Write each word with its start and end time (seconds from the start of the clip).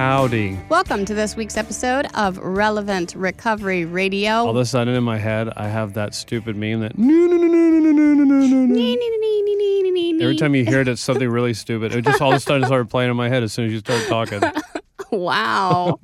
Howdy. 0.00 0.58
Welcome 0.70 1.04
to 1.04 1.12
this 1.12 1.36
week's 1.36 1.58
episode 1.58 2.06
of 2.14 2.38
Relevant 2.38 3.14
Recovery 3.14 3.84
Radio. 3.84 4.32
All 4.32 4.48
of 4.48 4.56
a 4.56 4.64
sudden 4.64 4.94
in 4.94 5.04
my 5.04 5.18
head, 5.18 5.52
I 5.58 5.68
have 5.68 5.92
that 5.92 6.14
stupid 6.14 6.56
meme 6.56 6.80
that 6.80 6.96
no 6.96 7.06
no 7.26 7.36
no 7.36 7.46
no 7.46 7.68
no 7.68 7.92
no 7.92 8.14
no 8.14 8.24
no 8.24 8.64
no. 8.64 10.24
Every 10.24 10.36
time 10.36 10.54
you 10.54 10.64
hear 10.64 10.80
it, 10.80 10.88
it's 10.88 11.02
something 11.02 11.28
really 11.28 11.52
stupid. 11.64 11.94
It 11.94 12.06
just 12.06 12.22
all 12.22 12.30
of 12.30 12.36
a 12.38 12.40
sudden 12.40 12.64
started 12.64 12.88
playing 12.88 13.10
in 13.10 13.16
my 13.18 13.28
head 13.28 13.42
as 13.42 13.52
soon 13.52 13.66
as 13.66 13.72
you 13.72 13.80
start 13.80 14.02
talking. 14.06 14.40
Wow. 15.12 15.98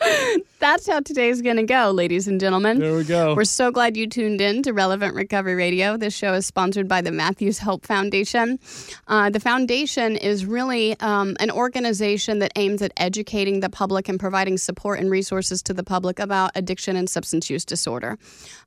That's 0.62 0.86
how 0.86 1.00
today's 1.00 1.42
going 1.42 1.56
to 1.56 1.64
go, 1.64 1.90
ladies 1.90 2.28
and 2.28 2.38
gentlemen. 2.38 2.78
There 2.78 2.94
we 2.94 3.02
go. 3.02 3.34
We're 3.34 3.42
so 3.42 3.72
glad 3.72 3.96
you 3.96 4.06
tuned 4.06 4.40
in 4.40 4.62
to 4.62 4.72
Relevant 4.72 5.16
Recovery 5.16 5.56
Radio. 5.56 5.96
This 5.96 6.14
show 6.14 6.34
is 6.34 6.46
sponsored 6.46 6.86
by 6.86 7.00
the 7.00 7.10
Matthews 7.10 7.58
Hope 7.58 7.84
Foundation. 7.84 8.60
Uh, 9.08 9.28
the 9.28 9.40
foundation 9.40 10.16
is 10.16 10.46
really 10.46 10.96
um, 11.00 11.36
an 11.40 11.50
organization 11.50 12.38
that 12.38 12.52
aims 12.54 12.80
at 12.80 12.92
educating 12.96 13.58
the 13.58 13.68
public 13.68 14.08
and 14.08 14.20
providing 14.20 14.56
support 14.56 15.00
and 15.00 15.10
resources 15.10 15.64
to 15.64 15.74
the 15.74 15.82
public 15.82 16.20
about 16.20 16.52
addiction 16.54 16.94
and 16.94 17.10
substance 17.10 17.50
use 17.50 17.64
disorder. 17.64 18.16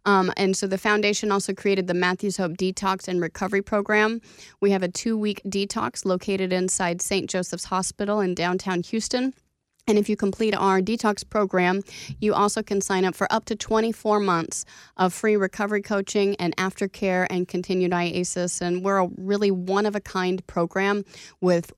Um, 0.05 0.33
and 0.35 0.57
so 0.57 0.67
the 0.67 0.77
foundation 0.77 1.31
also 1.31 1.53
created 1.53 1.87
the 1.87 1.93
Matthews 1.93 2.35
Hope 2.35 2.57
Detox 2.57 3.07
and 3.07 3.21
Recovery 3.21 3.61
Program. 3.61 4.19
We 4.59 4.71
have 4.71 4.83
a 4.83 4.89
two 4.89 5.17
week 5.17 5.41
detox 5.45 6.03
located 6.03 6.51
inside 6.51 7.01
St. 7.01 7.29
Joseph's 7.29 7.63
Hospital 7.63 8.19
in 8.19 8.35
downtown 8.35 8.83
Houston. 8.83 9.33
And 9.87 9.99
if 9.99 10.09
you 10.09 10.15
complete 10.15 10.55
our 10.55 10.81
detox 10.81 11.27
program, 11.27 11.83
you 12.19 12.33
also 12.33 12.63
can 12.63 12.81
sign 12.81 13.05
up 13.05 13.13
for 13.13 13.31
up 13.31 13.45
to 13.45 13.55
24 13.55 14.19
months 14.19 14.65
of 14.97 15.13
free 15.13 15.35
recovery 15.35 15.81
coaching 15.81 16.35
and 16.37 16.55
aftercare 16.57 17.27
and 17.29 17.47
continued 17.47 17.91
IASIS. 17.91 18.61
And 18.61 18.83
we're 18.83 18.97
a 18.97 19.09
really 19.17 19.51
one 19.51 19.85
of 19.85 19.95
a 19.95 20.01
kind 20.01 20.45
program 20.47 21.05
with 21.39 21.71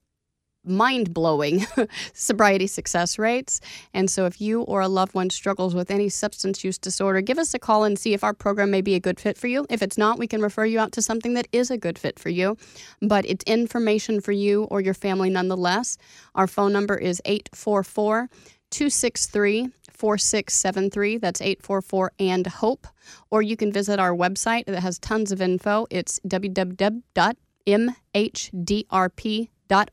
mind 0.67 1.13
blowing 1.13 1.65
sobriety 2.13 2.67
success 2.67 3.17
rates. 3.17 3.61
And 3.93 4.09
so, 4.09 4.25
if 4.25 4.41
you 4.41 4.61
or 4.61 4.81
a 4.81 4.87
loved 4.87 5.13
one 5.13 5.29
struggles 5.29 5.75
with 5.75 5.91
any 5.91 6.09
substance 6.09 6.63
use 6.63 6.77
disorder, 6.77 7.21
give 7.21 7.37
us 7.37 7.53
a 7.53 7.59
call 7.59 7.83
and 7.83 7.97
see 7.97 8.13
if 8.13 8.23
our 8.23 8.33
program 8.33 8.71
may 8.71 8.81
be 8.81 8.95
a 8.95 8.99
good 8.99 9.19
fit 9.19 9.37
for 9.37 9.47
you. 9.47 9.65
If 9.69 9.81
it's 9.81 9.97
not, 9.97 10.19
we 10.19 10.27
can 10.27 10.41
refer 10.41 10.65
you 10.65 10.79
out 10.79 10.91
to 10.93 11.01
something 11.01 11.33
that 11.33 11.47
is 11.51 11.71
a 11.71 11.77
good 11.77 11.97
fit 11.97 12.19
for 12.19 12.29
you. 12.29 12.57
But 13.01 13.25
it's 13.25 13.43
information 13.45 14.21
for 14.21 14.31
you 14.31 14.63
or 14.65 14.81
your 14.81 14.93
family 14.93 15.29
nonetheless. 15.29 15.97
Our 16.35 16.47
phone 16.47 16.73
number 16.73 16.95
is 16.95 17.21
844 17.25 18.29
263 18.69 19.69
4673. 19.91 21.17
That's 21.17 21.41
844 21.41 22.11
and 22.19 22.45
HOPE. 22.45 22.87
Or 23.31 23.41
you 23.41 23.57
can 23.57 23.71
visit 23.71 23.99
our 23.99 24.11
website 24.11 24.65
that 24.65 24.81
has 24.81 24.99
tons 24.99 25.31
of 25.31 25.41
info. 25.41 25.87
It's 25.89 26.19
www.mhdrp.com 26.27 27.37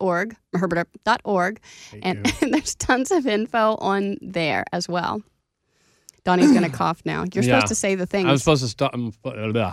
org, 0.00 0.36
herbert.org, 0.52 1.60
uh, 1.92 1.96
and, 2.02 2.32
and, 2.42 2.54
there's 2.54 2.74
tons 2.74 3.10
of 3.10 3.26
info 3.26 3.76
on 3.76 4.16
there 4.20 4.64
as 4.72 4.88
well. 4.88 5.22
Donnie's 6.24 6.52
going 6.52 6.70
to 6.70 6.76
cough 6.76 7.02
now. 7.04 7.24
You're 7.32 7.44
Yeah. 7.44 7.56
supposed 7.56 7.68
to 7.68 7.74
say 7.74 7.94
the 7.94 8.06
things. 8.06 8.28
I 8.28 8.32
was 8.32 8.42
supposed 8.42 8.62
to 8.62 8.68
stop. 8.68 8.94
Um, 8.94 9.12
uh, 9.24 9.72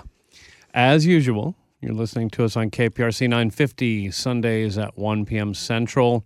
as 0.74 1.06
usual, 1.06 1.56
you're 1.82 1.94
listening 1.94 2.30
to 2.32 2.44
us 2.46 2.56
on 2.56 2.70
KPRC 2.70 3.22
950 3.22 4.12
Sundays 4.12 4.78
at 4.78 4.98
1 4.98 5.26
p.m. 5.26 5.54
Central. 5.54 6.26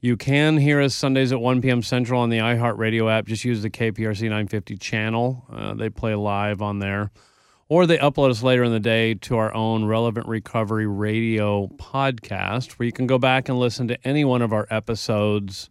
You 0.00 0.16
can 0.16 0.58
hear 0.58 0.80
us 0.80 0.94
Sundays 0.94 1.32
at 1.32 1.40
1 1.40 1.62
p.m. 1.62 1.82
Central 1.82 2.20
on 2.20 2.28
the 2.28 2.38
iHeartRadio 2.38 3.10
app. 3.10 3.26
Just 3.26 3.44
use 3.44 3.62
the 3.62 3.70
KPRC 3.70 4.22
950 4.22 4.76
channel. 4.76 5.44
Uh, 5.50 5.74
they 5.74 5.88
play 5.88 6.14
live 6.14 6.62
on 6.62 6.78
there. 6.78 7.10
Or 7.68 7.86
they 7.86 7.98
upload 7.98 8.30
us 8.30 8.42
later 8.44 8.62
in 8.62 8.70
the 8.72 8.78
day 8.80 9.14
to 9.14 9.36
our 9.38 9.52
own 9.52 9.86
Relevant 9.86 10.28
Recovery 10.28 10.86
Radio 10.86 11.66
podcast, 11.66 12.72
where 12.72 12.86
you 12.86 12.92
can 12.92 13.08
go 13.08 13.18
back 13.18 13.48
and 13.48 13.58
listen 13.58 13.88
to 13.88 13.98
any 14.06 14.24
one 14.24 14.40
of 14.40 14.52
our 14.52 14.66
episodes 14.70 15.68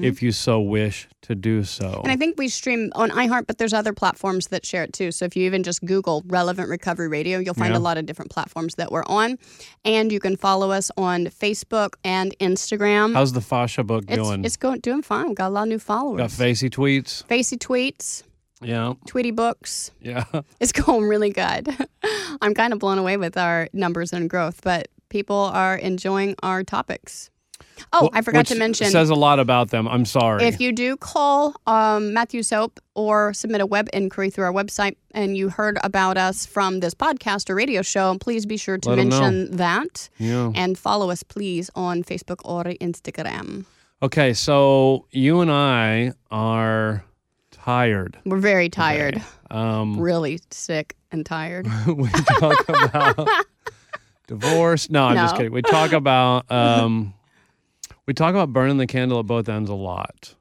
if 0.00 0.22
you 0.22 0.32
so 0.32 0.60
wish 0.60 1.06
to 1.22 1.34
do 1.34 1.62
so. 1.62 1.84
Mm-hmm. 1.84 2.00
and 2.00 2.10
I 2.10 2.16
think 2.16 2.38
we 2.38 2.48
stream 2.48 2.90
on 2.94 3.10
iHeart, 3.10 3.46
but 3.46 3.58
there's 3.58 3.74
other 3.74 3.92
platforms 3.92 4.48
that 4.48 4.64
share 4.64 4.82
it 4.84 4.92
too. 4.92 5.12
So 5.12 5.24
if 5.26 5.36
you 5.36 5.44
even 5.44 5.62
just 5.62 5.84
Google 5.84 6.22
Relevant 6.26 6.68
Recovery 6.68 7.08
Radio, 7.08 7.38
you'll 7.38 7.54
find 7.54 7.72
Yeah. 7.72 7.78
a 7.78 7.80
lot 7.80 7.98
of 7.98 8.06
different 8.06 8.30
platforms 8.30 8.76
that 8.76 8.90
we're 8.90 9.04
on. 9.04 9.36
And 9.84 10.10
you 10.10 10.18
can 10.18 10.36
follow 10.36 10.70
us 10.72 10.90
on 10.96 11.26
Facebook 11.26 11.94
and 12.04 12.34
Instagram. 12.40 13.14
How's 13.14 13.32
the 13.32 13.40
fascia 13.40 13.84
book 13.84 14.04
it's, 14.08 14.16
doing? 14.16 14.44
it's 14.44 14.56
going 14.56 14.80
doing 14.80 15.02
fine. 15.02 15.26
We've 15.28 15.36
got 15.36 15.48
a 15.48 15.50
lot 15.50 15.62
of 15.64 15.68
new 15.68 15.78
followers. 15.78 16.18
Got 16.20 16.30
facey 16.32 16.70
tweets. 16.70 17.24
Facey 17.26 17.56
tweets, 17.56 18.22
Yeah, 18.62 18.94
Tweety 19.06 19.30
books. 19.32 19.90
yeah. 20.00 20.24
It's 20.60 20.72
going 20.72 21.04
really 21.04 21.30
good. 21.30 21.68
I'm 22.40 22.54
kind 22.54 22.72
of 22.72 22.78
blown 22.78 22.98
away 22.98 23.16
with 23.16 23.36
our 23.36 23.68
numbers 23.72 24.12
and 24.12 24.30
growth, 24.30 24.60
but 24.62 24.88
people 25.08 25.36
are 25.36 25.76
enjoying 25.76 26.34
our 26.42 26.64
topics. 26.64 27.30
Oh, 27.92 28.10
I 28.12 28.22
forgot 28.22 28.46
to 28.46 28.54
mention 28.54 28.90
Says 28.90 29.10
a 29.10 29.14
lot 29.14 29.38
about 29.38 29.70
them. 29.70 29.86
I'm 29.86 30.04
sorry. 30.04 30.44
if 30.44 30.60
you 30.60 30.72
do 30.72 30.96
call 30.96 31.54
um, 31.66 32.14
Matthews 32.14 32.50
Hope 32.50 32.80
or 32.94 33.32
submit 33.34 33.60
a 33.60 33.66
web 33.66 33.88
inquiry 33.92 34.30
through 34.30 34.44
our 34.44 34.52
website 34.52 34.96
and 35.12 35.36
you 35.36 35.48
heard 35.50 35.78
about 35.84 36.16
us 36.16 36.46
from 36.46 36.80
this 36.80 36.94
podcast 36.94 37.50
or 37.50 37.54
radio 37.54 37.82
show, 37.82 38.16
please 38.18 38.46
be 38.46 38.56
sure 38.56 38.78
to 38.78 38.90
Let 38.90 38.98
mention 38.98 39.56
that 39.56 40.08
yeah. 40.18 40.52
and 40.54 40.78
follow 40.78 41.10
us, 41.10 41.22
please, 41.22 41.70
on 41.74 42.02
Facebook 42.02 42.40
or 42.44 42.64
Instagram. 42.64 43.66
Okay, 44.02 44.32
so 44.34 45.06
you 45.10 45.40
and 45.40 45.50
I 45.50 46.12
are 46.30 47.04
tired. 47.66 48.16
We're 48.24 48.38
very 48.38 48.68
tired, 48.68 49.20
Um, 49.50 49.98
really 50.00 50.38
sick 50.52 50.94
and 51.10 51.26
tired. 51.26 51.66
we 51.88 52.08
talk 52.38 52.68
about 52.68 53.28
divorce. 54.28 54.88
No, 54.88 55.06
I'm 55.06 55.16
just 55.16 55.36
kidding. 55.36 55.50
We 55.50 55.62
talk 55.62 55.90
about 55.90 56.48
um, 56.50 57.12
we 58.06 58.14
talk 58.14 58.30
about 58.30 58.52
burning 58.52 58.76
the 58.76 58.86
candle 58.86 59.18
at 59.18 59.26
both 59.26 59.48
ends 59.48 59.68
a 59.68 59.74
lot. 59.74 60.36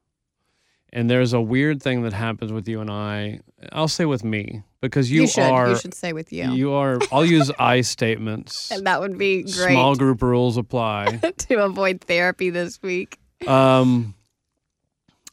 And 0.93 1.09
there's 1.09 1.33
a 1.33 1.41
weird 1.41 1.81
thing 1.81 2.03
that 2.03 2.13
happens 2.13 2.53
with 2.53 2.67
you 2.69 2.79
and 2.79 2.89
I. 2.91 3.39
I'll 3.73 3.87
say 3.87 4.05
with 4.05 4.23
me 4.23 4.61
because 4.79 5.11
you, 5.11 5.27
should. 5.27 5.41
are 5.43 5.69
you 5.71 5.77
should 5.77 5.95
say 5.95 6.13
with 6.13 6.31
you. 6.31 6.49
you 6.51 6.71
are. 6.73 6.99
I'll 7.11 7.25
use 7.25 7.51
I 7.57 7.81
statements. 7.81 8.69
and 8.71 8.85
that 8.85 9.01
would 9.01 9.17
be 9.17 9.41
great 9.41 9.71
Small 9.73 9.95
group 9.95 10.21
rules 10.21 10.57
apply. 10.57 11.17
to 11.37 11.55
avoid 11.65 12.01
therapy 12.01 12.51
this 12.51 12.81
week. 12.83 13.17
Um, 13.47 14.13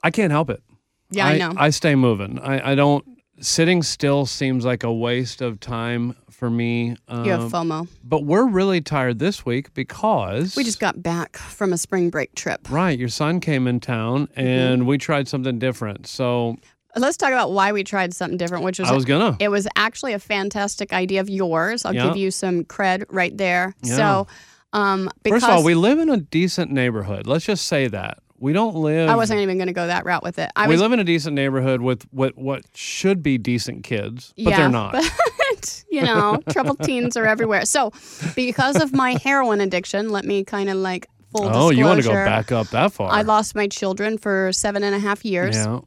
I 0.02 0.10
can't 0.10 0.32
help 0.32 0.48
it. 0.50 0.62
Yeah, 1.12 1.26
I, 1.26 1.38
know. 1.38 1.52
I 1.56 1.70
stay 1.70 1.94
moving. 1.94 2.38
I, 2.38 2.72
I 2.72 2.74
don't. 2.74 3.04
Sitting 3.40 3.82
still 3.82 4.24
seems 4.26 4.64
like 4.64 4.84
a 4.84 4.92
waste 4.92 5.40
of 5.42 5.58
time 5.58 6.14
for 6.30 6.48
me. 6.48 6.96
Um, 7.08 7.24
you 7.24 7.32
have 7.32 7.50
FOMO. 7.50 7.88
but 8.04 8.24
we're 8.24 8.46
really 8.46 8.80
tired 8.80 9.18
this 9.18 9.44
week 9.44 9.74
because 9.74 10.54
We 10.56 10.62
just 10.64 10.78
got 10.80 11.02
back 11.02 11.36
from 11.36 11.72
a 11.72 11.78
spring 11.78 12.08
break 12.10 12.34
trip. 12.36 12.70
right. 12.70 12.96
Your 12.98 13.08
son 13.08 13.40
came 13.40 13.66
in 13.66 13.80
town 13.80 14.26
Mm-hmm. 14.28 14.40
and 14.40 14.86
we 14.86 14.96
tried 14.98 15.26
something 15.28 15.58
different. 15.58 16.06
So 16.06 16.56
Let's 16.94 17.16
talk 17.16 17.30
about 17.30 17.52
why 17.52 17.72
we 17.72 17.82
tried 17.84 18.12
something 18.14 18.36
different, 18.36 18.64
which 18.64 18.78
was, 18.78 18.88
I 18.90 18.94
was 18.94 19.04
gonna. 19.06 19.36
it 19.40 19.48
was 19.48 19.66
actually 19.76 20.12
a 20.12 20.18
fantastic 20.18 20.92
idea 20.92 21.20
of 21.20 21.30
yours. 21.30 21.84
I'll 21.84 21.94
Yeah. 21.94 22.08
give 22.08 22.16
you 22.18 22.30
some 22.30 22.64
cred 22.64 23.04
right 23.08 23.36
there. 23.36 23.74
Yeah. 23.82 23.96
So, 23.96 24.26
um, 24.74 25.10
because 25.22 25.42
First 25.42 25.50
of 25.52 25.58
all, 25.58 25.64
we 25.64 25.74
live 25.74 25.98
in 25.98 26.10
a 26.10 26.18
decent 26.18 26.70
neighborhood. 26.70 27.26
Let's 27.26 27.46
just 27.46 27.66
say 27.66 27.88
that 27.88 28.18
we 28.42 28.52
don't 28.52 28.74
live. 28.74 29.08
I 29.08 29.14
wasn't 29.14 29.38
even 29.40 29.56
going 29.56 29.68
to 29.68 29.72
go 29.72 29.86
that 29.86 30.04
route 30.04 30.24
with 30.24 30.40
it. 30.40 30.50
I 30.56 30.66
we 30.66 30.74
was, 30.74 30.80
live 30.80 30.90
in 30.90 30.98
a 30.98 31.04
decent 31.04 31.36
neighborhood 31.36 31.80
with 31.80 32.02
what 32.10 32.36
what 32.36 32.64
should 32.74 33.22
be 33.22 33.38
decent 33.38 33.84
kids, 33.84 34.34
but 34.36 34.50
yeah, 34.50 34.56
they're 34.58 34.68
not. 34.68 34.96
But, 35.54 35.84
you 35.90 36.02
know, 36.02 36.40
troubled 36.48 36.80
teens 36.82 37.16
are 37.16 37.26
everywhere. 37.26 37.66
So, 37.66 37.92
because 38.34 38.80
of 38.80 38.92
my 38.92 39.18
heroin 39.22 39.60
addiction, 39.60 40.08
let 40.08 40.24
me 40.24 40.44
kind 40.44 40.70
of 40.70 40.76
like 40.76 41.08
full 41.30 41.44
oh, 41.44 41.70
you 41.70 41.84
want 41.84 42.00
to 42.02 42.08
go 42.08 42.14
back 42.14 42.50
up 42.50 42.68
that 42.68 42.92
far? 42.92 43.12
I 43.12 43.22
lost 43.22 43.54
my 43.54 43.68
children 43.68 44.18
for 44.18 44.50
seven 44.52 44.82
and 44.82 44.94
a 44.94 44.98
half 44.98 45.24
years. 45.24 45.56
Yeah. 45.56 45.80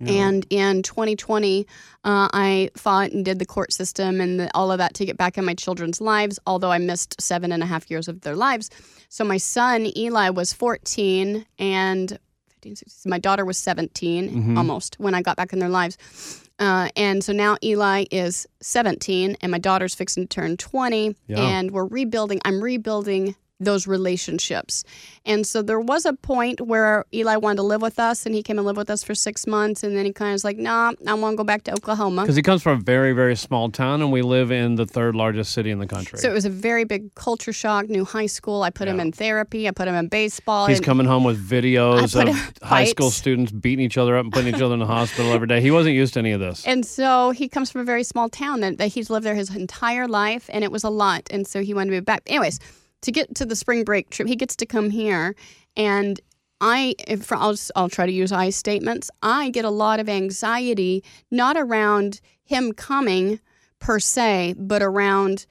Yeah. 0.00 0.26
And 0.26 0.46
in 0.50 0.82
2020, 0.82 1.66
uh, 2.04 2.28
I 2.32 2.70
fought 2.76 3.12
and 3.12 3.24
did 3.24 3.38
the 3.38 3.46
court 3.46 3.72
system 3.72 4.20
and 4.20 4.40
the, 4.40 4.50
all 4.54 4.70
of 4.72 4.78
that 4.78 4.94
to 4.94 5.04
get 5.06 5.16
back 5.16 5.38
in 5.38 5.44
my 5.44 5.54
children's 5.54 6.00
lives, 6.00 6.38
although 6.46 6.72
I 6.72 6.78
missed 6.78 7.20
seven 7.20 7.52
and 7.52 7.62
a 7.62 7.66
half 7.66 7.90
years 7.90 8.08
of 8.08 8.20
their 8.22 8.34
lives. 8.36 8.70
So 9.08 9.24
my 9.24 9.36
son, 9.36 9.86
Eli, 9.96 10.30
was 10.30 10.52
14 10.52 11.46
and 11.58 12.18
15, 12.48 12.76
16, 12.76 13.10
my 13.10 13.18
daughter 13.18 13.44
was 13.44 13.56
17 13.58 14.30
Mm-hmm. 14.30 14.58
almost 14.58 14.96
when 14.98 15.14
I 15.14 15.22
got 15.22 15.36
back 15.36 15.52
in 15.52 15.58
their 15.60 15.68
lives. 15.68 16.40
Uh, 16.58 16.88
and 16.96 17.22
so 17.22 17.32
now 17.32 17.56
Eli 17.64 18.04
is 18.10 18.46
17 18.62 19.36
and 19.40 19.50
my 19.52 19.58
daughter's 19.58 19.94
fixing 19.94 20.24
to 20.24 20.28
turn 20.28 20.56
20 20.56 21.14
Yeah. 21.26 21.38
and 21.40 21.70
we're 21.72 21.84
rebuilding. 21.86 22.40
I'm 22.44 22.62
rebuilding 22.62 23.34
those 23.64 23.86
relationships. 23.86 24.84
And 25.26 25.46
so 25.46 25.62
there 25.62 25.80
was 25.80 26.04
a 26.04 26.12
point 26.12 26.60
where 26.60 27.04
Eli 27.12 27.36
wanted 27.36 27.56
to 27.56 27.62
live 27.62 27.80
with 27.80 27.98
us 27.98 28.26
and 28.26 28.34
he 28.34 28.42
came 28.42 28.58
and 28.58 28.66
lived 28.66 28.76
with 28.76 28.90
us 28.90 29.02
for 29.02 29.14
six 29.14 29.46
months. 29.46 29.82
And 29.82 29.96
then 29.96 30.04
he 30.04 30.12
kind 30.12 30.30
of 30.30 30.34
was 30.34 30.44
like, 30.44 30.58
nah, 30.58 30.92
I 31.06 31.14
want 31.14 31.32
to 31.32 31.36
go 31.36 31.44
back 31.44 31.64
to 31.64 31.72
Oklahoma. 31.72 32.22
Because 32.22 32.36
he 32.36 32.42
comes 32.42 32.62
from 32.62 32.78
a 32.78 32.82
very, 32.82 33.12
very 33.12 33.36
small 33.36 33.70
town, 33.70 34.02
and 34.02 34.12
we 34.12 34.22
live 34.22 34.50
in 34.50 34.74
the 34.74 34.86
third 34.86 35.14
largest 35.14 35.52
city 35.52 35.70
in 35.70 35.78
the 35.78 35.86
country. 35.86 36.18
So 36.18 36.28
it 36.28 36.32
was 36.32 36.44
a 36.44 36.50
very 36.50 36.84
big 36.84 37.14
culture 37.14 37.52
shock, 37.52 37.88
new 37.88 38.04
high 38.04 38.26
school. 38.26 38.62
I 38.62 38.70
put 38.70 38.86
him 38.86 39.00
in 39.00 39.12
therapy, 39.12 39.66
I 39.66 39.70
put 39.70 39.88
him 39.88 39.94
in 39.94 40.08
baseball. 40.08 40.66
He's 40.66 40.80
coming 40.80 41.06
home 41.06 41.24
with 41.24 41.42
videos 41.42 42.14
of 42.20 42.62
high 42.62 42.84
school 42.84 43.10
students 43.10 43.50
beating 43.50 43.84
each 43.84 43.96
other 43.96 44.16
up 44.16 44.24
and 44.24 44.32
putting 44.32 44.54
each 44.54 44.60
other 44.60 44.74
in 44.74 44.80
the 44.80 44.86
hospital 44.86 45.32
every 45.32 45.46
day. 45.46 45.60
He 45.60 45.70
wasn't 45.70 45.94
used 45.94 46.14
to 46.14 46.20
any 46.20 46.32
of 46.32 46.40
this. 46.40 46.66
And 46.66 46.84
so 46.84 47.30
he 47.30 47.48
comes 47.48 47.70
from 47.70 47.80
a 47.80 47.84
very 47.84 48.04
small 48.04 48.28
town 48.28 48.60
that, 48.60 48.78
that 48.78 48.88
he's 48.88 49.10
lived 49.10 49.24
there 49.24 49.34
his 49.34 49.54
entire 49.54 50.06
life, 50.06 50.50
and 50.52 50.64
it 50.64 50.70
was 50.70 50.84
a 50.84 50.90
lot. 50.90 51.28
And 51.30 51.46
so 51.46 51.62
he 51.62 51.72
wanted 51.72 51.90
to 51.90 51.96
move 51.96 52.04
back. 52.04 52.22
Anyways, 52.26 52.60
to 53.04 53.12
get 53.12 53.34
to 53.36 53.46
the 53.46 53.56
spring 53.56 53.84
break 53.84 54.10
trip, 54.10 54.28
he 54.28 54.36
gets 54.36 54.56
to 54.56 54.66
come 54.66 54.90
here, 54.90 55.34
and 55.76 56.20
I, 56.60 56.94
if 57.06 57.30
I'll, 57.32 57.52
just, 57.52 57.70
I'll 57.76 57.88
try 57.88 58.06
to 58.06 58.12
use 58.12 58.32
I 58.32 58.50
statements. 58.50 59.10
I 59.22 59.50
get 59.50 59.64
a 59.64 59.70
lot 59.70 60.00
of 60.00 60.08
anxiety, 60.08 61.04
not 61.30 61.56
around 61.56 62.20
him 62.44 62.72
coming 62.72 63.40
per 63.80 63.98
se, 63.98 64.54
but 64.56 64.82
around 64.82 65.46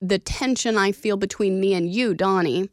the 0.00 0.18
tension 0.18 0.76
I 0.76 0.92
feel 0.92 1.16
between 1.16 1.60
me 1.60 1.74
and 1.74 1.88
you, 1.88 2.12
Donnie, 2.12 2.68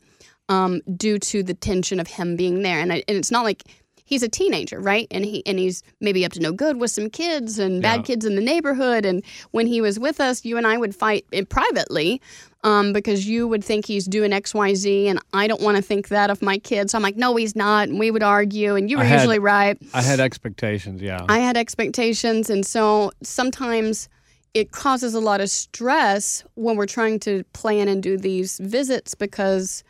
um, 0.49 0.81
due 0.97 1.19
to 1.19 1.43
the 1.43 1.53
tension 1.53 1.99
of 1.99 2.07
him 2.07 2.35
being 2.35 2.63
there. 2.63 2.79
And, 2.79 2.91
I, 2.91 3.03
and 3.07 3.17
it's 3.17 3.31
not 3.31 3.45
like 3.45 3.63
he's 4.09 4.23
a 4.23 4.27
teenager, 4.27 4.79
right? 4.79 5.07
And 5.11 5.23
he 5.23 5.43
and 5.45 5.59
he's 5.59 5.83
maybe 6.01 6.25
up 6.25 6.31
to 6.33 6.39
no 6.39 6.51
good 6.51 6.77
with 6.81 6.89
some 6.91 7.09
kids 7.09 7.59
and 7.59 7.81
bad 7.81 7.99
Yeah. 7.99 8.03
kids 8.09 8.25
in 8.25 8.35
the 8.35 8.41
neighborhood. 8.41 9.05
And 9.05 9.23
when 9.51 9.67
he 9.67 9.79
was 9.81 9.99
with 9.99 10.19
us, 10.19 10.43
you 10.43 10.57
and 10.57 10.65
I 10.65 10.77
would 10.77 10.95
fight 10.95 11.25
privately 11.49 12.19
um, 12.63 12.91
because 12.91 13.27
you 13.27 13.47
would 13.47 13.63
think 13.63 13.85
he's 13.85 14.05
doing 14.05 14.33
X, 14.33 14.53
Y, 14.53 14.73
Z, 14.73 15.07
and 15.07 15.19
I 15.31 15.47
don't 15.47 15.61
want 15.61 15.77
to 15.77 15.83
think 15.83 16.07
that 16.09 16.29
of 16.29 16.41
my 16.41 16.57
kids. 16.57 16.91
So 16.91 16.97
I'm 16.97 17.03
like, 17.03 17.15
no, 17.15 17.35
he's 17.35 17.55
not. 17.55 17.87
And 17.87 17.99
we 17.99 18.11
would 18.11 18.23
argue, 18.23 18.75
and 18.75 18.89
you 18.89 18.97
were 18.97 19.03
had- 19.05 19.19
usually 19.19 19.39
right. 19.39 19.77
I 19.93 20.01
had 20.01 20.19
expectations, 20.19 21.01
yeah. 21.01 21.25
I 21.29 21.39
had 21.39 21.55
expectations, 21.55 22.49
and 22.49 22.65
so 22.65 23.11
sometimes 23.23 24.09
it 24.55 24.71
causes 24.71 25.13
a 25.13 25.19
lot 25.19 25.39
of 25.39 25.49
stress 25.49 26.43
when 26.55 26.75
we're 26.75 26.87
trying 26.87 27.19
to 27.19 27.43
plan 27.53 27.87
and 27.87 28.01
do 28.03 28.17
these 28.17 28.57
visits 28.57 29.13
because 29.15 29.83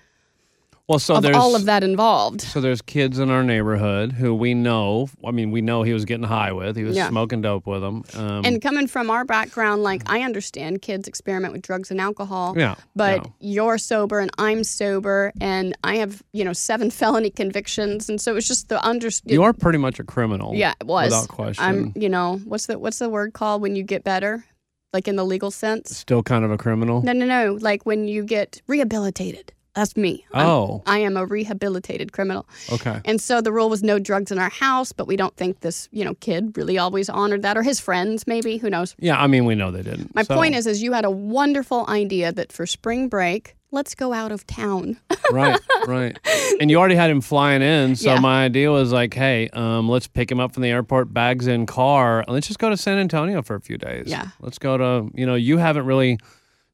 well, 0.89 0.99
so 0.99 1.15
of 1.15 1.21
there's 1.23 1.35
all 1.37 1.55
of 1.55 1.65
that 1.65 1.83
involved. 1.83 2.41
So 2.41 2.59
there's 2.59 2.81
kids 2.81 3.19
in 3.19 3.29
our 3.29 3.43
neighborhood 3.43 4.11
who 4.11 4.33
we 4.35 4.53
know. 4.55 5.07
I 5.25 5.31
mean, 5.31 5.51
we 5.51 5.61
know 5.61 5.83
he 5.83 5.93
was 5.93 6.03
getting 6.03 6.23
high 6.25 6.51
with. 6.51 6.75
He 6.75 6.83
was 6.83 6.97
Yeah. 6.97 7.07
smoking 7.09 7.41
dope 7.41 7.67
with 7.67 7.81
them. 7.81 8.03
Um, 8.15 8.43
And 8.43 8.61
coming 8.61 8.87
from 8.87 9.09
our 9.09 9.23
background, 9.23 9.83
like 9.83 10.01
I 10.09 10.23
understand 10.23 10.81
kids 10.81 11.07
experiment 11.07 11.53
with 11.53 11.61
drugs 11.61 11.91
and 11.91 12.01
alcohol. 12.01 12.55
yeah, 12.57 12.75
But 12.95 13.23
yeah. 13.23 13.31
you're 13.39 13.77
sober 13.77 14.19
and 14.19 14.31
I'm 14.37 14.63
sober, 14.63 15.31
and 15.39 15.77
I 15.83 15.97
have, 15.97 16.21
you 16.33 16.43
know, 16.43 16.53
seven 16.53 16.89
felony 16.99 17.29
convictions, 17.29 18.09
and 18.09 18.19
so 18.19 18.35
it's 18.35 18.47
just 18.47 18.67
the 18.69 18.83
under. 18.85 19.09
you 19.25 19.43
are 19.43 19.53
pretty 19.53 19.77
much 19.77 19.99
a 19.99 20.03
criminal. 20.03 20.55
Yeah, 20.55 20.73
it 20.81 20.87
was. 20.87 21.11
without 21.11 21.27
question. 21.29 21.63
I'm, 21.63 21.93
you 21.95 22.09
know, 22.09 22.41
what's 22.45 22.65
the 22.65 22.79
what's 22.79 22.97
the 22.99 23.09
word 23.09 23.33
called 23.33 23.61
when 23.61 23.75
you 23.75 23.83
get 23.83 24.03
better, 24.03 24.43
like 24.91 25.07
in 25.07 25.15
the 25.15 25.23
legal 25.25 25.51
sense? 25.51 25.95
Still 25.95 26.23
kind 26.23 26.43
of 26.43 26.49
a 26.51 26.57
criminal. 26.57 27.03
No, 27.03 27.13
no, 27.13 27.25
no. 27.27 27.57
Like 27.61 27.85
when 27.85 28.07
you 28.07 28.23
get 28.23 28.61
rehabilitated. 28.67 29.53
That's 29.79 29.95
me. 29.95 30.25
I'm- 30.33 30.45
Oh, 30.45 30.83
I 30.85 30.99
am 30.99 31.15
a 31.15 31.25
rehabilitated 31.25 32.11
criminal. 32.11 32.45
okay. 32.73 32.99
And 33.05 33.21
so 33.21 33.39
the 33.39 33.51
rule 33.53 33.69
was 33.69 33.81
no 33.81 33.97
drugs 33.97 34.29
in 34.29 34.37
our 34.37 34.49
house, 34.49 34.91
but 34.91 35.07
we 35.07 35.15
don't 35.15 35.33
think 35.37 35.61
this, 35.61 35.87
you 35.93 36.03
know, 36.03 36.15
kid 36.15 36.57
really 36.57 36.77
always 36.77 37.07
honored 37.07 37.43
that 37.43 37.55
or 37.57 37.63
his 37.63 37.79
friends 37.79 38.27
maybe, 38.27 38.57
who 38.57 38.69
knows. 38.69 38.93
Yeah, 38.99 39.17
I 39.21 39.27
mean, 39.27 39.45
we 39.45 39.55
know 39.55 39.71
they 39.71 39.81
didn't. 39.83 40.13
My 40.13 40.23
So- 40.23 40.35
point 40.35 40.53
is 40.55 40.67
is 40.67 40.83
you 40.83 40.91
had 40.91 41.05
a 41.05 41.09
wonderful 41.11 41.85
idea 41.87 42.33
that 42.33 42.51
for 42.51 42.65
spring 42.65 43.07
break, 43.07 43.55
let's 43.71 43.95
go 43.95 44.11
out 44.11 44.31
of 44.33 44.45
town. 44.47 44.97
right, 45.31 45.57
right. 45.87 46.17
And 46.59 46.69
you 46.69 46.77
already 46.77 46.95
had 46.95 47.09
him 47.09 47.21
flying 47.21 47.61
in, 47.61 47.95
so 47.95 48.15
Yeah. 48.15 48.19
my 48.19 48.43
idea 48.43 48.71
was 48.71 48.91
like, 48.91 49.13
hey, 49.13 49.47
um, 49.53 49.87
let's 49.87 50.07
pick 50.07 50.29
him 50.29 50.41
up 50.41 50.53
from 50.53 50.63
the 50.63 50.69
airport, 50.69 51.13
bags 51.13 51.47
in 51.47 51.65
car, 51.67 52.19
and 52.19 52.29
let's 52.29 52.47
just 52.47 52.59
go 52.59 52.69
to 52.69 52.75
San 52.75 52.97
Antonio 52.97 53.41
for 53.41 53.55
a 53.55 53.61
few 53.61 53.77
days. 53.77 54.07
Yeah. 54.07 54.25
Let's 54.41 54.57
go 54.59 54.75
to, 54.77 55.09
you 55.13 55.25
know, 55.25 55.35
you 55.35 55.57
haven't 55.57 55.85
really 55.85 56.17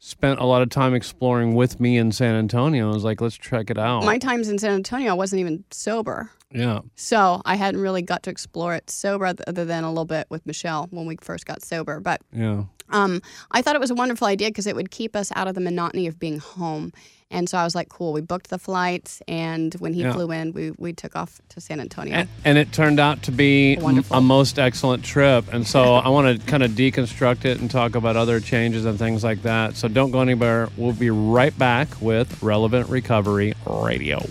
spent 0.06 0.40
a 0.40 0.46
lot 0.46 0.62
of 0.62 0.70
time 0.70 0.94
exploring 0.94 1.56
with 1.56 1.80
me 1.80 1.98
in 1.98 2.12
San 2.12 2.36
Antonio. 2.36 2.90
I 2.90 2.94
was 2.94 3.04
like, 3.04 3.22
let's 3.22 3.38
check 3.38 3.70
it 3.72 3.78
out. 3.80 4.04
My 4.06 4.18
times 4.20 4.50
in 4.50 4.60
San 4.60 4.72
Antonio, 4.76 5.10
I 5.10 5.14
wasn't 5.16 5.40
even 5.40 5.64
sober. 5.72 6.30
yeah. 6.52 6.82
So 6.96 7.42
I 7.44 7.56
hadn't 7.56 7.82
really 7.82 8.04
got 8.04 8.22
to 8.24 8.30
explore 8.30 8.76
it 8.76 8.90
sober 8.90 9.26
other 9.26 9.66
than 9.66 9.84
a 9.84 9.90
little 9.90 10.06
bit 10.06 10.28
with 10.30 10.46
Michelle 10.46 10.88
when 10.92 11.08
we 11.08 11.18
first 11.22 11.46
got 11.48 11.64
sober. 11.64 12.00
But 12.00 12.22
Yeah. 12.32 12.66
um, 12.90 13.22
I 13.52 13.64
thought 13.64 13.76
it 13.76 13.82
was 13.82 13.90
a 13.90 13.96
wonderful 13.96 14.28
idea 14.28 14.50
because 14.50 14.68
it 14.68 14.76
would 14.76 14.92
keep 14.92 15.16
us 15.16 15.32
out 15.36 15.48
of 15.48 15.56
the 15.56 15.62
monotony 15.62 16.06
of 16.06 16.20
being 16.20 16.38
home. 16.38 16.92
And 17.32 17.50
so 17.50 17.58
I 17.58 17.64
was 17.64 17.74
like, 17.74 17.90
cool. 17.90 18.14
We 18.14 18.22
booked 18.22 18.50
the 18.52 18.60
flights, 18.60 19.22
and 19.28 19.74
when 19.76 19.94
he 19.94 20.02
Yeah. 20.04 20.14
flew 20.14 20.32
in, 20.32 20.54
we, 20.54 20.72
we 20.78 20.94
took 20.94 21.16
off 21.16 21.42
to 21.50 21.60
San 21.60 21.80
Antonio. 21.80 22.14
And, 22.16 22.30
and 22.46 22.58
it 22.58 22.72
turned 22.72 23.00
out 23.00 23.24
to 23.24 23.32
be 23.32 23.78
Wonderful. 23.78 24.16
a 24.18 24.22
most 24.22 24.60
excellent 24.60 25.04
trip. 25.04 25.52
And 25.52 25.66
so 25.66 25.96
I 25.96 26.10
want 26.10 26.40
to 26.40 26.46
kind 26.48 26.62
of 26.62 26.72
deconstruct 26.72 27.44
it 27.46 27.60
and 27.60 27.70
talk 27.70 27.96
about 27.96 28.16
other 28.16 28.40
changes 28.40 28.86
and 28.86 29.00
things 29.00 29.24
like 29.24 29.42
that. 29.42 29.76
So 29.76 29.88
don't 29.88 30.12
go 30.12 30.22
anywhere. 30.22 30.70
We'll 30.78 30.94
be 30.94 31.10
right 31.10 31.58
back 31.58 31.88
with 32.00 32.42
Relevant 32.44 32.90
Recovery 32.90 33.54
Radio. 33.66 34.24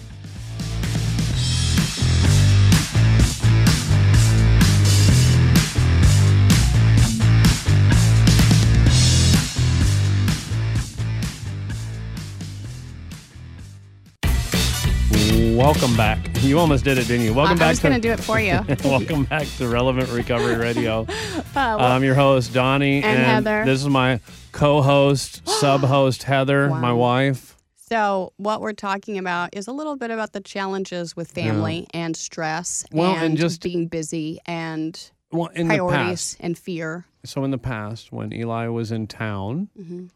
Welcome 15.54 15.96
back. 15.96 16.18
You 16.42 16.58
almost 16.58 16.82
did 16.84 16.98
it, 16.98 17.06
didn't 17.06 17.24
you? 17.24 17.32
Welcome 17.32 17.56
I, 17.56 17.58
back 17.58 17.66
I 17.66 17.70
was 17.70 17.80
going 17.80 17.94
to 17.94 18.00
do 18.00 18.10
it 18.10 18.18
for 18.18 18.40
you. 18.40 18.58
Welcome 18.84 19.24
back 19.24 19.46
to 19.58 19.68
Relevant 19.68 20.10
Recovery 20.10 20.56
Radio. 20.56 21.06
Uh, 21.56 21.76
well, 21.78 21.92
I'm 21.92 22.02
your 22.02 22.16
host, 22.16 22.52
Donnie, 22.52 23.00
And 23.00 23.22
Heather. 23.44 23.64
this 23.64 23.80
is 23.80 23.88
my 23.88 24.18
co-host, 24.50 25.46
sub-host 25.60 26.24
Heather, 26.24 26.68
my 26.68 26.92
wife. 26.92 27.56
so 27.76 28.32
what 28.38 28.60
we're 28.60 28.72
talking 28.72 29.18
about 29.18 29.50
is 29.54 29.68
a 29.68 29.72
little 29.72 29.94
bit 29.96 30.10
about 30.10 30.32
the 30.32 30.40
challenges 30.40 31.14
with 31.14 31.30
family 31.30 31.86
and 31.94 32.16
stress 32.16 32.84
Well, 32.90 33.14
and, 33.14 33.22
and 33.22 33.36
just- 33.36 33.62
being 33.62 33.86
busy 33.86 34.40
and 34.46 35.00
Well, 35.30 35.48
priorities 35.54 36.36
and 36.40 36.58
fear. 36.58 37.04
so 37.24 37.44
in 37.44 37.52
the 37.52 37.58
past, 37.58 38.10
when 38.10 38.32
Eli 38.32 38.66
was 38.66 38.90
in 38.90 39.06
town, 39.06 39.68
Mhm. 39.80 40.10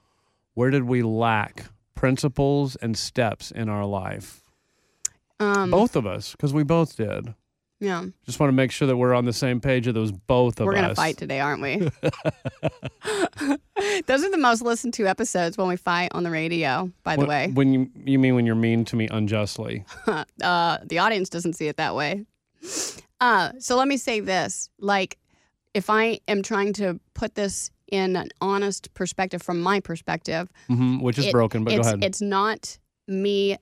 where 0.54 0.70
did 0.70 0.84
we 0.84 1.02
lack 1.04 1.66
principles 1.94 2.74
and 2.74 2.98
steps 2.98 3.52
in 3.52 3.68
our 3.68 3.84
life? 3.86 4.40
Um, 5.40 5.70
both 5.70 5.96
of 5.96 6.06
us, 6.06 6.32
because 6.32 6.52
we 6.52 6.64
both 6.64 6.96
did. 6.96 7.34
Yeah. 7.80 8.06
Just 8.26 8.40
want 8.40 8.48
to 8.48 8.52
make 8.54 8.72
sure 8.72 8.88
that 8.88 8.96
we're 8.96 9.14
on 9.14 9.24
the 9.24 9.32
same 9.32 9.60
page 9.60 9.86
of 9.86 9.94
those 9.94 10.10
both 10.10 10.58
of 10.60 10.62
us. 10.62 10.66
We're 10.66 10.74
going 10.74 10.88
to 10.88 10.94
fight 10.96 11.16
today, 11.16 11.38
aren't 11.38 11.62
we? 11.62 11.76
Those 14.06 14.24
are 14.24 14.30
the 14.30 14.38
most 14.38 14.62
listened 14.62 14.94
to 14.94 15.06
episodes 15.06 15.56
when 15.56 15.68
we 15.68 15.76
fight 15.76 16.10
on 16.12 16.24
the 16.24 16.30
radio, 16.30 16.90
by 17.04 17.14
the 17.14 17.20
When- 17.20 17.28
way. 17.28 17.48
when 17.52 17.72
you 17.72 17.90
you 18.04 18.18
mean 18.18 18.34
when 18.34 18.46
you're 18.46 18.54
mean 18.56 18.84
to 18.86 18.96
me 18.96 19.06
unjustly? 19.10 19.84
uh, 20.42 20.78
the 20.84 20.98
audience 20.98 21.28
doesn't 21.28 21.52
see 21.54 21.68
it 21.68 21.76
that 21.76 21.94
way. 21.94 22.24
Uh, 23.20 23.50
so 23.58 23.76
let 23.76 23.86
me 23.88 23.96
say 23.96 24.20
this 24.20 24.68
like, 24.80 25.18
if 25.74 25.88
I 25.90 26.18
am 26.26 26.42
trying 26.42 26.72
to 26.74 26.98
put 27.14 27.34
this 27.36 27.70
in 27.90 28.16
an 28.16 28.28
honest 28.40 28.92
perspective 28.94 29.40
from 29.42 29.60
my 29.60 29.78
perspective, 29.80 30.48
hmm 30.66 30.98
which 31.00 31.18
is 31.18 31.26
It- 31.26 31.32
broken, 31.32 31.62
but 31.64 31.74
go 31.74 31.80
ahead. 31.82 32.02
it's 32.04 32.20
not 32.20 32.78
me 33.06 33.56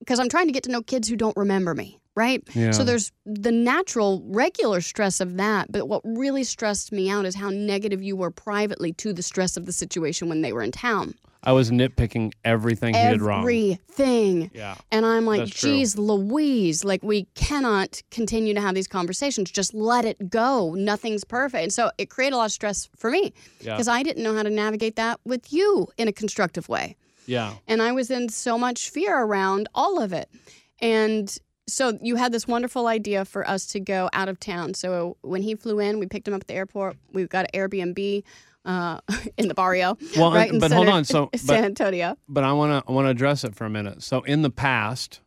because 0.00 0.18
I'm 0.18 0.28
trying 0.28 0.46
to 0.46 0.52
get 0.52 0.62
to 0.64 0.70
know 0.70 0.82
kids 0.82 1.08
who 1.08 1.16
don't 1.16 1.36
remember 1.36 1.74
me, 1.74 1.98
right? 2.14 2.42
yeah. 2.54 2.70
So 2.72 2.84
there's 2.84 3.12
the 3.26 3.52
natural, 3.52 4.22
regular 4.26 4.80
stress 4.80 5.20
of 5.20 5.36
that. 5.36 5.70
But 5.72 5.88
what 5.88 6.02
really 6.04 6.44
stressed 6.44 6.92
me 6.92 7.10
out 7.10 7.24
is 7.26 7.34
how 7.34 7.50
negative 7.50 8.02
you 8.02 8.16
were 8.16 8.30
privately 8.30 8.92
to 8.94 9.12
the 9.12 9.22
stress 9.22 9.56
of 9.56 9.66
the 9.66 9.72
situation 9.72 10.28
when 10.28 10.42
they 10.42 10.52
were 10.52 10.62
in 10.62 10.72
town. 10.72 11.14
I 11.44 11.52
was 11.52 11.70
nitpicking 11.70 12.32
everything 12.44 12.94
he 12.94 13.00
did 13.00 13.22
wrong. 13.22 13.42
Everything. 13.42 14.50
Yeah. 14.52 14.74
And 14.90 15.06
I'm 15.06 15.24
like, 15.24 15.40
That's 15.40 15.52
true. 15.60 15.70
geez, 15.70 15.96
Louise, 15.96 16.84
like 16.84 17.02
we 17.04 17.24
cannot 17.36 18.02
continue 18.10 18.54
to 18.54 18.60
have 18.60 18.74
these 18.74 18.88
conversations. 18.88 19.50
Just 19.50 19.72
let 19.72 20.04
it 20.04 20.30
go. 20.30 20.74
Nothing's 20.74 21.22
perfect. 21.22 21.62
And 21.62 21.72
so 21.72 21.92
it 21.96 22.10
created 22.10 22.34
a 22.34 22.38
lot 22.38 22.46
of 22.46 22.52
stress 22.52 22.88
for 22.96 23.08
me 23.10 23.32
Yeah. 23.60 23.74
because 23.74 23.86
I 23.86 24.02
didn't 24.02 24.24
know 24.24 24.34
how 24.34 24.42
to 24.42 24.50
navigate 24.50 24.96
that 24.96 25.20
with 25.24 25.52
you 25.52 25.86
in 25.96 26.08
a 26.08 26.12
constructive 26.12 26.68
way. 26.68 26.96
Yeah. 27.28 27.54
And 27.68 27.80
I 27.82 27.92
was 27.92 28.10
in 28.10 28.28
so 28.28 28.58
much 28.58 28.90
fear 28.90 29.16
around 29.16 29.68
all 29.74 30.00
of 30.02 30.12
it. 30.12 30.28
And 30.80 31.32
so 31.68 31.98
you 32.02 32.16
had 32.16 32.32
this 32.32 32.48
wonderful 32.48 32.86
idea 32.86 33.24
for 33.24 33.46
us 33.48 33.66
to 33.66 33.80
go 33.80 34.08
out 34.12 34.28
of 34.28 34.40
town. 34.40 34.74
So 34.74 35.16
when 35.20 35.42
he 35.42 35.54
flew 35.54 35.78
in, 35.78 35.98
we 35.98 36.06
picked 36.06 36.26
him 36.26 36.34
up 36.34 36.40
at 36.40 36.46
the 36.48 36.54
airport. 36.54 36.96
We 37.12 37.26
got 37.26 37.46
an 37.52 37.60
Airbnb 37.60 38.24
uh, 38.64 39.00
in 39.36 39.48
the 39.48 39.54
barrio, 39.54 39.96
Well, 40.16 40.32
right? 40.32 40.50
but 40.58 40.72
hold 40.72 40.88
on. 40.88 41.04
So, 41.04 41.30
San 41.36 41.64
Antonio. 41.64 42.16
but 42.28 42.44
I 42.44 42.52
want 42.52 42.84
to 42.84 42.90
I 42.90 42.92
want 42.94 43.06
to 43.06 43.10
address 43.10 43.44
it 43.44 43.54
for 43.54 43.64
a 43.66 43.70
minute. 43.70 44.02
So, 44.02 44.22
in 44.22 44.42
the 44.42 44.50
past, 44.50 45.20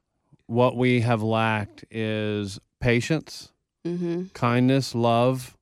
what 0.47 0.75
we 0.75 1.01
have 1.01 1.21
lacked 1.23 1.85
is 1.91 2.59
patience, 2.79 3.51
hmm 3.85 4.23
kindness, 4.33 4.93
love, 4.95 5.55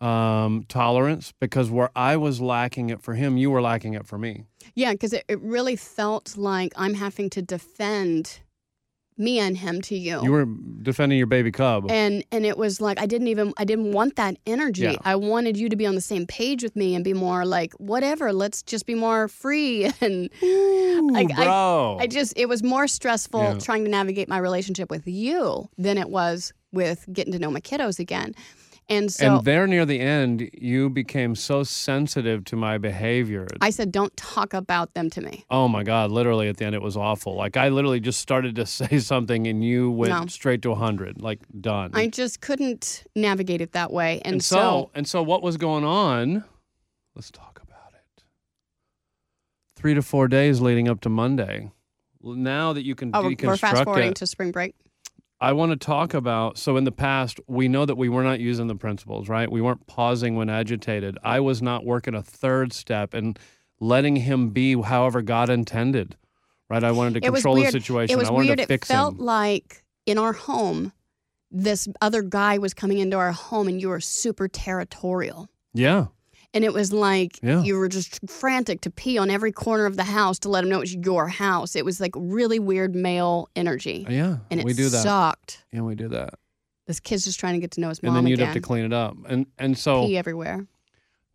um, 0.00 0.64
tolerance 0.68 1.32
because 1.40 1.70
where 1.70 1.90
I 1.94 2.16
was 2.16 2.40
lacking 2.40 2.90
it 2.90 3.02
for 3.02 3.14
him, 3.14 3.36
you 3.36 3.50
were 3.50 3.62
lacking 3.62 3.94
it 3.94 4.06
for 4.06 4.18
me. 4.18 4.44
Yeah, 4.74 4.92
because 4.92 5.12
it, 5.12 5.24
it 5.28 5.40
really 5.40 5.76
felt 5.76 6.36
like 6.36 6.72
I'm 6.76 6.94
having 6.94 7.28
to 7.30 7.42
defend 7.42 8.40
me 9.18 9.38
and 9.38 9.58
him 9.58 9.82
to 9.82 9.94
you. 9.94 10.18
You 10.22 10.32
were 10.32 10.46
defending 10.80 11.18
your 11.18 11.26
baby 11.26 11.52
cub. 11.52 11.90
and 11.90 12.24
and 12.32 12.46
it 12.46 12.56
was 12.56 12.80
like 12.80 12.98
I 12.98 13.04
didn't 13.04 13.26
even 13.28 13.52
I 13.58 13.64
didn't 13.66 13.92
want 13.92 14.16
that 14.16 14.38
energy. 14.46 14.84
Yeah. 14.84 14.96
I 15.04 15.14
wanted 15.16 15.58
you 15.58 15.68
to 15.68 15.76
be 15.76 15.84
on 15.84 15.94
the 15.94 16.00
same 16.00 16.26
page 16.26 16.62
with 16.62 16.74
me 16.74 16.94
and 16.94 17.04
be 17.04 17.12
more 17.12 17.44
like 17.44 17.74
whatever. 17.74 18.32
Let's 18.32 18.62
just 18.62 18.86
be 18.86 18.94
more 18.94 19.28
free 19.28 19.90
and 20.00 20.30
Ooh, 20.42 21.10
I- 21.14 21.24
bro. 21.24 21.98
I 22.00 22.06
just 22.06 22.32
it 22.36 22.48
was 22.48 22.62
more 22.62 22.88
stressful 22.88 23.42
Yeah. 23.42 23.58
trying 23.58 23.84
to 23.84 23.90
navigate 23.90 24.26
my 24.30 24.38
relationship 24.38 24.90
with 24.90 25.06
you 25.06 25.68
than 25.76 25.98
it 25.98 26.08
was 26.08 26.54
with 26.72 27.06
getting 27.12 27.32
to 27.34 27.38
know 27.38 27.50
my 27.50 27.60
kiddos 27.60 27.98
again. 27.98 28.34
And 28.90 29.12
so 29.12 29.36
and 29.36 29.44
there 29.44 29.68
near 29.68 29.86
the 29.86 30.00
end, 30.00 30.50
you 30.52 30.90
became 30.90 31.36
so 31.36 31.62
sensitive 31.62 32.44
to 32.46 32.56
my 32.56 32.76
behavior. 32.76 33.46
I 33.60 33.70
said, 33.70 33.92
"Don't 33.92 34.14
talk 34.16 34.52
about 34.52 34.94
them 34.94 35.08
to 35.10 35.20
me." 35.20 35.44
oh 35.48 35.68
my 35.68 35.84
God, 35.84 36.10
literally 36.10 36.48
at 36.48 36.56
the 36.56 36.64
end, 36.64 36.74
it 36.74 36.82
was 36.82 36.96
awful. 36.96 37.36
Like 37.36 37.56
I 37.56 37.68
literally 37.68 38.00
just 38.00 38.18
started 38.18 38.56
to 38.56 38.66
say 38.80 38.98
something 38.98 39.46
and 39.46 39.62
you 39.64 39.92
went 39.92 40.10
No. 40.12 40.26
straight 40.26 40.62
to 40.62 40.70
100, 40.70 41.22
like 41.22 41.38
done. 41.60 41.92
I 41.94 42.08
just 42.08 42.40
couldn't 42.40 43.04
navigate 43.14 43.60
it 43.60 43.72
that 43.72 43.92
way, 43.92 44.20
and, 44.24 44.34
and 44.34 44.44
so, 44.44 44.90
and 44.94 45.06
so 45.06 45.22
what 45.22 45.40
was 45.42 45.56
going 45.56 45.84
on? 45.84 46.42
Let's 47.14 47.30
talk 47.30 47.60
about 47.62 47.92
it. 47.94 48.24
Three 49.76 49.94
to 49.94 50.02
four 50.02 50.26
days 50.26 50.60
leading 50.60 50.88
up 50.88 51.00
to 51.02 51.08
Monday. 51.08 51.70
Well, 52.20 52.34
Now 52.34 52.72
that 52.72 52.84
you 52.84 52.94
can 52.96 53.12
oh, 53.14 53.22
we're 53.40 53.56
fast 53.56 53.84
forwarding 53.84 54.10
it, 54.10 54.16
to 54.16 54.26
spring 54.26 54.50
break. 54.50 54.74
I 55.40 55.52
want 55.52 55.72
to 55.72 55.76
talk 55.76 56.12
about. 56.14 56.58
So 56.58 56.76
in 56.76 56.84
the 56.84 56.92
past, 56.92 57.40
we 57.46 57.66
know 57.68 57.86
that 57.86 57.96
we 57.96 58.08
were 58.08 58.22
not 58.22 58.40
using 58.40 58.66
the 58.66 58.74
principles, 58.74 59.28
right? 59.28 59.50
We 59.50 59.60
weren't 59.62 59.86
pausing 59.86 60.36
when 60.36 60.50
agitated. 60.50 61.16
I 61.24 61.40
was 61.40 61.62
not 61.62 61.84
working 61.84 62.14
a 62.14 62.22
third 62.22 62.72
step 62.72 63.14
and 63.14 63.38
letting 63.80 64.16
him 64.16 64.50
be 64.50 64.80
however 64.80 65.22
God 65.22 65.48
intended, 65.48 66.16
right? 66.68 66.84
I 66.84 66.92
wanted 66.92 67.14
to 67.22 67.26
It 67.26 67.32
control 67.32 67.56
the 67.56 67.70
situation. 67.70 68.14
It 68.14 68.18
was 68.18 68.28
I 68.28 68.32
wanted 68.32 68.48
weird. 68.48 68.58
to 68.58 68.62
It 68.64 68.68
fix 68.68 68.88
felt 68.88 69.14
him. 69.14 69.20
like 69.24 69.82
in 70.04 70.18
our 70.18 70.34
home, 70.34 70.92
this 71.50 71.88
other 72.02 72.20
guy 72.22 72.58
was 72.58 72.74
coming 72.74 72.98
into 72.98 73.16
our 73.16 73.32
home, 73.32 73.66
and 73.66 73.80
you 73.80 73.88
were 73.88 74.00
super 74.00 74.46
territorial. 74.46 75.48
yeah, 75.72 76.06
And 76.52 76.64
it 76.64 76.72
was 76.72 76.92
like 76.92 77.38
Yeah. 77.42 77.62
you 77.62 77.76
were 77.76 77.88
just 77.88 78.18
frantic 78.28 78.80
to 78.82 78.90
pee 78.90 79.18
on 79.18 79.30
every 79.30 79.52
corner 79.52 79.86
of 79.86 79.96
the 79.96 80.02
house 80.04 80.38
to 80.40 80.48
let 80.48 80.64
him 80.64 80.70
know 80.70 80.78
it 80.78 80.80
was 80.80 80.94
your 80.94 81.28
house. 81.28 81.76
It 81.76 81.84
was 81.84 82.00
like 82.00 82.12
really 82.16 82.58
weird 82.58 82.94
male 82.94 83.48
energy, 83.54 84.04
yeah. 84.08 84.38
and 84.50 84.58
it 84.60 84.66
we 84.66 84.72
do 84.72 84.88
that. 84.88 85.02
sucked. 85.02 85.64
Yeah, 85.72 85.82
we 85.82 85.94
do 85.94 86.08
that. 86.08 86.34
This 86.86 86.98
kid's 86.98 87.24
just 87.24 87.38
trying 87.38 87.54
to 87.54 87.60
get 87.60 87.70
to 87.72 87.80
know 87.80 87.88
his 87.88 88.02
mom. 88.02 88.16
And 88.16 88.26
then 88.26 88.30
you'd 88.30 88.40
again. 88.40 88.46
have 88.48 88.54
to 88.54 88.60
clean 88.60 88.84
it 88.84 88.92
up. 88.92 89.16
And 89.28 89.46
and 89.58 89.78
so 89.78 90.06
pee 90.06 90.16
everywhere. 90.16 90.66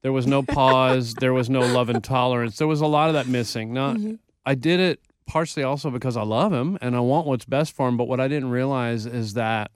There 0.01 0.12
was 0.12 0.27
no 0.27 0.43
pause. 0.43 1.13
there 1.15 1.34
was 1.34 1.50
no 1.50 1.62
love 1.62 1.89
and 1.89 2.03
tolerance. 2.03 2.57
There 2.57 2.67
was 2.67 2.81
a 2.81 2.86
lot 2.88 3.07
of 3.07 3.13
that 3.13 3.27
missing. 3.27 3.74
Now, 3.74 3.93
Mhm. 3.93 4.19
I 4.45 4.53
did 4.53 4.79
it 4.81 5.00
partially 5.25 5.63
also 5.63 5.89
because 5.89 6.15
I 6.17 6.24
love 6.24 6.51
him 6.53 6.77
and 6.81 6.95
I 6.95 7.00
want 7.00 7.25
what's 7.25 7.45
best 7.45 7.72
for 7.74 7.88
him. 7.88 7.95
But 7.98 8.07
what 8.10 8.19
I 8.19 8.27
didn't 8.27 8.50
realize 8.51 9.05
is 9.05 9.34
that 9.34 9.72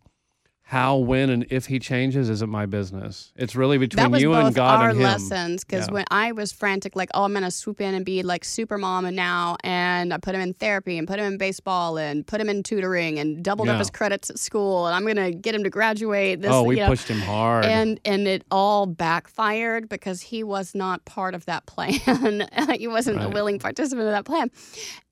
how, 0.70 0.98
when, 0.98 1.32
and 1.32 1.48
if 1.50 1.66
he 1.66 1.80
changes 1.80 2.30
isn't 2.30 2.50
my 2.52 2.68
business. 2.68 3.34
It's 3.36 3.56
really 3.56 3.80
between 3.80 4.14
you 4.14 4.34
and 4.36 4.54
God 4.54 4.84
and 4.92 4.98
him. 4.98 5.04
That 5.04 5.16
was 5.16 5.24
both 5.24 5.32
our 5.32 5.40
lessons 5.40 5.64
because 5.64 5.88
Yeah. 5.88 5.94
when 5.96 6.06
I 6.12 6.32
was 6.32 6.52
frantic, 6.52 6.96
like, 6.96 7.10
oh, 7.16 7.24
I'm 7.24 7.34
gonna 7.34 7.50
swoop 7.50 7.82
in 7.82 7.96
and 7.96 8.06
be 8.06 8.22
like 8.22 8.46
super 8.46 8.78
mom 8.78 9.06
and 9.06 9.16
now, 9.16 9.58
and 9.64 10.14
I 10.14 10.20
put 10.20 10.36
him 10.36 10.42
in 10.42 10.54
therapy 10.54 11.00
and 11.00 11.08
put 11.08 11.18
him 11.18 11.26
in 11.26 11.38
baseball 11.40 11.98
and 11.98 12.26
put 12.28 12.40
him 12.40 12.50
in 12.50 12.62
tutoring 12.62 13.18
and 13.18 13.44
doubled 13.44 13.68
Yeah. 13.68 13.74
up 13.74 13.80
his 13.80 13.90
credits 13.90 14.30
at 14.30 14.38
school 14.38 14.86
and 14.86 14.96
I'm 14.96 15.08
gonna 15.08 15.32
get 15.32 15.56
him 15.56 15.64
to 15.64 15.72
graduate. 15.72 16.42
This, 16.44 16.52
oh, 16.52 16.62
we 16.62 16.76
you 16.76 16.82
know, 16.84 16.88
pushed 16.90 17.08
him 17.08 17.20
hard. 17.22 17.66
and 17.66 18.00
and 18.06 18.28
it 18.28 18.44
all 18.52 18.86
backfired 18.86 19.90
because 19.90 20.22
he 20.22 20.44
was 20.44 20.76
not 20.76 21.04
part 21.06 21.34
of 21.34 21.46
that 21.48 21.66
plan. 21.66 22.48
he 22.78 22.88
wasn't 22.88 23.24
a 23.24 23.30
willing 23.30 23.58
participant 23.58 24.06
of 24.08 24.14
that 24.14 24.26
plan, 24.26 24.52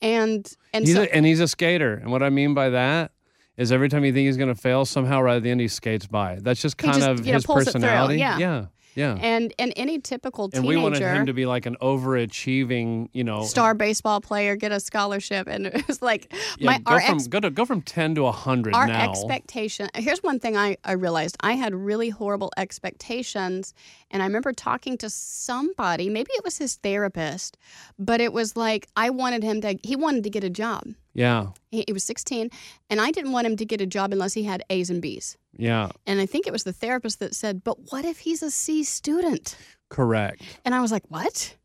and 0.04 0.48
and 0.72 0.86
he's 0.86 0.96
so 0.96 1.02
a, 1.02 1.06
and 1.16 1.26
he's 1.26 1.40
a 1.40 1.48
skater. 1.48 1.96
And 1.96 2.12
what 2.12 2.22
I 2.22 2.30
mean 2.30 2.54
by 2.54 2.70
that 2.70 3.12
is 3.58 3.72
every 3.72 3.90
time 3.90 4.06
you 4.06 4.14
think 4.14 4.26
he's 4.28 4.38
going 4.38 4.54
to 4.54 4.60
fail, 4.62 4.86
somehow 4.86 5.22
right 5.22 5.36
at 5.38 5.44
the 5.44 5.50
end 5.52 5.60
he 5.62 5.68
skates 5.68 6.08
by. 6.08 6.38
That's 6.42 6.62
just 6.62 6.78
kind 6.78 6.96
just, 6.96 7.08
of 7.08 7.26
you 7.26 7.32
know, 7.32 7.38
his 7.38 7.46
pulls 7.46 7.64
it 7.68 7.72
through, 7.72 7.82
personality. 7.82 8.20
yeah. 8.20 8.38
yeah. 8.38 8.66
Yeah. 8.96 9.16
and 9.22 9.54
and 9.60 9.74
any 9.76 10.00
typical 10.00 10.50
teenager. 10.50 10.58
And 10.60 10.68
we 10.68 10.76
wanted 10.76 11.04
him 11.04 11.28
to 11.28 11.34
be 11.34 11.46
like 11.46 11.68
an 11.68 11.76
overachieving, 11.84 13.10
you 13.14 13.24
know, 13.24 13.44
star 13.44 13.76
baseball 13.76 14.22
player 14.22 14.56
get 14.56 14.72
a 14.72 14.80
scholarship 14.80 15.48
and 15.48 15.68
it 15.68 15.88
was 15.88 16.02
like 16.02 16.34
Yeah, 16.58 16.72
my 16.72 16.80
go 16.80 16.94
our 16.94 17.02
from 17.02 17.16
ex- 17.18 17.28
go 17.28 17.40
to 17.40 17.52
go 17.52 17.64
from 17.66 17.84
ten 17.84 18.16
to 18.16 18.32
hundred 18.32 18.74
our 18.74 18.88
now. 18.88 19.08
expectation 19.08 19.90
here's 19.96 20.24
one 20.24 20.40
thing 20.40 20.58
I, 20.58 20.78
I 20.84 20.94
realized 20.94 21.38
i 21.42 21.54
had 21.54 21.76
really 21.76 22.10
horrible 22.10 22.52
expectations 22.58 23.74
and 24.12 24.22
i 24.24 24.26
remember 24.26 24.52
talking 24.54 24.98
to 25.00 25.10
somebody 25.10 26.10
maybe 26.10 26.32
it 26.34 26.44
was 26.44 26.58
his 26.58 26.76
therapist 26.78 27.58
but 28.00 28.20
it 28.22 28.34
was 28.34 28.56
like 28.58 28.88
i 28.96 29.10
wanted 29.10 29.44
him 29.44 29.62
to 29.62 29.78
he 29.84 29.96
wanted 29.96 30.24
to 30.24 30.30
get 30.30 30.44
a 30.44 30.50
job 30.50 30.88
yeah, 31.18 31.48
he, 31.72 31.84
he 31.88 31.92
was 31.92 32.04
16 32.06 32.50
and 32.90 33.02
i 33.02 33.12
didn't 33.12 33.32
want 33.32 33.48
him 33.48 33.58
to 33.58 33.66
get 33.66 33.82
a 33.82 33.86
job 33.86 34.14
unless 34.14 34.34
he 34.34 34.44
had 34.44 34.64
a's 34.70 34.90
and 34.90 35.02
b's. 35.02 35.36
Yeah, 35.58 35.90
and 36.06 36.22
i 36.22 36.26
think 36.26 36.48
it 36.48 36.54
was 36.54 36.64
the 36.64 36.74
therapist 36.74 37.20
that 37.20 37.36
said 37.36 37.64
but 37.64 37.92
what 37.92 38.06
if 38.06 38.20
he's 38.20 38.42
a 38.44 38.52
c 38.52 38.84
student? 38.84 39.58
Correct. 39.90 40.42
and 40.64 40.74
i 40.74 40.80
was 40.80 40.92
like 40.92 41.04
what? 41.10 41.56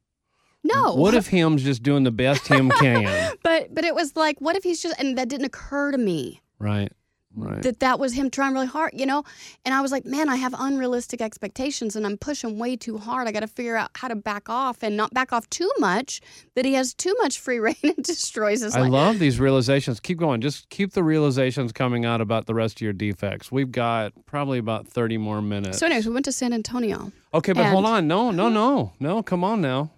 No. 0.65 0.95
What 0.95 1.15
if 1.15 1.27
him's 1.27 1.65
just 1.65 1.83
doing 1.83 2.05
the 2.05 2.13
best 2.13 2.47
him 2.47 2.71
can? 2.71 3.35
but 3.43 3.75
but 3.75 3.85
it 3.85 3.95
was 3.95 4.17
like 4.17 4.41
what 4.41 4.57
if 4.57 4.63
he's 4.63 4.81
just 4.81 4.99
and 4.99 5.19
that 5.19 5.29
didn't 5.29 5.47
occur 5.47 5.91
to 5.91 5.99
me. 5.99 6.41
Right, 6.59 6.93
right. 7.37 7.63
that 7.63 7.81
that 7.81 7.99
was 7.99 8.13
him 8.13 8.31
trying 8.31 8.55
really 8.55 8.67
hard, 8.67 8.93
you 8.95 9.07
know? 9.07 9.25
And 9.65 9.75
I 9.75 9.81
was 9.81 9.93
like, 9.93 10.05
man, 10.05 10.29
I 10.29 10.37
have 10.37 10.55
unrealistic 10.59 11.21
expectations 11.21 11.97
and 11.97 12.07
I'm 12.07 12.17
pushing 12.17 12.59
way 12.59 12.77
too 12.77 12.99
hard. 12.99 13.29
I 13.29 13.33
got 13.33 13.41
to 13.41 13.47
figure 13.47 13.77
out 13.77 13.91
how 13.95 14.09
to 14.09 14.15
back 14.15 14.49
off 14.49 14.83
and 14.83 14.97
not 14.97 15.13
back 15.15 15.33
off 15.33 15.49
too 15.51 15.71
much 15.79 16.21
that 16.55 16.65
he 16.65 16.75
has 16.75 16.95
too 16.95 17.15
much 17.21 17.39
free 17.39 17.59
reign 17.61 17.77
and 17.83 17.97
destroys 17.97 18.61
his 18.63 18.75
life. 18.75 18.81
I 18.81 18.83
life. 18.85 18.93
love 18.93 19.19
these 19.19 19.41
realizations. 19.41 20.01
Keep 20.01 20.19
going. 20.19 20.41
Just 20.41 20.69
keep 20.69 20.93
the 20.93 21.03
realizations 21.03 21.73
coming 21.73 22.05
out 22.05 22.21
about 22.21 22.47
the 22.47 22.55
rest 22.55 22.79
of 22.79 22.83
your 22.83 22.93
defects. 22.93 23.51
We've 23.51 23.73
got 23.73 24.13
probably 24.27 24.59
about 24.59 24.87
30 24.87 25.19
more 25.19 25.43
minutes. 25.43 25.79
so, 25.79 25.87
anyways, 25.87 26.07
we 26.07 26.13
went 26.13 26.25
to 26.27 26.33
San 26.33 26.53
Antonio. 26.53 27.13
okay, 27.35 27.53
but 27.53 27.67
hold 27.67 27.85
on. 27.87 28.07
No, 28.07 28.31
no, 28.31 28.49
no. 28.49 28.93
No, 29.01 29.23
come 29.23 29.45
on 29.45 29.61
now. 29.61 29.91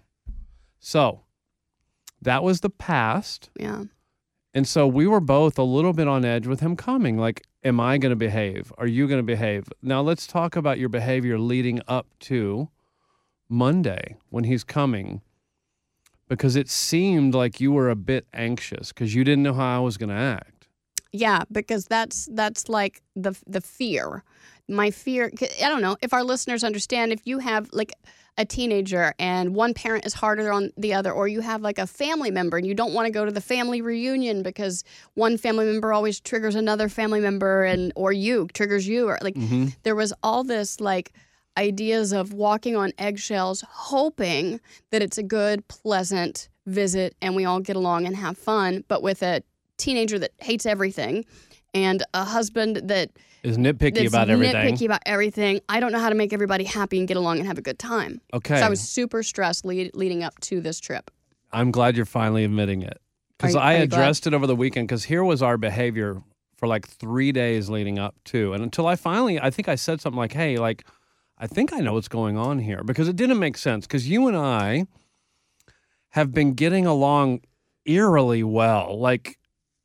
So, 0.79 1.21
that 2.21 2.43
was 2.43 2.61
the 2.61 2.69
past. 2.69 3.49
Yeah. 3.59 3.85
And 4.55 4.65
so 4.65 4.87
we 4.87 5.05
were 5.05 5.19
both 5.19 5.59
a 5.59 5.63
little 5.63 5.91
bit 5.91 6.07
on 6.07 6.23
edge 6.23 6.47
with 6.47 6.61
him 6.61 6.77
coming. 6.77 7.17
Like, 7.17 7.43
am 7.65 7.81
I 7.81 7.97
going 7.97 8.11
to 8.11 8.15
behave? 8.15 8.71
Are 8.77 8.87
you 8.87 9.05
going 9.05 9.19
to 9.19 9.23
behave? 9.23 9.67
Now, 9.81 10.01
let's 10.01 10.25
talk 10.25 10.55
about 10.55 10.79
your 10.79 10.87
behavior 10.87 11.37
leading 11.37 11.81
up 11.89 12.07
to 12.21 12.69
Monday 13.49 14.15
when 14.29 14.45
he's 14.45 14.63
coming, 14.63 15.21
because 16.29 16.55
it 16.55 16.69
seemed 16.69 17.35
like 17.35 17.59
you 17.59 17.73
were 17.73 17.89
a 17.89 17.95
bit 17.97 18.25
anxious 18.33 18.93
because 18.93 19.13
you 19.13 19.25
didn't 19.25 19.43
know 19.43 19.53
how 19.53 19.75
I 19.75 19.79
was 19.79 19.97
going 19.97 20.09
to 20.09 20.15
act. 20.15 20.67
Yeah, 21.11 21.43
because 21.51 21.85
that's 21.85 22.27
that's 22.31 22.67
like 22.67 23.01
the 23.15 23.37
the 23.45 23.61
fear. 23.61 24.23
My 24.67 24.91
fear. 24.91 25.31
I 25.63 25.69
don't 25.69 25.81
know 25.81 25.97
if 26.01 26.13
our 26.13 26.23
listeners 26.23 26.63
understand. 26.63 27.11
If 27.11 27.21
you 27.25 27.39
have 27.39 27.69
like 27.71 27.93
a 28.37 28.43
teenager 28.45 29.13
and 29.17 29.55
one 29.55 29.73
parent 29.73 30.05
is 30.05 30.13
harder 30.13 30.51
on 30.51 30.71
the 30.75 30.93
other, 30.93 31.11
or 31.11 31.27
you 31.27 31.39
have 31.39 31.61
like 31.61 31.77
a 31.77 31.87
family 31.87 32.31
member 32.31 32.57
and 32.57 32.67
you 32.67 32.73
don't 32.73 32.93
want 32.93 33.05
to 33.05 33.11
go 33.11 33.23
to 33.23 33.31
the 33.31 33.39
family 33.39 33.81
reunion 33.81 34.43
because 34.43 34.83
one 35.13 35.37
family 35.37 35.65
member 35.65 35.93
always 35.93 36.19
triggers 36.19 36.55
another 36.55 36.89
family 36.89 37.19
member, 37.21 37.63
and 37.63 37.93
or 37.95 38.11
you 38.11 38.47
triggers 38.53 38.87
you, 38.87 39.07
or 39.07 39.17
like 39.21 39.35
Mm-hmm. 39.35 39.67
there 39.83 39.95
was 39.95 40.13
all 40.23 40.43
this 40.43 40.81
like 40.81 41.13
ideas 41.57 42.11
of 42.11 42.33
walking 42.33 42.75
on 42.75 42.91
eggshells, 42.97 43.63
hoping 43.69 44.59
that 44.91 45.01
it's 45.01 45.17
a 45.17 45.23
good, 45.23 45.65
pleasant 45.69 46.49
visit 46.65 47.15
and 47.21 47.35
we 47.35 47.45
all 47.45 47.59
get 47.61 47.75
along 47.75 48.05
and 48.05 48.15
have 48.17 48.37
fun, 48.37 48.83
but 48.87 49.01
with 49.01 49.21
a 49.21 49.41
teenager 49.77 50.17
that 50.19 50.31
hates 50.39 50.65
everything 50.65 51.23
and 51.73 52.03
a 52.13 52.23
husband 52.25 52.77
that 52.89 53.11
Is 53.45 53.57
nitpicky 53.57 53.95
that's 53.95 54.07
about 54.09 54.29
everything. 54.29 54.55
nitpicky 54.75 54.85
about 54.85 55.01
everything. 55.05 55.61
I 55.69 55.79
don't 55.79 55.91
know 55.91 55.99
how 55.99 56.09
to 56.09 56.15
make 56.15 56.33
everybody 56.33 56.63
happy 56.63 56.97
and 56.97 57.07
get 57.07 57.15
along 57.17 57.37
and 57.37 57.47
have 57.47 57.57
a 57.57 57.61
good 57.61 57.77
time. 57.79 58.19
Okay. 58.33 58.57
So 58.59 58.65
I 58.65 58.69
was 58.69 58.79
super 58.81 59.21
stressed 59.23 59.65
lead, 59.65 59.91
leading 59.93 60.23
up 60.23 60.39
to 60.41 60.59
this 60.61 60.79
trip. 60.79 61.11
I'm 61.51 61.71
glad 61.71 61.95
you're 61.95 62.05
finally 62.05 62.43
admitting 62.43 62.81
it. 62.81 62.99
Because 63.37 63.55
I 63.55 63.73
you 63.81 63.87
glad? 63.87 63.99
addressed 63.99 64.27
it 64.27 64.33
over 64.33 64.47
the 64.47 64.55
weekend. 64.55 64.87
Because 64.87 65.03
here 65.03 65.23
was 65.23 65.41
our 65.41 65.57
behavior 65.57 66.21
for 66.57 66.67
like 66.67 66.87
three 66.87 67.31
days 67.31 67.69
leading 67.69 67.99
up 67.99 68.15
to, 68.25 68.53
and 68.53 68.63
until 68.63 68.87
I 68.87 68.95
finally, 68.95 69.39
I 69.39 69.49
think 69.51 69.67
I 69.67 69.75
said 69.75 69.99
something 70.01 70.17
like, 70.17 70.31
"Hey, 70.31 70.57
like, 70.57 70.85
I 71.37 71.47
think 71.47 71.73
I 71.73 71.79
know 71.79 71.93
what's 71.93 72.07
going 72.07 72.37
on 72.37 72.59
here," 72.59 72.81
because 72.83 73.09
it 73.09 73.15
didn't 73.17 73.39
make 73.39 73.57
sense. 73.57 73.85
Because 73.85 74.07
you 74.09 74.27
and 74.29 74.37
I 74.37 74.87
have 76.11 76.33
been 76.33 76.53
getting 76.53 76.85
along 76.85 77.41
eerily 77.85 78.41
well, 78.41 78.97
like 78.97 79.37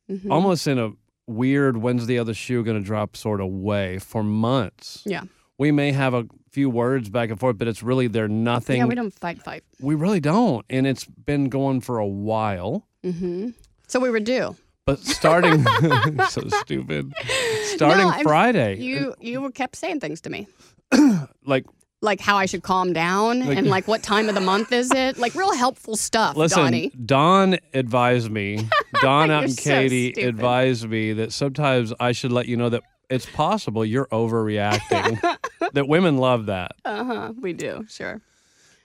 Mhm. 0.09 0.31
almost 0.31 0.65
in 0.65 0.79
a 0.79 0.91
weird 1.31 1.77
"when's 1.77 2.05
the 2.07 2.19
other 2.19 2.33
shoe 2.33 2.63
going 2.63 2.77
to 2.77 2.83
drop" 2.85 3.15
sort 3.17 3.41
of 3.41 3.47
way 3.49 3.99
for 3.99 4.23
months. 4.23 5.03
Yeah. 5.05 5.23
We 5.57 5.71
may 5.71 5.91
have 5.91 6.13
a 6.13 6.25
few 6.51 6.69
words 6.69 7.09
back 7.09 7.29
and 7.29 7.39
forth, 7.39 7.57
but 7.57 7.67
it's 7.67 7.83
really 7.83 8.07
they're 8.07 8.27
nothing. 8.27 8.77
Yeah, 8.77 8.85
we 8.85 8.95
don't 8.95 9.13
fight, 9.13 9.41
fight. 9.41 9.63
we 9.79 9.95
really 9.95 10.19
don't, 10.19 10.65
and 10.69 10.87
it's 10.87 11.05
been 11.05 11.49
going 11.49 11.81
for 11.81 11.97
a 11.99 12.07
while. 12.07 12.87
Mm-hmm. 13.03 13.49
So 13.87 13.99
we 13.99 14.09
were 14.09 14.19
due. 14.19 14.55
But 14.85 14.99
starting 14.99 15.63
so 16.29 16.41
stupid. 16.49 17.13
Starting 17.65 18.07
I'm- 18.07 18.23
Friday, 18.23 18.77
You 18.79 19.13
you 19.19 19.39
were 19.41 19.51
kept 19.51 19.75
saying 19.75 19.99
things 19.99 20.21
to 20.21 20.29
me. 20.31 20.47
like 21.45 21.65
like 22.01 22.19
how 22.19 22.35
I 22.37 22.45
should 22.47 22.63
calm 22.63 22.93
down 22.93 23.41
and 23.43 23.67
like 23.67 23.87
what 23.87 24.01
time 24.01 24.27
of 24.27 24.35
the 24.35 24.41
month 24.41 24.71
is 24.71 24.91
it? 24.91 25.17
Like 25.17 25.35
real 25.35 25.53
helpful 25.53 25.95
stuff, 25.95 26.35
Listen, 26.35 26.63
Donnie. 26.63 26.91
Don 27.05 27.57
advised 27.73 28.31
me, 28.31 28.67
Don 29.01 29.29
out 29.29 29.43
and 29.43 29.55
Katie 29.57 30.11
stupid. 30.13 30.29
advised 30.29 30.89
me 30.89 31.13
that 31.13 31.31
sometimes 31.31 31.93
I 31.99 32.11
should 32.11 32.31
let 32.31 32.47
you 32.47 32.57
know 32.57 32.69
that 32.69 32.81
it's 33.09 33.25
possible 33.27 33.85
you're 33.85 34.07
overreacting. 34.07 35.19
that 35.73 35.87
women 35.87 36.17
love 36.17 36.47
that. 36.47 36.71
Uh 36.85 37.03
huh. 37.03 37.33
We 37.39 37.53
do, 37.53 37.85
sure. 37.89 38.21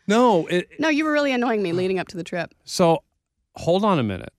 No, 0.07 0.47
it, 0.47 0.69
No, 0.79 0.89
you 0.89 1.05
were 1.05 1.13
really 1.13 1.33
annoying 1.33 1.63
me 1.63 1.73
leading 1.73 1.99
up 1.99 2.09
to 2.09 2.17
the 2.17 2.25
trip. 2.25 2.55
so 2.65 3.03
hold 3.57 3.85
on 3.85 3.99
a 3.99 4.03
minute. 4.03 4.33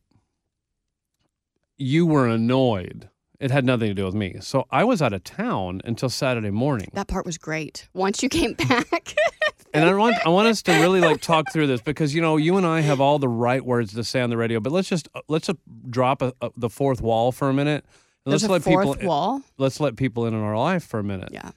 You 1.77 2.05
were 2.05 2.27
annoyed. 2.27 3.10
It 3.39 3.51
had 3.51 3.65
nothing 3.65 3.88
to 3.89 3.94
do 3.94 4.06
with 4.06 4.15
me. 4.15 4.38
So 4.41 4.65
I 4.72 4.84
was 4.84 5.01
out 5.01 5.13
of 5.13 5.24
town 5.24 5.82
until 5.86 6.10
Saturday 6.10 6.50
morning. 6.50 6.89
That 6.94 7.08
part 7.08 7.25
was 7.25 7.38
great. 7.38 7.88
Once 7.94 8.24
you 8.24 8.29
came 8.29 8.53
back, 8.70 9.13
And 9.74 9.86
I 9.86 9.94
want 9.94 10.15
I 10.25 10.29
want 10.29 10.48
us 10.48 10.63
to 10.63 10.72
really 10.79 11.01
like 11.01 11.22
talk 11.22 11.51
through 11.53 11.67
this 11.67 11.82
because 11.82 12.15
you 12.15 12.22
know 12.22 12.38
you 12.38 12.58
and 12.58 12.65
I 12.65 12.82
have 12.82 13.00
all 13.00 13.20
the 13.20 13.27
right 13.29 13.63
words 13.63 13.94
to 13.94 14.03
say 14.03 14.22
on 14.22 14.29
the 14.32 14.38
radio, 14.38 14.60
but 14.60 14.72
let's 14.72 14.89
just 14.89 15.08
let's 15.27 15.48
just 15.48 15.60
drop 15.89 16.22
a, 16.24 16.34
a, 16.41 16.50
the 16.58 16.70
fourth 16.70 17.00
wall 17.01 17.32
for 17.32 17.50
a 17.50 17.53
minute. 17.53 17.86
And 18.25 18.32
there's 18.32 18.44
let's 18.44 18.50
a 18.50 18.53
let 18.53 18.63
fourth 18.63 18.98
people 18.98 19.08
wall. 19.10 19.41
let's 19.58 19.79
let 19.79 19.98
people 19.98 20.25
in 20.25 20.34
on 20.34 20.41
our 20.41 20.58
life 20.58 20.84
for 20.84 21.00
a 21.00 21.03
minute. 21.03 21.29
Yeah. 21.32 21.51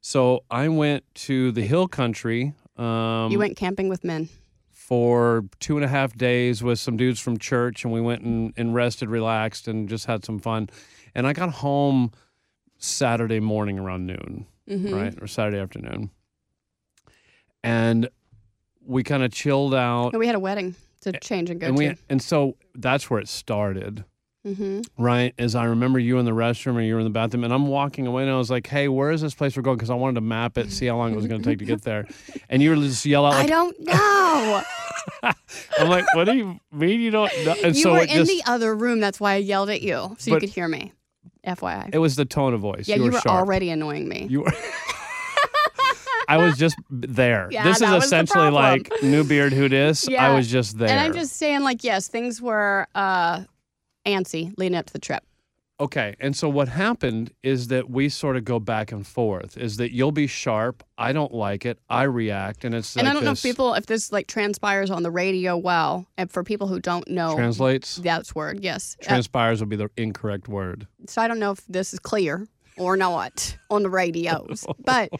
So 0.00 0.44
I 0.50 0.68
went 0.68 1.04
to 1.26 1.52
the 1.52 1.62
hill 1.62 1.86
country 1.88 2.54
um, 2.78 3.30
you 3.30 3.38
went 3.38 3.56
camping 3.56 3.88
with 3.88 4.04
men. 4.04 4.28
for 4.72 5.44
two 5.60 5.76
and 5.76 5.84
a 5.84 5.88
half 5.88 6.16
days 6.16 6.62
with 6.62 6.78
some 6.80 6.96
dudes 6.96 7.20
from 7.20 7.38
church, 7.38 7.84
and 7.84 7.92
we 7.92 8.00
went 8.00 8.22
and, 8.22 8.52
and 8.56 8.74
rested, 8.74 9.08
relaxed, 9.08 9.68
and 9.68 9.88
just 9.88 10.06
had 10.06 10.24
some 10.24 10.38
fun. 10.38 10.68
And 11.14 11.26
I 11.26 11.32
got 11.32 11.50
home 11.50 12.10
Saturday 12.78 13.40
morning 13.40 13.78
around 13.78 14.06
noon, 14.06 14.46
Mhm. 14.68 14.92
right, 14.92 15.14
or 15.22 15.26
Saturday 15.26 15.58
afternoon, 15.58 16.10
and 17.62 18.08
we 18.84 19.02
kind 19.02 19.22
of 19.22 19.32
chilled 19.32 19.74
out. 19.74 20.12
And 20.12 20.18
we 20.20 20.26
had 20.26 20.34
a 20.36 20.40
wedding 20.40 20.74
to 21.02 21.12
change 21.20 21.50
and 21.50 21.60
go 21.60 21.66
and 21.66 21.76
we 21.76 21.88
to. 21.88 21.96
and 22.08 22.20
so 22.22 22.56
that's 22.74 23.10
where 23.10 23.20
it 23.20 23.28
started 23.28 24.04
hmm 24.42 24.80
right 24.98 25.34
as 25.38 25.54
i 25.54 25.64
remember 25.64 25.98
you 25.98 26.18
in 26.18 26.24
the 26.24 26.30
restroom 26.30 26.76
or 26.76 26.80
you 26.80 26.94
were 26.94 27.00
in 27.00 27.04
the 27.04 27.10
bathroom 27.10 27.44
and 27.44 27.52
i'm 27.52 27.66
walking 27.66 28.06
away 28.06 28.22
and 28.22 28.30
i 28.32 28.36
was 28.38 28.50
like 28.50 28.66
hey 28.66 28.88
where 28.88 29.10
is 29.10 29.20
this 29.20 29.34
place 29.34 29.54
we're 29.54 29.62
going 29.62 29.76
because 29.76 29.90
i 29.90 29.94
wanted 29.94 30.14
to 30.14 30.20
map 30.22 30.56
it 30.56 30.70
see 30.70 30.86
how 30.86 30.96
long 30.96 31.12
it 31.12 31.16
was 31.16 31.26
going 31.26 31.42
to 31.42 31.46
take 31.50 31.58
to 31.58 31.64
get 31.66 31.82
there 31.82 32.06
and 32.48 32.62
you 32.62 32.70
were 32.70 32.76
just 32.76 33.04
yell 33.04 33.26
out 33.26 33.34
I 33.34 33.46
don't 33.46 33.78
know. 33.80 34.62
i'm 35.78 35.88
like 35.90 36.06
what 36.14 36.24
do 36.24 36.34
you 36.34 36.58
mean 36.72 37.00
you 37.02 37.10
don't 37.10 37.30
know 37.44 37.54
and 37.62 37.76
you 37.76 37.82
so 37.82 37.92
were 37.94 38.00
in 38.02 38.08
just 38.08 38.30
the 38.30 38.42
other 38.50 38.74
room. 38.74 39.00
That's 39.00 39.20
why 39.20 39.34
I 39.34 39.36
yelled 39.36 39.68
at 39.68 39.82
you, 39.82 40.16
so 40.18 40.30
you 40.32 40.40
could 40.40 40.48
hear 40.48 40.68
me. 40.68 40.92
FYI. 41.46 41.90
it 41.92 41.98
was 41.98 42.16
the 42.16 42.24
tone 42.24 42.54
of 42.54 42.60
voice 42.60 42.88
yeah, 42.88 42.96
you, 42.96 43.04
you 43.04 43.10
were, 43.10 43.20
were 43.24 43.30
already 43.30 43.70
annoying 43.70 44.08
me. 44.08 44.26
you 44.28 44.40
were 44.40 44.52
I 46.28 46.38
was 46.38 46.56
just 46.56 46.76
there. 46.90 47.48
Yeah, 47.50 47.64
this 47.64 47.76
is 47.76 47.80
that 47.80 47.94
was 47.94 48.02
the 48.02 48.06
essentially 48.06 48.50
like 48.50 48.90
new 49.02 49.24
beard 49.24 49.52
who 49.52 49.68
dis. 49.68 50.08
I 50.08 50.34
was 50.34 50.50
just 50.50 50.78
there. 50.78 50.88
and 50.88 50.98
I'm 50.98 51.12
just 51.12 51.36
saying, 51.36 51.60
like, 51.60 51.84
yes, 51.84 52.08
things 52.08 52.40
were 52.40 52.86
uh, 52.94 53.42
antsy 54.06 54.54
leading 54.56 54.76
up 54.76 54.86
to 54.86 54.92
the 54.92 54.98
trip. 54.98 55.22
Okay. 55.80 56.14
And 56.20 56.36
so 56.36 56.48
what 56.48 56.68
happened 56.68 57.32
is 57.42 57.68
that 57.68 57.90
we 57.90 58.08
sort 58.08 58.36
of 58.36 58.44
go 58.44 58.60
back 58.60 58.92
and 58.92 59.06
forth. 59.06 59.56
Is 59.56 59.76
that 59.78 59.92
you'll 59.92 60.12
be 60.12 60.26
sharp. 60.26 60.84
I 60.96 61.12
don't 61.12 61.32
like 61.32 61.66
it. 61.66 61.78
I 61.90 62.04
react, 62.04 62.64
and 62.64 62.74
it's 62.74 62.96
and 62.96 63.04
like 63.04 63.10
I 63.10 63.14
don't 63.14 63.24
know 63.24 63.32
if 63.32 63.42
people, 63.42 63.74
if 63.74 63.86
this 63.86 64.12
like 64.12 64.28
transpires 64.28 64.90
on 64.90 65.02
the 65.02 65.10
radio 65.10 65.56
well, 65.56 66.06
and 66.16 66.30
for 66.30 66.44
people 66.44 66.68
who 66.68 66.78
don't 66.78 67.08
know 67.08 67.34
translates. 67.34 67.96
that's 67.96 68.34
word, 68.34 68.60
yes. 68.60 68.96
Uh, 69.02 69.06
Transpires 69.06 69.60
would 69.60 69.68
be 69.68 69.76
the 69.76 69.90
incorrect 69.96 70.48
word. 70.48 70.86
so 71.06 71.20
I 71.20 71.26
don't 71.28 71.40
know 71.40 71.50
if 71.50 71.66
this 71.66 71.92
is 71.92 71.98
clear 71.98 72.46
or 72.76 72.96
not 72.96 73.56
on 73.70 73.82
the 73.82 73.90
radios. 73.90 74.66
but 74.84 75.10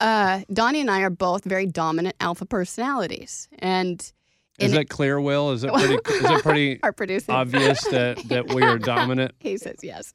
uh, 0.00 0.40
Donnie 0.52 0.80
and 0.80 0.90
I 0.90 1.02
are 1.02 1.10
both 1.10 1.44
very 1.44 1.66
dominant 1.66 2.16
alpha 2.20 2.46
personalities. 2.46 3.48
And 3.58 4.12
Is 4.58 4.74
it 4.74 4.88
clear, 4.88 5.20
Will? 5.20 5.50
Is 5.50 5.64
it 5.64 5.72
pretty? 5.72 5.94
is 5.94 6.30
it 6.30 6.42
pretty 6.42 6.80
our 6.82 6.92
producer 6.92 7.32
obvious 7.32 7.82
that 7.88 8.18
that 8.28 8.52
we 8.52 8.62
are 8.62 8.78
dominant? 8.94 9.32
he 9.40 9.56
says 9.56 9.78
yes. 9.82 10.12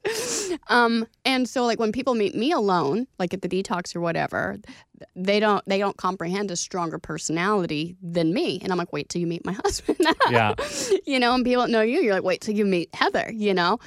Um, 0.68 1.06
and 1.24 1.48
so 1.48 1.64
like 1.66 1.78
when 1.78 1.92
people 1.92 2.14
meet 2.14 2.34
me 2.34 2.52
alone, 2.52 3.06
like 3.18 3.34
at 3.34 3.42
the 3.42 3.48
detox 3.48 3.94
or 3.94 4.00
whatever, 4.00 4.56
they 5.16 5.40
don't 5.40 5.62
they 5.66 5.78
don't 5.78 5.96
comprehend 5.96 6.50
a 6.50 6.56
stronger 6.56 6.98
personality 6.98 7.96
than 8.02 8.32
me. 8.32 8.60
And 8.62 8.72
I'm 8.72 8.78
like, 8.78 8.92
wait 8.92 9.08
till 9.08 9.20
you 9.20 9.26
meet 9.26 9.44
my 9.44 9.52
husband. 9.64 9.98
Yeah. 10.30 10.54
you 11.06 11.18
know, 11.18 11.34
and 11.34 11.44
people 11.44 11.62
don't 11.62 11.72
know 11.72 11.82
you. 11.82 12.00
You're 12.00 12.14
like, 12.14 12.24
wait 12.24 12.40
till 12.40 12.54
you 12.54 12.64
meet 12.64 12.94
Heather, 12.94 13.30
you 13.34 13.52
know? 13.54 13.78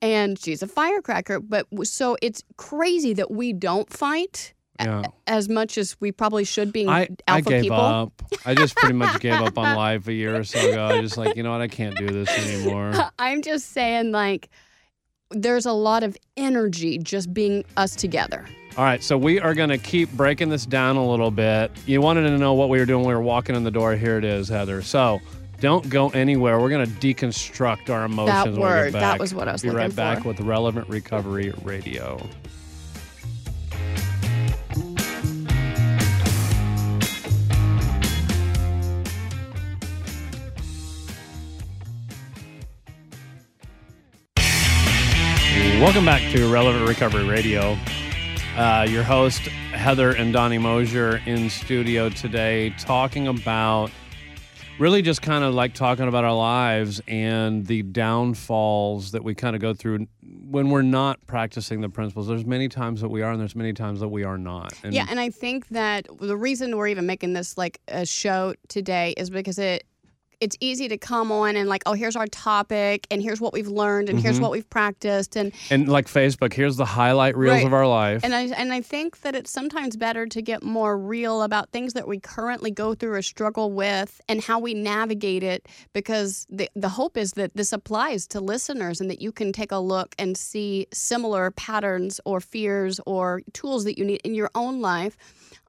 And 0.00 0.38
she's 0.38 0.62
a 0.62 0.68
firecracker. 0.68 1.40
But 1.40 1.66
so 1.84 2.16
it's 2.22 2.42
crazy 2.56 3.14
that 3.14 3.30
we 3.30 3.52
don't 3.52 3.92
fight 3.92 4.54
a- 4.78 4.84
Yeah. 4.84 5.02
as 5.26 5.48
much 5.48 5.76
as 5.78 5.96
we 6.00 6.12
probably 6.12 6.44
should 6.44 6.72
being 6.72 6.88
I, 6.88 7.02
I 7.26 7.38
alpha 7.38 7.48
gave 7.50 7.62
people. 7.62 7.76
up. 7.78 8.12
I 8.44 8.54
just 8.54 8.76
pretty 8.76 8.94
much 8.94 9.20
gave 9.20 9.34
up 9.34 9.58
on 9.58 9.76
life 9.76 10.06
a 10.08 10.12
year 10.12 10.36
or 10.36 10.44
so 10.44 10.58
ago. 10.70 10.86
I 10.86 11.00
just 11.00 11.16
like, 11.16 11.36
you 11.36 11.42
know 11.42 11.52
what? 11.52 11.60
I 11.60 11.68
can't 11.68 11.96
do 11.96 12.06
this 12.06 12.28
anymore. 12.28 12.92
I'm 13.18 13.42
just 13.42 13.72
saying, 13.72 14.12
like, 14.12 14.48
there's 15.30 15.66
a 15.66 15.72
lot 15.72 16.02
of 16.02 16.16
energy 16.36 16.98
just 16.98 17.32
being 17.34 17.64
us 17.76 17.94
together. 17.94 18.46
All 18.76 18.84
right, 18.84 19.02
so 19.02 19.18
we 19.18 19.40
are 19.40 19.54
going 19.54 19.70
to 19.70 19.78
keep 19.78 20.10
breaking 20.12 20.50
this 20.50 20.64
down 20.64 20.96
a 20.96 21.06
little 21.06 21.30
bit. 21.32 21.72
You 21.86 22.00
wanted 22.00 22.22
to 22.22 22.38
know 22.38 22.54
what 22.54 22.68
we 22.68 22.78
were 22.78 22.86
doing 22.86 23.00
when 23.00 23.08
we 23.08 23.14
were 23.14 23.20
walking 23.22 23.56
in 23.56 23.64
the 23.64 23.70
door. 23.72 23.96
Here 23.96 24.18
it 24.18 24.24
is, 24.24 24.48
Heather. 24.48 24.82
So 24.82 25.20
don't 25.60 25.88
go 25.90 26.10
anywhere. 26.10 26.60
We're 26.60 26.68
going 26.70 26.86
to 26.86 26.92
deconstruct 26.92 27.90
our 27.90 28.04
emotions. 28.04 28.56
get 28.56 28.62
word, 28.62 28.92
that 28.92 29.18
was 29.18 29.34
what 29.34 29.48
I 29.48 29.52
was 29.52 29.62
Be 29.62 29.70
right 29.70 29.82
looking 29.90 29.96
back 29.96 30.24
with 30.24 30.38
Relevant 30.40 30.88
Recovery 30.88 31.52
Radio. 31.64 32.24
Welcome 45.80 46.04
back 46.04 46.32
to 46.32 46.52
Relevant 46.52 46.88
Recovery 46.88 47.24
Radio. 47.24 47.78
Uh, 48.56 48.84
your 48.90 49.04
host, 49.04 49.42
Heather 49.42 50.10
and 50.10 50.32
Donnie 50.32 50.58
Mosher, 50.58 51.22
in 51.24 51.48
studio 51.48 52.08
today, 52.08 52.70
talking 52.80 53.28
about 53.28 53.92
really 54.80 55.02
just 55.02 55.22
kind 55.22 55.44
of 55.44 55.54
like 55.54 55.74
talking 55.74 56.08
about 56.08 56.24
our 56.24 56.34
lives 56.34 57.00
and 57.06 57.64
the 57.64 57.84
downfalls 57.84 59.12
that 59.12 59.22
we 59.22 59.36
kind 59.36 59.54
of 59.54 59.62
go 59.62 59.72
through 59.72 60.08
when 60.50 60.70
we're 60.70 60.82
not 60.82 61.24
practicing 61.28 61.80
the 61.80 61.88
principles. 61.88 62.26
There's 62.26 62.44
many 62.44 62.68
times 62.68 63.00
that 63.00 63.08
we 63.08 63.22
are, 63.22 63.30
and 63.30 63.40
there's 63.40 63.54
many 63.54 63.72
times 63.72 64.00
that 64.00 64.08
we 64.08 64.24
are 64.24 64.36
not. 64.36 64.72
And 64.82 64.92
yeah, 64.92 65.06
and 65.08 65.20
I 65.20 65.30
think 65.30 65.68
that 65.68 66.08
the 66.18 66.36
reason 66.36 66.76
we're 66.76 66.88
even 66.88 67.06
making 67.06 67.34
this 67.34 67.56
like 67.56 67.80
a 67.86 68.04
show 68.04 68.54
today 68.66 69.14
is 69.16 69.30
because 69.30 69.60
it 69.60 69.84
it's 70.40 70.56
easy 70.60 70.86
to 70.88 70.96
come 70.96 71.32
on 71.32 71.56
and 71.56 71.68
like, 71.68 71.82
oh, 71.86 71.94
here's 71.94 72.14
our 72.16 72.26
topic, 72.28 73.06
and 73.10 73.20
here's 73.22 73.40
what 73.40 73.52
we've 73.52 73.66
learned, 73.68 74.08
and 74.08 74.18
Mm-hmm. 74.18 74.24
here's 74.26 74.40
what 74.40 74.50
we've 74.52 74.68
practiced, 74.70 75.36
and 75.36 75.52
and 75.70 75.88
like 75.88 76.06
Facebook, 76.06 76.52
here's 76.52 76.76
the 76.76 76.84
highlight 76.84 77.36
reels 77.36 77.56
Right. 77.56 77.66
of 77.66 77.72
our 77.72 77.86
life. 77.86 78.22
And 78.24 78.34
I 78.34 78.42
and 78.42 78.72
I 78.72 78.80
think 78.80 79.20
that 79.22 79.34
it's 79.34 79.50
sometimes 79.50 79.96
better 79.96 80.26
to 80.26 80.40
get 80.42 80.62
more 80.62 80.96
real 80.96 81.42
about 81.42 81.70
things 81.70 81.92
that 81.94 82.06
we 82.06 82.20
currently 82.20 82.70
go 82.70 82.94
through 82.94 83.14
or 83.14 83.22
struggle 83.22 83.72
with 83.72 84.20
and 84.28 84.40
how 84.40 84.58
we 84.60 84.74
navigate 84.74 85.42
it 85.42 85.66
because 85.92 86.46
the 86.48 86.68
the 86.76 86.90
hope 86.90 87.16
is 87.16 87.32
that 87.32 87.50
this 87.54 87.72
applies 87.72 88.26
to 88.28 88.40
listeners 88.40 89.00
and 89.00 89.10
that 89.10 89.20
you 89.20 89.32
can 89.32 89.52
take 89.52 89.72
a 89.72 89.78
look 89.78 90.14
and 90.18 90.36
see 90.36 90.86
similar 90.92 91.50
patterns 91.52 92.20
or 92.24 92.40
fears 92.40 93.00
or 93.06 93.42
tools 93.52 93.84
that 93.84 93.98
you 93.98 94.04
need 94.04 94.20
in 94.24 94.34
your 94.34 94.50
own 94.54 94.80
life. 94.80 95.16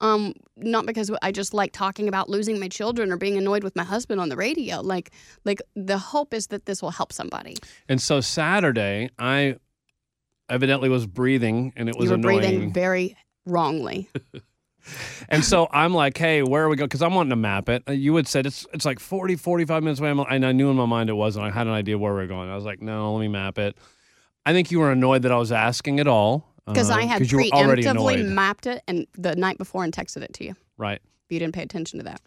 Um, 0.02 0.34
not 0.56 0.86
because 0.86 1.12
I 1.22 1.32
just 1.32 1.54
like 1.54 1.74
talking 1.74 2.08
about 2.08 2.30
losing 2.30 2.60
my 2.60 2.68
children 2.70 3.12
or 3.12 3.18
being 3.18 3.38
annoyed 3.38 3.64
with 3.64 3.76
my 3.76 3.84
husband 3.84 4.22
on 4.22 4.30
the 4.30 4.38
radio. 4.38 4.80
Like, 4.82 5.12
like 5.46 5.62
the 5.76 5.98
hope 5.98 6.34
is 6.34 6.48
that 6.48 6.66
this 6.66 6.82
will 6.82 6.92
help 6.92 7.12
somebody. 7.12 7.56
And 7.90 8.02
so 8.02 8.22
Saturday, 8.22 9.10
I 9.20 9.58
evidently 10.50 10.90
was 10.90 11.06
breathing, 11.06 11.74
and 11.76 11.90
it 11.90 11.96
was 11.98 12.06
you 12.06 12.12
were 12.12 12.16
annoying. 12.16 12.40
breathing 12.40 12.74
very 12.74 13.18
wrongly. 13.46 14.10
And 15.28 15.44
so 15.44 15.68
I'm 15.72 15.94
like, 15.94 16.18
hey, 16.18 16.42
where 16.42 16.64
are 16.64 16.70
we 16.70 16.76
going? 16.76 16.88
Because 16.88 17.02
I'm 17.02 17.14
wanting 17.14 17.32
to 17.32 17.36
map 17.36 17.70
it. 17.70 17.84
Uh, 17.88 17.92
You 17.92 18.16
had 18.16 18.28
said 18.28 18.46
it's 18.46 18.66
it's 18.74 18.86
like 18.86 19.00
40, 19.00 19.36
45 19.36 19.84
minutes 19.84 20.00
away. 20.00 20.10
And 20.30 20.46
I 20.46 20.52
knew 20.52 20.70
in 20.70 20.78
my 20.78 20.86
mind 20.86 21.10
it 21.10 21.14
wasn't. 21.14 21.46
I 21.46 21.52
had 21.52 21.68
an 21.68 21.74
idea 21.74 21.98
where 21.98 22.16
we 22.16 22.22
are 22.22 22.28
going. 22.28 22.50
I 22.50 22.56
was 22.56 22.66
like, 22.66 22.82
no, 22.82 23.14
let 23.14 23.20
me 23.20 23.28
map 23.28 23.58
it. 23.60 23.78
I 24.46 24.54
think 24.54 24.72
you 24.72 24.80
were 24.80 24.92
annoyed 24.92 25.24
that 25.24 25.32
I 25.32 25.38
was 25.38 25.52
asking 25.52 26.00
at 26.00 26.08
all. 26.08 26.48
Because 26.74 26.90
uh, 26.90 26.96
I 26.96 27.04
had 27.04 27.22
preemptively 27.24 28.26
mapped 28.26 28.66
it 28.66 28.84
and 28.88 29.08
the 29.18 29.36
night 29.36 29.58
before 29.58 29.84
and 29.84 29.94
texted 29.94 30.22
it 30.22 30.34
to 30.36 30.46
you. 30.46 30.56
right. 30.78 31.02
But 31.28 31.34
you 31.34 31.40
didn't 31.40 31.54
pay 31.54 31.62
attention 31.62 32.00
to 32.00 32.06
that. 32.06 32.22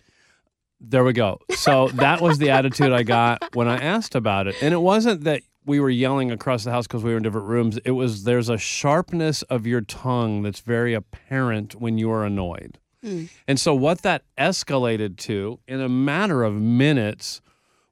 There 0.81 1.05
we 1.05 1.13
go. 1.13 1.39
So 1.51 1.89
that 1.95 2.21
was 2.21 2.39
the 2.39 2.51
attitude 2.51 2.93
I 2.93 3.03
got 3.05 3.55
when 3.55 3.69
I 3.69 3.79
asked 3.79 4.15
about 4.15 4.47
it. 4.49 4.57
And 4.61 4.75
it 4.75 4.81
wasn't 4.81 5.25
that 5.25 5.43
we 5.65 5.81
were 5.81 5.91
yelling 5.91 6.31
across 6.31 6.65
the 6.65 6.71
house 6.71 6.87
because 6.87 7.05
we 7.05 7.11
were 7.11 7.17
in 7.17 7.23
different 7.23 7.47
rooms. 7.47 7.79
It 7.85 7.93
was 7.93 8.25
there's 8.25 8.49
a 8.49 8.59
sharpness 8.59 9.43
of 9.43 9.67
your 9.67 9.81
tongue 9.81 10.43
that's 10.43 10.61
very 10.61 10.95
apparent 10.95 11.81
when 11.81 11.99
you 11.99 12.11
are 12.11 12.25
annoyed. 12.25 12.79
Hmm. 13.03 13.25
And 13.47 13.61
so 13.61 13.75
what 13.75 14.03
that 14.03 14.23
escalated 14.39 15.17
to 15.19 15.61
in 15.67 15.81
a 15.81 15.89
matter 15.89 16.43
of 16.43 16.55
minutes 16.55 17.41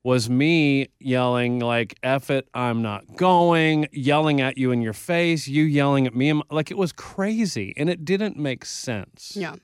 was 0.03 0.31
me 0.31 0.89
yelling 0.99 1.59
like 1.59 1.99
F 2.03 2.31
it, 2.31 2.49
I'm 2.55 2.81
not 2.83 3.17
going, 3.17 3.87
yelling 3.93 4.41
at 4.41 4.57
you 4.57 4.71
in 4.73 4.81
your 4.81 4.93
face, 4.95 5.47
you 5.47 5.65
yelling 5.65 6.07
at 6.07 6.15
me. 6.15 6.41
Like 6.51 6.71
it 6.71 6.79
was 6.79 6.93
crazy 6.93 7.75
and 7.77 7.91
it 7.91 8.05
didn't 8.05 8.37
make 8.37 8.65
sense. 8.65 9.33
Yeah. 9.37 9.57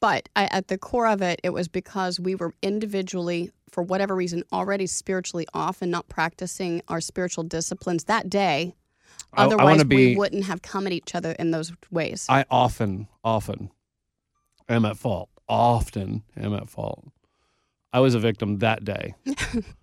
But 0.00 0.30
I, 0.34 0.44
at 0.46 0.68
the 0.68 0.78
core 0.78 1.06
of 1.06 1.20
it, 1.20 1.40
it 1.44 1.50
was 1.50 1.68
because 1.68 2.18
we 2.18 2.34
were 2.34 2.54
individually, 2.62 3.50
for 3.70 3.82
whatever 3.82 4.16
reason, 4.16 4.44
already 4.50 4.86
spiritually 4.86 5.46
off 5.52 5.82
and 5.82 5.90
not 5.90 6.08
practicing 6.08 6.80
our 6.88 7.02
spiritual 7.02 7.44
disciplines 7.44 8.04
that 8.04 8.30
day. 8.30 8.74
I- 9.34 9.42
I 9.42 9.44
Otherwise, 9.44 9.64
wanna 9.64 9.84
be- 9.84 9.96
we 9.96 10.16
wouldn't 10.16 10.44
have 10.46 10.62
come 10.62 10.86
at 10.86 10.92
each 10.94 11.14
other 11.14 11.32
in 11.32 11.50
those 11.50 11.72
ways. 11.90 12.24
I 12.30 12.46
often, 12.50 13.08
often 13.22 13.70
am 14.70 14.86
at 14.86 14.96
fault. 14.96 15.28
Often 15.46 16.22
am 16.34 16.54
at 16.54 16.70
fault. 16.70 17.04
I 17.92 18.00
was 18.00 18.14
a 18.14 18.18
victim 18.20 18.58
that 18.58 18.84
day. 18.84 19.14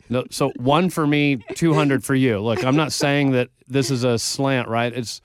no, 0.10 0.24
so 0.32 0.52
one 0.58 0.90
for 0.90 1.06
me, 1.06 1.38
200 1.56 2.04
for 2.04 2.16
you. 2.16 2.40
Look, 2.40 2.64
I'm 2.64 2.76
not 2.78 2.92
saying 2.94 3.32
that 3.32 3.50
this 3.68 3.92
is 3.92 4.04
a 4.06 4.18
slant, 4.18 4.68
right? 4.70 4.94
It's 4.94 5.22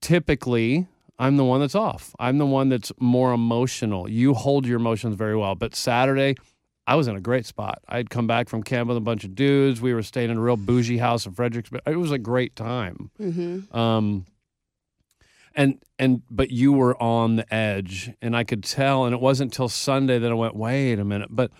typically 0.00 0.86
I'm 1.18 1.36
the 1.36 1.44
one 1.44 1.60
that's 1.60 1.74
off. 1.74 2.14
I'm 2.18 2.38
the 2.38 2.46
one 2.46 2.68
that's 2.68 2.90
more 2.98 3.32
emotional. 3.32 4.08
You 4.08 4.34
hold 4.34 4.66
your 4.66 4.78
emotions 4.78 5.14
very 5.14 5.36
well. 5.36 5.54
But 5.54 5.74
Saturday, 5.76 6.34
I 6.86 6.96
was 6.96 7.06
in 7.06 7.14
a 7.14 7.20
great 7.20 7.46
spot. 7.46 7.80
I'd 7.88 8.10
come 8.10 8.26
back 8.26 8.48
from 8.48 8.62
camp 8.62 8.88
with 8.88 8.96
a 8.96 9.00
bunch 9.00 9.22
of 9.24 9.34
dudes. 9.36 9.80
We 9.80 9.94
were 9.94 10.02
staying 10.02 10.30
in 10.30 10.36
a 10.38 10.40
real 10.40 10.56
bougie 10.56 10.98
house 10.98 11.24
in 11.26 11.32
Fredericksburg. 11.32 11.82
It 11.86 11.96
was 11.96 12.10
a 12.10 12.18
great 12.18 12.56
time. 12.56 13.10
hmm 13.18 13.60
Um, 13.76 14.26
and 15.54 15.82
and 15.98 16.22
but 16.30 16.50
you 16.50 16.72
were 16.72 17.00
on 17.02 17.36
the 17.36 17.54
edge, 17.54 18.12
and 18.20 18.36
I 18.36 18.44
could 18.44 18.64
tell. 18.64 19.04
And 19.04 19.14
it 19.14 19.20
wasn't 19.20 19.52
till 19.52 19.68
Sunday 19.68 20.18
that 20.18 20.30
I 20.30 20.34
went, 20.34 20.56
wait 20.56 20.98
a 20.98 21.04
minute. 21.04 21.28
But 21.30 21.50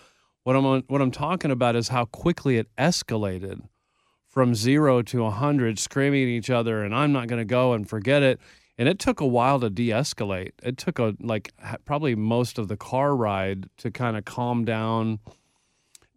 what 0.43 0.55
I'm 0.55 0.65
on, 0.65 0.83
what 0.87 1.01
I'm 1.01 1.11
talking 1.11 1.51
about 1.51 1.75
is 1.75 1.89
how 1.89 2.05
quickly 2.05 2.57
it 2.57 2.67
escalated 2.77 3.61
from 4.27 4.55
zero 4.55 5.01
to 5.03 5.25
a 5.25 5.31
hundred, 5.31 5.77
screaming 5.77 6.23
at 6.23 6.29
each 6.29 6.49
other, 6.49 6.83
and 6.83 6.93
I'm 6.93 7.11
not 7.11 7.27
going 7.27 7.39
to 7.39 7.45
go 7.45 7.73
and 7.73 7.87
forget 7.87 8.23
it. 8.23 8.39
And 8.77 8.89
it 8.89 8.97
took 8.97 9.21
a 9.21 9.27
while 9.27 9.59
to 9.59 9.69
de-escalate. 9.69 10.53
It 10.63 10.77
took 10.77 10.97
a 10.97 11.15
like 11.19 11.53
probably 11.85 12.15
most 12.15 12.57
of 12.57 12.67
the 12.67 12.75
car 12.75 13.15
ride 13.15 13.69
to 13.77 13.91
kind 13.91 14.17
of 14.17 14.25
calm 14.25 14.65
down, 14.65 15.19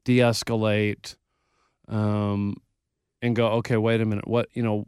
de-escalate, 0.04 1.16
um, 1.88 2.56
and 3.20 3.36
go. 3.36 3.48
Okay, 3.48 3.76
wait 3.76 4.00
a 4.00 4.06
minute. 4.06 4.26
What 4.26 4.48
you 4.54 4.62
know? 4.62 4.86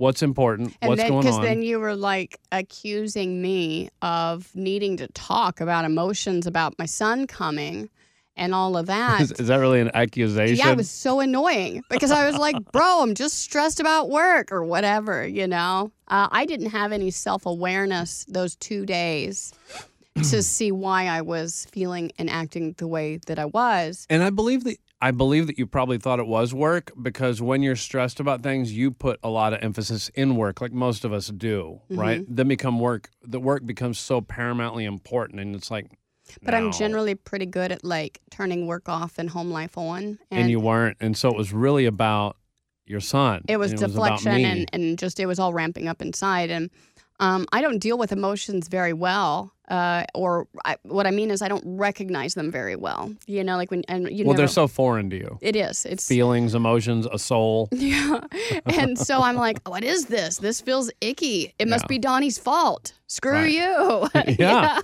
What's 0.00 0.22
important? 0.22 0.74
And 0.80 0.88
What's 0.88 1.02
then, 1.02 1.10
going 1.10 1.26
on? 1.26 1.30
Because 1.30 1.40
then 1.44 1.60
you 1.60 1.78
were 1.78 1.94
like 1.94 2.40
accusing 2.52 3.42
me 3.42 3.90
of 4.00 4.48
needing 4.54 4.96
to 4.96 5.08
talk 5.08 5.60
about 5.60 5.84
emotions 5.84 6.46
about 6.46 6.78
my 6.78 6.86
son 6.86 7.26
coming 7.26 7.90
and 8.34 8.54
all 8.54 8.78
of 8.78 8.86
that. 8.94 9.20
is, 9.20 9.32
is 9.32 9.48
that 9.48 9.56
really 9.58 9.78
an 9.78 9.90
accusation? 9.92 10.56
Yeah, 10.56 10.72
it 10.72 10.78
was 10.78 10.88
so 10.88 11.20
annoying 11.20 11.82
because 11.90 12.12
I 12.12 12.24
was 12.24 12.38
like, 12.38 12.56
bro, 12.72 13.02
I'm 13.02 13.14
just 13.14 13.40
stressed 13.40 13.78
about 13.78 14.08
work 14.08 14.50
or 14.52 14.64
whatever, 14.64 15.28
you 15.28 15.46
know? 15.46 15.92
Uh, 16.08 16.28
I 16.30 16.46
didn't 16.46 16.70
have 16.70 16.92
any 16.92 17.10
self 17.10 17.44
awareness 17.44 18.24
those 18.26 18.56
two 18.56 18.86
days 18.86 19.52
to 20.30 20.42
see 20.42 20.72
why 20.72 21.08
I 21.08 21.20
was 21.20 21.66
feeling 21.72 22.10
and 22.18 22.30
acting 22.30 22.74
the 22.78 22.88
way 22.88 23.18
that 23.26 23.38
I 23.38 23.44
was. 23.44 24.06
and 24.08 24.22
I 24.22 24.30
believe 24.30 24.64
that 24.64 24.78
I 25.02 25.12
believe 25.12 25.46
that 25.46 25.58
you 25.58 25.66
probably 25.66 25.96
thought 25.98 26.18
it 26.18 26.26
was 26.26 26.52
work 26.52 26.92
because 27.00 27.40
when 27.40 27.62
you're 27.62 27.76
stressed 27.76 28.20
about 28.20 28.42
things, 28.42 28.72
you 28.72 28.90
put 28.90 29.18
a 29.22 29.30
lot 29.30 29.52
of 29.54 29.62
emphasis 29.62 30.10
in 30.14 30.36
work, 30.36 30.60
like 30.60 30.72
most 30.72 31.04
of 31.04 31.12
us 31.12 31.28
do, 31.28 31.80
Mm-hmm. 31.90 32.00
right? 32.00 32.24
Then 32.28 32.48
become 32.48 32.78
work. 32.78 33.10
The 33.22 33.40
work 33.40 33.64
becomes 33.64 33.98
so 33.98 34.20
paramountly 34.20 34.84
important, 34.84 35.40
and 35.40 35.54
it's 35.56 35.70
like. 35.70 35.86
But 36.42 36.54
I'm 36.54 36.70
generally 36.70 37.14
pretty 37.16 37.46
good 37.46 37.72
at 37.72 37.82
like 37.82 38.20
turning 38.30 38.66
work 38.68 38.88
off 38.88 39.18
and 39.18 39.28
home 39.30 39.50
life 39.50 39.76
on. 39.76 40.18
and, 40.30 40.48
you 40.50 40.60
weren't, 40.60 40.96
and 41.00 41.16
so 41.16 41.28
it 41.30 41.36
was 41.36 41.52
really 41.52 41.86
about 41.86 42.36
your 42.86 43.00
son. 43.00 43.42
it 43.48 43.56
was 43.56 43.72
and 43.72 43.80
about 43.82 43.92
deflection 43.92 44.34
me. 44.34 44.44
and, 44.44 44.70
and 44.72 44.98
just 44.98 45.18
it 45.18 45.26
was 45.26 45.38
all 45.38 45.52
ramping 45.52 45.86
up 45.88 46.02
inside 46.02 46.50
and 46.50 46.70
um, 47.20 47.46
i 47.52 47.60
don't 47.60 47.78
deal 47.78 47.96
with 47.96 48.10
emotions 48.10 48.66
very 48.66 48.92
well 48.92 49.52
uh, 49.70 50.04
or 50.14 50.46
I, 50.64 50.76
what 50.82 51.06
i 51.06 51.10
mean 51.10 51.30
is 51.30 51.40
i 51.42 51.48
don't 51.48 51.64
recognize 51.64 52.34
them 52.34 52.50
very 52.50 52.76
well 52.76 53.12
you 53.26 53.42
know 53.44 53.56
like 53.56 53.70
when 53.70 53.82
and 53.88 54.10
you 54.10 54.24
well, 54.24 54.32
never 54.34 54.38
they're 54.42 54.48
so 54.48 54.66
foreign 54.68 55.08
to 55.10 55.16
you. 55.16 55.38
it 55.40 55.56
is 55.56 55.86
it's 55.86 56.06
Feelings, 56.06 56.54
emotions, 56.54 57.06
a 57.10 57.18
soul. 57.18 57.68
yeah 57.72 58.20
and 58.66 58.98
so 58.98 59.20
i'm 59.22 59.36
like 59.36 59.66
what 59.68 59.84
is 59.84 60.06
this 60.06 60.38
this 60.38 60.60
feels 60.60 60.90
icky 61.00 61.54
it 61.58 61.68
must 61.68 61.84
Yeah. 61.84 61.88
be 61.94 61.98
donnie's 61.98 62.38
fault 62.38 62.92
screw 63.06 63.32
Right. 63.32 63.52
you 63.52 64.08
Yeah. 64.38 64.80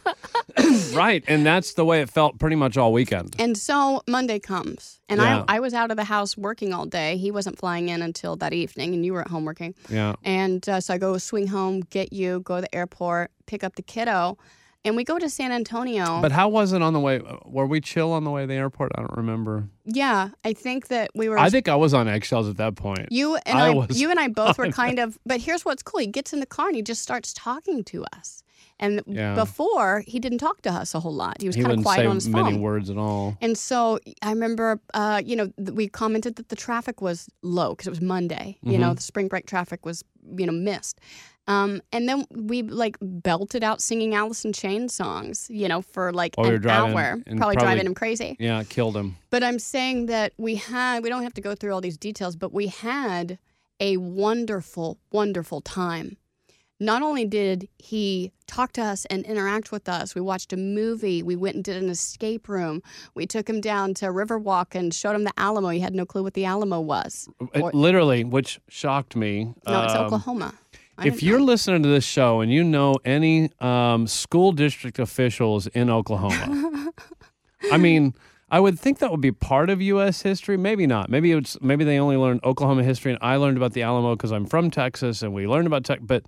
right, 0.92 1.22
and 1.29 1.44
that's 1.46 1.75
the 1.75 1.85
way 1.85 2.01
it 2.01 2.11
felt 2.11 2.38
pretty 2.38 2.57
much 2.57 2.77
all 2.77 2.92
weekend. 2.92 3.37
And 3.38 3.57
so 3.57 4.03
Monday 4.09 4.38
comes, 4.38 5.01
and 5.09 5.20
Yeah. 5.20 5.44
I, 5.49 5.57
I 5.57 5.61
was 5.61 5.75
out 5.75 5.90
of 5.90 5.96
the 5.96 6.05
house 6.05 6.37
working 6.37 6.72
all 6.72 6.87
day. 6.87 7.16
He 7.18 7.31
wasn't 7.31 7.59
flying 7.59 7.88
in 7.88 8.03
until 8.03 8.37
that 8.37 8.53
evening, 8.53 8.94
and 8.94 9.05
you 9.05 9.12
were 9.12 9.20
at 9.20 9.29
home 9.29 9.44
working. 9.44 9.75
Yeah. 9.88 10.14
And 10.25 10.66
uh, 10.68 10.81
so 10.81 10.94
I 10.94 10.99
go 10.99 11.18
swing 11.18 11.46
home, 11.49 11.81
get 11.90 12.12
you, 12.12 12.40
go 12.40 12.57
to 12.57 12.62
the 12.62 12.75
airport, 12.75 13.31
pick 13.46 13.62
up 13.62 13.77
the 13.77 13.83
kiddo, 13.83 14.38
and 14.87 14.96
we 14.96 15.05
go 15.05 15.18
to 15.18 15.29
San 15.29 15.53
Antonio. 15.53 16.20
But 16.22 16.33
how 16.33 16.49
was 16.49 16.72
it 16.72 16.81
on 16.81 16.92
the 16.94 17.01
way? 17.01 17.20
Were 17.44 17.66
we 17.66 17.81
chill 17.83 18.12
on 18.12 18.25
the 18.25 18.31
way 18.31 18.42
to 18.42 18.46
the 18.46 18.55
airport? 18.55 18.92
I 18.94 19.01
don't 19.03 19.16
remember. 19.16 19.68
yeah, 19.85 20.31
I 20.44 20.55
think 20.55 20.88
that 20.88 21.11
we 21.14 21.29
were. 21.29 21.38
I 21.38 21.51
think 21.51 21.68
I 21.68 21.77
was 21.77 21.92
on 21.92 22.09
eggshells 22.09 22.49
at 22.49 22.57
that 22.57 22.77
point. 22.77 23.09
you 23.11 23.37
and 23.44 23.59
I 23.59 23.66
I, 23.66 23.70
was 23.75 24.01
you 24.01 24.11
and 24.11 24.18
I 24.18 24.29
both 24.29 24.57
were 24.57 24.70
kind 24.83 24.99
of. 24.99 25.18
But 25.27 25.40
here's 25.40 25.64
what's 25.66 25.83
cool: 25.83 26.01
he 26.01 26.07
gets 26.07 26.33
in 26.33 26.40
the 26.40 26.46
car 26.46 26.68
and 26.68 26.77
he 26.77 26.83
just 26.83 27.03
starts 27.03 27.33
talking 27.35 27.85
to 27.85 28.05
us. 28.16 28.42
And 28.79 29.01
Yeah. 29.07 29.35
before 29.35 30.03
he 30.07 30.18
didn't 30.20 30.37
talk 30.38 30.61
to 30.62 30.70
us 30.70 30.94
a 30.94 31.01
whole 31.01 31.14
lot. 31.14 31.40
He 31.40 31.46
was 31.46 31.57
kind 31.57 31.72
of 31.72 31.83
quiet 31.83 32.05
on 32.07 32.16
his 32.16 32.29
many 32.29 32.53
phone. 32.53 32.61
words 32.61 32.90
at 32.90 32.99
all. 32.99 33.37
And 33.40 33.57
so 33.57 33.99
I 34.20 34.31
remember, 34.31 34.81
uh, 34.92 35.22
you 35.25 35.35
know, 35.35 35.46
th- 35.57 35.70
we 35.70 35.88
commented 35.88 36.37
that 36.37 36.51
the 36.51 36.57
traffic 36.57 37.01
was 37.01 37.27
low 37.42 37.70
because 37.70 37.87
it 37.87 37.90
was 37.90 38.03
Monday. 38.03 38.59
You 38.62 38.72
Mm-hmm. 38.72 38.81
know, 38.83 38.92
the 38.94 39.01
spring 39.03 39.29
break 39.29 39.46
traffic 39.46 39.87
was, 39.87 40.05
you 40.37 40.44
know, 40.44 40.53
missed. 40.53 41.01
Um, 41.49 41.81
and 41.93 42.09
then 42.09 42.25
we 42.31 42.63
like 42.63 42.97
belted 43.01 43.63
out 43.63 43.81
singing 43.81 44.15
Alice 44.15 44.45
in 44.45 44.53
Chains 44.53 44.93
songs, 44.95 45.47
you 45.49 45.69
know, 45.69 45.81
for 45.81 46.13
like 46.13 46.35
an 46.39 46.61
driving, 46.61 46.97
hour, 46.97 47.17
probably, 47.19 47.37
probably- 47.37 47.57
driving 47.57 47.87
him 47.87 47.95
crazy. 47.95 48.37
Yeah, 48.41 48.63
killed 48.65 48.97
him. 48.97 49.17
But 49.31 49.45
I'm 49.45 49.59
saying 49.59 50.07
that 50.07 50.33
we 50.39 50.57
had, 50.57 51.03
we 51.03 51.09
don't 51.09 51.23
have 51.23 51.35
to 51.35 51.41
go 51.41 51.55
through 51.55 51.73
all 51.73 51.81
these 51.81 51.97
details, 51.99 52.35
but 52.37 52.53
we 52.53 52.67
had 52.67 53.39
a 53.79 53.97
wonderful, 53.99 54.99
wonderful 55.13 55.61
time. 55.61 56.17
Not 56.79 57.01
only 57.01 57.25
did 57.25 57.69
he 57.79 58.33
talk 58.47 58.73
to 58.73 58.83
us 58.83 59.07
and 59.07 59.25
interact 59.25 59.73
with 59.73 59.89
us, 59.89 60.15
we 60.15 60.21
watched 60.21 60.53
a 60.53 60.59
movie, 60.59 61.23
we 61.23 61.35
went 61.35 61.55
and 61.55 61.65
did 61.65 61.83
an 61.83 61.89
escape 61.89 62.51
room, 62.51 62.83
we 63.15 63.27
took 63.27 63.49
him 63.49 63.63
down 63.63 63.95
to 63.95 64.07
Riverwalk 64.07 64.75
and 64.75 64.93
showed 64.93 65.15
him 65.15 65.25
the 65.25 65.33
Alamo. 65.39 65.71
He 65.71 65.81
had 65.81 65.95
no 65.95 66.05
clue 66.05 66.23
what 66.23 66.35
the 66.35 66.45
Alamo 66.45 66.81
was. 66.81 67.31
It 67.55 67.63
Or- 67.63 67.71
literally, 67.73 68.25
which 68.25 68.61
shocked 68.69 69.17
me. 69.17 69.55
No, 69.67 69.85
it's 69.85 69.95
um, 69.95 70.05
Oklahoma. 70.05 70.53
If 71.05 71.23
you're 71.23 71.39
know. 71.39 71.45
listening 71.45 71.83
to 71.83 71.89
this 71.89 72.05
show 72.05 72.41
and 72.41 72.53
you 72.53 72.65
know 72.65 72.97
any 73.05 73.51
um, 73.61 74.07
school 74.07 74.53
district 74.53 74.99
officials 74.99 75.67
in 75.69 75.91
Oklahoma, 75.91 76.91
I 77.73 77.77
mean, 77.77 78.15
I 78.51 78.61
would 78.61 78.79
think 78.79 78.99
that 79.01 79.11
would 79.11 79.21
be 79.21 79.33
part 79.33 79.71
of 79.71 79.83
U.S. 79.83 80.23
history. 80.23 80.57
Maybe 80.57 80.87
not. 80.87 81.11
Maybe 81.11 81.33
it's 81.33 81.61
maybe 81.61 81.85
they 81.85 81.99
only 81.99 82.17
learned 82.17 82.41
Oklahoma 82.45 82.85
history, 82.85 83.13
and 83.13 83.19
I 83.21 83.37
learned 83.37 83.57
about 83.57 83.73
the 83.73 83.83
Alamo 83.83 84.15
because 84.15 84.33
I'm 84.33 84.47
from 84.47 84.71
Texas, 84.71 85.23
and 85.23 85.35
we 85.35 85.47
learned 85.47 85.67
about 85.67 85.85
Tech. 85.85 86.01
But 86.03 86.25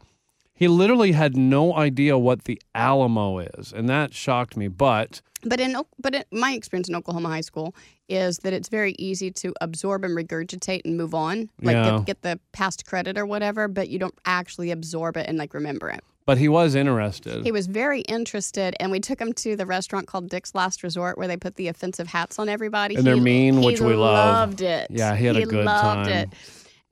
he 0.58 0.66
literally 0.68 1.12
had 1.12 1.36
no 1.36 1.74
idea 1.76 2.18
what 2.18 2.44
the 2.44 2.60
Alamo 2.74 3.38
is, 3.38 3.72
and 3.72 3.88
that 3.88 4.12
shocked 4.12 4.56
me. 4.56 4.66
But 4.68 5.22
But 5.44 5.60
in 5.60 5.76
but 6.00 6.14
in, 6.16 6.24
my 6.32 6.52
experience 6.52 6.88
in 6.88 6.96
Oklahoma 6.96 7.28
high 7.28 7.42
school 7.42 7.74
is 8.08 8.38
that 8.38 8.52
it's 8.52 8.68
very 8.68 8.94
easy 8.98 9.30
to 9.30 9.52
absorb 9.60 10.02
and 10.04 10.16
regurgitate 10.16 10.80
and 10.84 10.96
move 10.96 11.14
on, 11.14 11.48
like 11.62 11.74
Yeah. 11.74 11.98
get, 11.98 12.06
get 12.06 12.22
the 12.22 12.40
past 12.52 12.86
credit 12.86 13.16
or 13.18 13.24
whatever, 13.26 13.68
but 13.68 13.88
you 13.88 13.98
don't 13.98 14.18
actually 14.24 14.70
absorb 14.70 15.16
it 15.16 15.26
and 15.28 15.38
like 15.38 15.54
remember 15.54 15.88
it. 15.90 16.00
but 16.24 16.36
he 16.38 16.48
was 16.48 16.74
interested. 16.74 17.42
He 17.44 17.52
was 17.52 17.66
very 17.66 18.00
interested, 18.02 18.74
and 18.80 18.90
we 18.90 19.00
took 19.00 19.18
him 19.20 19.32
to 19.44 19.56
the 19.56 19.64
restaurant 19.64 20.06
called 20.08 20.28
Dick's 20.28 20.54
Last 20.54 20.82
Resort, 20.82 21.16
where 21.18 21.26
they 21.28 21.38
put 21.38 21.54
the 21.54 21.68
offensive 21.68 22.06
hats 22.08 22.38
on 22.38 22.48
everybody. 22.50 22.96
And 22.96 23.06
they're 23.06 23.14
He- 23.14 23.20
mean, 23.20 23.58
he 23.60 23.66
which 23.66 23.80
we 23.80 23.94
love. 23.94 24.50
Loved 24.50 24.60
it. 24.60 24.88
Yeah, 24.90 25.14
he 25.16 25.24
had 25.24 25.36
a 25.36 25.46
good 25.46 25.64
loved 25.64 26.08
time. 26.10 26.18
it. 26.18 26.28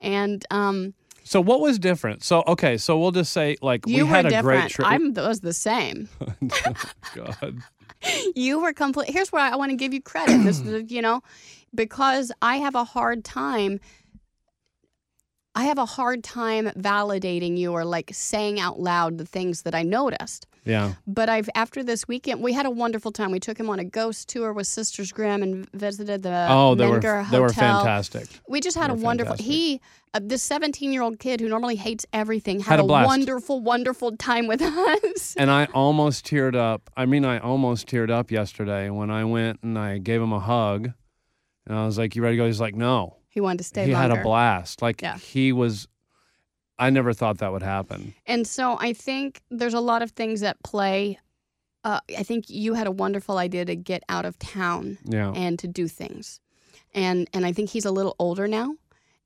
And 0.01 0.43
um, 0.51 0.93
so 1.27 1.41
what 1.41 1.59
was 1.59 1.77
different? 1.77 2.23
So 2.23 2.43
okay, 2.47 2.77
so 2.77 2.97
we'll 2.97 3.11
just 3.11 3.33
say 3.33 3.57
like 3.61 3.85
you 3.85 4.05
we 4.05 4.09
had 4.09 4.25
a 4.25 4.29
different. 4.29 4.61
great 4.61 4.71
trip. 4.71 4.87
I 4.87 4.97
was 4.97 5.41
the 5.41 5.53
same. 5.53 6.07
Oh, 6.65 6.73
God. 7.15 7.61
you 8.35 8.59
were 8.61 8.73
complete. 8.73 9.09
Here's 9.09 9.31
where 9.31 9.41
I 9.41 9.55
want 9.55 9.71
to 9.71 9.75
give 9.75 9.93
you 9.93 10.01
credit. 10.01 10.43
This 10.43 10.61
is, 10.61 10.91
you 10.91 11.01
know, 11.01 11.21
because 11.75 12.31
I 12.41 12.57
have 12.57 12.75
a 12.75 12.83
hard 12.83 13.25
time. 13.25 13.79
I 15.55 15.65
have 15.65 15.79
a 15.79 15.85
hard 15.85 16.23
time 16.23 16.67
validating 16.77 17.57
you 17.57 17.73
or 17.73 17.83
like 17.83 18.11
saying 18.13 18.59
out 18.59 18.79
loud 18.79 19.17
the 19.17 19.25
things 19.25 19.63
that 19.63 19.73
I 19.75 19.83
noticed. 19.83 20.47
Yeah. 20.67 20.93
But 21.05 21.29
I've 21.29 21.49
after 21.55 21.83
this 21.83 22.07
weekend, 22.07 22.41
we 22.41 22.53
had 22.53 22.65
a 22.65 22.69
wonderful 22.71 23.11
time. 23.11 23.31
We 23.31 23.39
took 23.39 23.57
him 23.59 23.69
on 23.69 23.79
a 23.79 23.83
ghost 23.83 24.29
tour 24.29 24.53
with 24.53 24.67
Sisters 24.67 25.11
Grimm 25.11 25.41
and 25.43 25.69
visited 25.71 26.23
the 26.23 26.47
Oh, 26.49 26.75
they 26.75 26.85
were 26.87 26.99
Menger 26.99 27.29
they 27.31 27.39
were 27.39 27.49
fantastic. 27.49 28.27
We 28.47 28.59
just 28.59 28.77
had 28.77 28.89
They 28.89 28.93
a 28.93 28.97
wonderful. 28.97 29.35
fantastic. 29.35 29.53
He, 29.53 29.81
uh, 30.13 30.19
this 30.23 30.43
17 30.43 30.91
year 30.93 31.01
old 31.01 31.19
kid 31.19 31.39
who 31.41 31.49
normally 31.49 31.75
hates 31.75 32.05
everything, 32.13 32.59
had, 32.59 32.71
Had 32.71 32.79
a 32.79 32.83
blast. 32.83 33.07
wonderful, 33.07 33.59
wonderful 33.61 34.15
time 34.17 34.47
with 34.47 34.61
us. 34.63 35.35
And 35.37 35.49
I 35.51 35.65
almost 35.73 36.25
teared 36.25 36.55
up. 36.55 36.89
I 36.95 37.05
mean, 37.05 37.25
I 37.25 37.39
almost 37.39 37.87
teared 37.87 38.09
up 38.09 38.31
yesterday 38.31 38.89
when 38.89 39.09
I 39.11 39.25
went 39.25 39.59
and 39.63 39.77
I 39.77 39.97
gave 39.97 40.21
him 40.21 40.33
a 40.33 40.39
hug. 40.39 40.91
And 41.65 41.77
I 41.77 41.85
was 41.85 41.97
like, 41.97 42.15
You 42.15 42.21
ready 42.23 42.37
to 42.37 42.43
go? 42.43 42.45
He's 42.47 42.61
like, 42.61 42.75
No. 42.75 43.17
He 43.29 43.41
wanted 43.41 43.59
to 43.59 43.63
stay 43.65 43.85
he 43.85 43.93
longer. 43.93 44.09
had 44.15 44.19
a 44.19 44.23
blast. 44.23 44.81
Like, 44.81 45.01
Yeah. 45.01 45.17
he 45.17 45.51
was, 45.53 45.87
I 46.79 46.89
never 46.89 47.13
thought 47.13 47.39
that 47.39 47.51
would 47.51 47.63
happen. 47.63 48.13
And 48.25 48.45
so 48.47 48.77
I 48.79 48.93
think 48.93 49.41
there's 49.49 49.73
a 49.73 49.79
lot 49.79 50.01
of 50.01 50.11
things 50.11 50.43
at 50.43 50.61
play 50.63 51.19
uh, 51.83 51.99
I 52.17 52.23
think 52.23 52.49
you 52.49 52.73
had 52.73 52.85
a 52.87 52.91
wonderful 52.91 53.37
idea 53.37 53.63
to 53.63 53.75
get 53.75 54.03
out 54.09 54.25
of 54.25 54.37
town 54.39 54.97
Yeah. 55.05 55.31
and 55.33 55.57
to 55.59 55.67
do 55.67 55.87
things. 55.87 56.41
And 56.93 57.29
and 57.33 57.45
I 57.45 57.53
think 57.53 57.69
he's 57.69 57.85
a 57.85 57.91
little 57.91 58.15
older 58.19 58.45
now, 58.47 58.75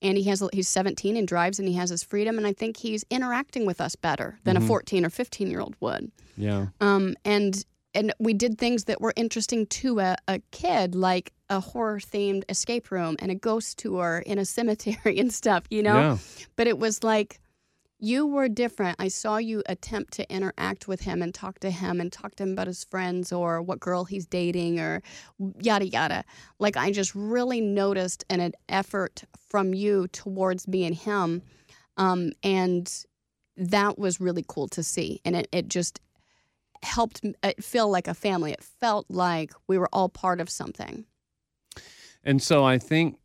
and 0.02 0.16
he 0.18 0.26
has 0.26 0.44
he's 0.54 0.68
17 0.68 1.18
and 1.18 1.28
drives 1.28 1.58
and 1.60 1.68
he 1.68 1.74
has 1.76 1.90
his 1.90 2.04
freedom. 2.04 2.38
And 2.38 2.46
I 2.46 2.54
think 2.54 2.78
he's 2.78 3.04
interacting 3.10 3.66
with 3.66 3.82
us 3.82 3.96
better 3.96 4.38
than 4.44 4.56
Mm-hmm. 4.58 4.66
a 4.66 4.68
14 4.68 5.06
or 5.06 5.10
15 5.10 5.50
year 5.50 5.60
old 5.62 5.76
would. 5.80 6.12
yeah. 6.38 6.68
Um, 6.82 7.16
and 7.26 7.66
and 7.96 8.14
we 8.20 8.34
did 8.34 8.58
things 8.58 8.84
that 8.86 9.02
were 9.02 9.14
interesting 9.16 9.66
to 9.68 10.00
a, 10.00 10.16
a 10.28 10.40
kid, 10.52 10.94
like 10.94 11.32
a 11.52 11.60
horror 11.60 12.00
themed 12.00 12.44
escape 12.50 12.90
room 12.90 13.18
and 13.20 13.30
a 13.30 13.36
ghost 13.36 13.78
tour 13.78 14.24
in 14.26 14.40
a 14.40 14.46
cemetery 14.58 15.20
and 15.20 15.32
stuff, 15.32 15.66
you 15.70 15.84
know. 15.84 16.00
Yeah. 16.00 16.18
But 16.56 16.68
it 16.68 16.80
was 16.80 17.04
like 17.04 17.40
you 18.00 18.26
were 18.26 18.50
different. 18.50 18.96
I 18.98 19.10
saw 19.10 19.38
you 19.38 19.62
attempt 19.68 20.14
to 20.14 20.34
interact 20.34 20.88
with 20.88 21.02
him 21.02 21.22
and 21.22 21.32
talk 21.36 21.60
to 21.60 21.70
him 21.70 22.02
and 22.02 22.12
talk 22.12 22.34
to 22.36 22.44
him 22.44 22.54
about 22.54 22.66
his 22.66 22.84
friends 22.86 23.32
or 23.32 23.62
what 23.62 23.80
girl 23.80 24.06
he's 24.06 24.26
dating 24.26 24.80
or 24.80 25.04
yada 25.60 25.86
yada. 25.86 26.24
Like 26.58 26.78
I 26.78 26.92
just 26.92 27.14
really 27.14 27.62
noticed 27.62 28.24
an, 28.30 28.40
an 28.40 28.54
effort 28.70 29.24
from 29.50 29.76
you 29.76 30.08
towards 30.08 30.68
me 30.68 30.86
and 30.86 30.96
him, 30.96 31.44
um, 31.98 32.32
and 32.42 32.92
that 33.56 34.00
was 34.00 34.20
really 34.20 34.44
cool 34.48 34.68
to 34.70 34.82
see. 34.82 35.22
And 35.24 35.36
it, 35.36 35.48
it 35.52 35.68
just 35.68 36.00
helped 36.82 37.22
it 37.44 37.64
feel 37.64 37.90
like 37.90 38.08
a 38.08 38.16
family. 38.16 38.52
It 38.52 38.64
felt 38.64 39.06
like 39.10 39.52
we 39.68 39.78
were 39.78 39.90
all 39.94 40.10
part 40.10 40.42
of 40.42 40.50
something. 40.50 41.06
And 42.24 42.42
so 42.42 42.64
I 42.64 42.78
think 42.78 43.18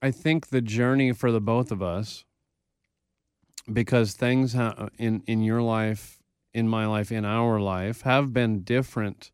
I 0.00 0.10
think 0.10 0.48
the 0.48 0.60
journey 0.60 1.12
for 1.12 1.32
the 1.32 1.40
both 1.40 1.70
of 1.70 1.82
us 1.82 2.24
because 3.72 4.12
things 4.12 4.52
ha- 4.52 4.88
in 4.98 5.22
in 5.26 5.42
your 5.42 5.62
life, 5.62 6.22
in 6.52 6.68
my 6.68 6.86
life, 6.86 7.10
in 7.10 7.24
our 7.24 7.60
life 7.60 8.02
have 8.02 8.32
been 8.32 8.62
different. 8.62 9.30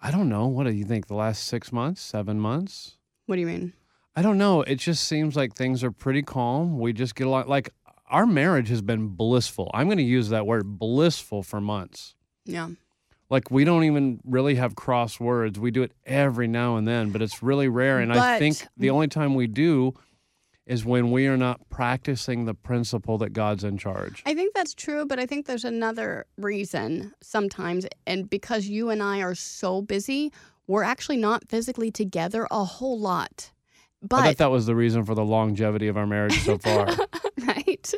I 0.00 0.10
don't 0.10 0.28
know. 0.28 0.46
What 0.46 0.64
do 0.64 0.72
you 0.72 0.84
think? 0.84 1.06
The 1.06 1.14
last 1.14 1.44
6 1.44 1.72
months, 1.72 2.02
7 2.02 2.38
months? 2.38 2.98
What 3.24 3.36
do 3.36 3.40
you 3.40 3.46
mean? 3.46 3.72
I 4.14 4.22
don't 4.22 4.38
know. 4.38 4.62
It 4.62 4.76
just 4.76 5.04
seems 5.04 5.36
like 5.36 5.54
things 5.54 5.82
are 5.82 5.90
pretty 5.90 6.22
calm. 6.22 6.78
We 6.78 6.92
just 6.92 7.14
get 7.14 7.26
a 7.26 7.30
lot 7.30 7.48
like 7.48 7.70
our 8.08 8.26
marriage 8.26 8.68
has 8.68 8.82
been 8.82 9.08
blissful. 9.08 9.70
I'm 9.74 9.88
going 9.88 9.98
to 9.98 10.04
use 10.04 10.28
that 10.28 10.46
word 10.46 10.78
blissful 10.78 11.42
for 11.42 11.60
months. 11.60 12.14
Yeah. 12.44 12.70
Like 13.28 13.50
we 13.50 13.64
don't 13.64 13.84
even 13.84 14.20
really 14.24 14.54
have 14.54 14.74
crosswords. 14.74 15.58
We 15.58 15.70
do 15.70 15.82
it 15.82 15.92
every 16.04 16.46
now 16.46 16.76
and 16.76 16.86
then, 16.86 17.10
but 17.10 17.22
it's 17.22 17.42
really 17.42 17.68
rare. 17.68 17.98
And 17.98 18.12
I 18.12 18.38
think 18.38 18.66
the 18.76 18.90
only 18.90 19.08
time 19.08 19.34
we 19.34 19.46
do 19.46 19.94
is 20.66 20.84
when 20.84 21.12
we 21.12 21.26
are 21.28 21.36
not 21.36 21.60
practicing 21.68 22.44
the 22.44 22.54
principle 22.54 23.18
that 23.18 23.32
God's 23.32 23.62
in 23.62 23.78
charge. 23.78 24.22
I 24.26 24.34
think 24.34 24.54
that's 24.54 24.74
true, 24.74 25.06
but 25.06 25.18
I 25.18 25.26
think 25.26 25.46
there's 25.46 25.64
another 25.64 26.26
reason 26.36 27.12
sometimes. 27.22 27.86
And 28.06 28.28
because 28.28 28.66
you 28.66 28.90
and 28.90 29.02
I 29.02 29.22
are 29.22 29.36
so 29.36 29.80
busy, 29.80 30.32
we're 30.66 30.82
actually 30.82 31.18
not 31.18 31.48
physically 31.48 31.92
together 31.92 32.48
a 32.50 32.64
whole 32.64 32.98
lot. 32.98 33.52
I 34.12 34.28
thought 34.28 34.38
that 34.38 34.50
was 34.50 34.66
the 34.66 34.74
reason 34.74 35.04
for 35.04 35.14
the 35.14 35.24
longevity 35.24 35.88
of 35.88 35.96
our 35.96 36.06
marriage 36.06 36.38
so 36.44 36.58
far. 36.58 36.86
right? 37.46 37.94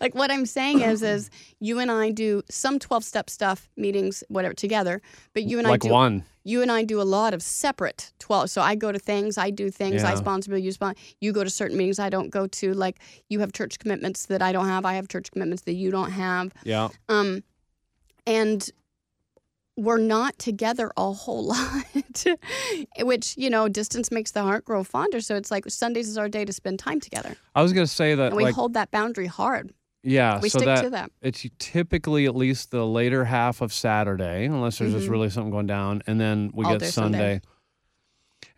Like 0.00 0.14
what 0.14 0.30
I'm 0.30 0.46
saying 0.46 0.80
is, 0.80 1.02
is 1.02 1.30
you 1.60 1.78
and 1.78 1.90
I 1.90 2.10
do 2.10 2.42
some 2.50 2.78
12 2.78 3.04
step 3.04 3.30
stuff, 3.30 3.68
meetings, 3.76 4.24
whatever, 4.28 4.54
together. 4.54 5.00
But 5.34 5.44
you 5.44 5.58
and 5.58 5.66
like 5.66 5.84
I 5.84 5.88
do 5.88 5.92
one. 5.92 6.24
you 6.44 6.62
and 6.62 6.70
I 6.70 6.84
do 6.84 7.00
a 7.00 7.04
lot 7.04 7.34
of 7.34 7.42
separate 7.42 8.12
12. 8.18 8.50
So 8.50 8.62
I 8.62 8.74
go 8.74 8.92
to 8.92 8.98
things, 8.98 9.38
I 9.38 9.50
do 9.50 9.70
things, 9.70 10.04
I 10.04 10.14
sponsor 10.14 10.56
you 10.56 10.72
sponsor. 10.72 11.00
You 11.20 11.32
go 11.32 11.44
to 11.44 11.50
certain 11.50 11.76
meetings 11.76 11.98
I 11.98 12.10
don't 12.10 12.30
go 12.30 12.46
to. 12.46 12.74
Like 12.74 12.98
you 13.28 13.40
have 13.40 13.52
church 13.52 13.78
commitments 13.78 14.26
that 14.26 14.42
I 14.42 14.52
don't 14.52 14.68
have. 14.68 14.84
I 14.84 14.94
have 14.94 15.08
church 15.08 15.30
commitments 15.30 15.62
that 15.64 15.74
you 15.74 15.90
don't 15.90 16.10
have. 16.10 16.52
Yeah. 16.64 16.88
Um, 17.08 17.42
and 18.26 18.68
we're 19.76 19.98
not 19.98 20.38
together 20.38 20.90
a 20.96 21.12
whole 21.12 21.46
lot, 21.48 22.24
which, 23.00 23.36
you 23.36 23.48
know, 23.50 23.68
distance 23.68 24.10
makes 24.10 24.32
the 24.32 24.42
heart 24.42 24.64
grow 24.64 24.84
fonder. 24.84 25.20
So 25.20 25.34
it's 25.36 25.50
like 25.50 25.64
Sundays 25.70 26.08
is 26.08 26.18
our 26.18 26.28
day 26.28 26.44
to 26.44 26.52
spend 26.52 26.78
time 26.78 27.00
together. 27.00 27.34
I 27.54 27.62
was 27.62 27.72
going 27.72 27.86
to 27.86 27.92
say 27.92 28.14
that 28.14 28.28
And 28.28 28.36
we 28.36 28.44
like 28.44 28.54
hold 28.54 28.74
that 28.74 28.90
boundary 28.90 29.26
hard. 29.26 29.72
yeah, 30.02 30.40
We 30.42 30.48
so 30.50 30.58
stick 30.58 30.66
that 30.66 30.82
to 30.82 30.90
that. 30.90 31.10
it's 31.22 31.46
typically 31.58 32.26
at 32.26 32.36
least 32.36 32.70
the 32.70 32.86
later 32.86 33.24
half 33.24 33.60
of 33.60 33.72
Saturday, 33.72 34.44
unless 34.46 34.78
there's 34.78 34.92
just 34.92 35.06
Mhm. 35.08 35.10
really 35.10 35.30
something 35.30 35.50
going 35.50 35.66
down, 35.68 36.02
and 36.06 36.20
then 36.20 36.50
we 36.52 36.64
All 36.66 36.72
get 36.76 36.92
Sunday. 36.92 37.18
Sunday. 37.18 37.40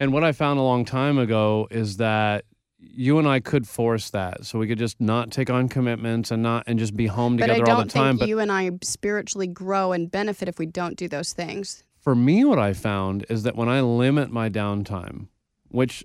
And 0.00 0.12
what 0.12 0.24
I 0.24 0.33
found 0.33 0.59
a 0.59 0.62
long 0.62 0.85
time 0.85 1.18
ago 1.18 1.68
is 1.70 1.98
that 1.98 2.44
you 2.90 3.18
and 3.18 3.26
I 3.26 3.40
could 3.40 3.66
force 3.66 4.10
that, 4.10 4.44
so 4.44 4.58
we 4.58 4.66
could 4.66 4.78
just 4.78 5.00
not 5.00 5.30
take 5.30 5.50
on 5.50 5.68
commitments 5.68 6.30
and 6.30 6.42
not 6.42 6.64
and 6.66 6.78
just 6.78 6.96
be 6.96 7.06
home 7.06 7.36
But 7.36 7.50
I 7.50 7.54
together 7.54 7.70
all 7.70 7.78
don't 7.78 7.92
think 7.92 8.20
But 8.20 8.28
you 8.28 8.38
and 8.38 8.52
I 8.52 8.70
spiritually 8.82 9.46
grow 9.46 9.92
and 9.92 10.10
benefit 10.10 10.48
if 10.48 10.58
we 10.58 10.66
don't 10.66 10.96
do 10.96 11.08
those 11.08 11.32
things. 11.32 11.82
for 12.00 12.14
me, 12.14 12.44
what 12.44 12.58
I 12.58 12.74
found 12.74 13.24
is 13.30 13.44
that 13.44 13.56
when 13.56 13.68
I 13.68 13.80
limit 13.80 14.30
my 14.30 14.50
downtime, 14.50 15.28
which 15.68 16.04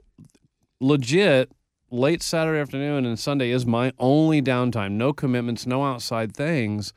legit 0.80 1.52
late 1.92 2.24
Saturday 2.24 2.60
afternoon 2.60 3.06
and 3.06 3.20
Sunday 3.20 3.50
is 3.50 3.66
my 3.66 3.92
only 4.00 4.42
downtime, 4.42 4.92
no 4.94 5.12
commitments, 5.12 5.66
no 5.66 5.84
outside 5.84 6.34
things. 6.36 6.94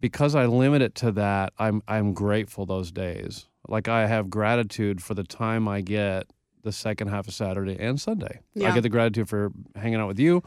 Because 0.00 0.34
I 0.34 0.46
limit 0.46 0.82
it 0.82 0.94
to 0.96 1.12
that, 1.12 1.52
I'm 1.58 1.80
I'm 1.86 2.12
grateful 2.12 2.66
those 2.66 2.90
days. 2.90 3.46
Like 3.68 3.86
I 3.88 4.06
have 4.08 4.28
gratitude 4.28 5.02
for 5.02 5.14
the 5.14 5.22
time 5.22 5.68
I 5.68 5.80
get 5.80 6.26
the 6.62 6.72
second 6.72 7.08
half 7.08 7.28
of 7.28 7.34
Saturday 7.34 7.76
and 7.78 8.00
Sunday. 8.00 8.40
I 8.56 8.72
get 8.72 8.82
the 8.82 8.88
gratitude 8.88 9.28
for 9.28 9.52
hanging 9.76 10.00
out 10.00 10.08
with 10.08 10.18
you, 10.18 10.42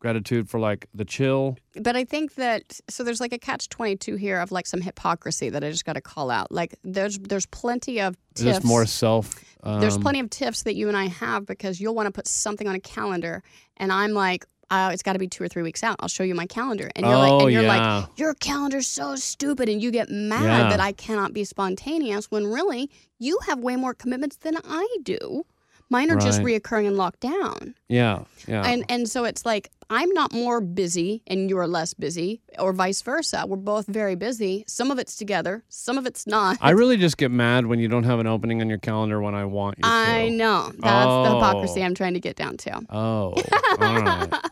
gratitude 0.00 0.48
for 0.48 0.58
like 0.60 0.86
the 0.94 1.04
chill. 1.04 1.56
But 1.74 1.96
I 1.96 2.04
think 2.04 2.34
that 2.36 2.80
so 2.88 3.04
there's 3.04 3.20
like 3.20 3.32
a 3.32 3.38
catch 3.38 3.68
twenty 3.68 3.96
two 3.96 4.16
here 4.16 4.40
of 4.40 4.50
like 4.52 4.66
some 4.66 4.80
hypocrisy 4.80 5.50
that 5.50 5.62
I 5.64 5.70
just 5.70 5.84
got 5.84 5.94
to 5.94 6.00
call 6.00 6.30
out. 6.30 6.50
Like 6.52 6.76
there's 6.84 7.18
there's 7.18 7.46
plenty 7.46 8.00
of 8.00 8.16
Is 8.36 8.42
tips. 8.42 8.64
more 8.64 8.86
self? 8.86 9.34
Um, 9.62 9.80
there's 9.80 9.98
plenty 9.98 10.20
of 10.20 10.30
tips 10.30 10.62
that 10.62 10.74
you 10.76 10.88
and 10.88 10.96
I 10.96 11.06
have 11.08 11.46
because 11.46 11.80
you'll 11.80 11.94
want 11.94 12.06
to 12.06 12.12
put 12.12 12.26
something 12.26 12.68
on 12.68 12.74
a 12.74 12.80
calendar, 12.80 13.42
and 13.76 13.92
I'm 13.92 14.12
like, 14.12 14.46
uh, 14.70 14.90
it's 14.92 15.02
got 15.02 15.14
to 15.14 15.18
be 15.18 15.26
two 15.26 15.42
or 15.42 15.48
three 15.48 15.62
weeks 15.64 15.82
out. 15.82 15.96
I'll 15.98 16.08
show 16.08 16.22
you 16.22 16.34
my 16.34 16.46
calendar, 16.46 16.88
and 16.94 17.04
you're 17.04 17.14
oh 17.14 17.18
like, 17.18 17.42
and 17.42 17.52
you're 17.52 17.62
yeah. 17.62 17.96
like, 17.98 18.18
your 18.18 18.34
calendar's 18.34 18.86
so 18.86 19.16
stupid, 19.16 19.68
and 19.68 19.82
you 19.82 19.90
get 19.90 20.10
mad 20.10 20.44
Yeah. 20.44 20.68
that 20.70 20.80
I 20.80 20.92
cannot 20.92 21.32
be 21.32 21.42
spontaneous 21.44 22.30
when 22.30 22.46
really 22.46 22.88
you 23.18 23.38
have 23.46 23.58
way 23.58 23.74
more 23.76 23.94
commitments 23.94 24.36
than 24.36 24.56
I 24.64 24.86
do. 25.02 25.44
Mine 25.90 26.10
are 26.10 26.16
just 26.16 26.42
reoccurring 26.42 26.86
and 26.86 26.96
locked 26.96 27.20
down. 27.20 27.74
yeah, 27.88 28.24
yeah. 28.46 28.62
And 28.62 28.84
and 28.88 29.08
so 29.08 29.24
it's 29.24 29.46
like 29.46 29.70
I'm 29.90 30.10
not 30.10 30.34
more 30.34 30.60
busy 30.60 31.22
and 31.26 31.48
you're 31.48 31.66
less 31.66 31.94
busy, 31.94 32.42
or 32.58 32.74
vice 32.74 33.00
versa. 33.00 33.44
We're 33.46 33.56
both 33.56 33.86
very 33.86 34.14
busy. 34.14 34.64
Some 34.66 34.90
of 34.90 34.98
it's 34.98 35.16
together, 35.16 35.64
some 35.70 35.96
of 35.96 36.04
it's 36.06 36.26
not. 36.26 36.58
I 36.60 36.70
really 36.70 36.98
just 36.98 37.16
get 37.16 37.30
mad 37.30 37.64
when 37.66 37.78
you 37.78 37.88
don't 37.88 38.04
have 38.04 38.18
an 38.18 38.26
opening 38.26 38.60
on 38.60 38.68
your 38.68 38.78
calendar 38.78 39.20
when 39.22 39.34
I 39.34 39.46
want 39.46 39.78
you 39.78 39.84
to. 39.84 39.88
I 39.88 40.28
know 40.28 40.72
that's 40.78 41.28
the 41.28 41.34
hypocrisy 41.34 41.80
Oh. 41.80 41.84
I'm 41.86 41.94
trying 41.94 42.14
to 42.14 42.20
get 42.20 42.36
down 42.36 42.58
to. 42.58 42.80
Oh, 42.90 43.34
all 43.80 44.00
right. 44.02 44.28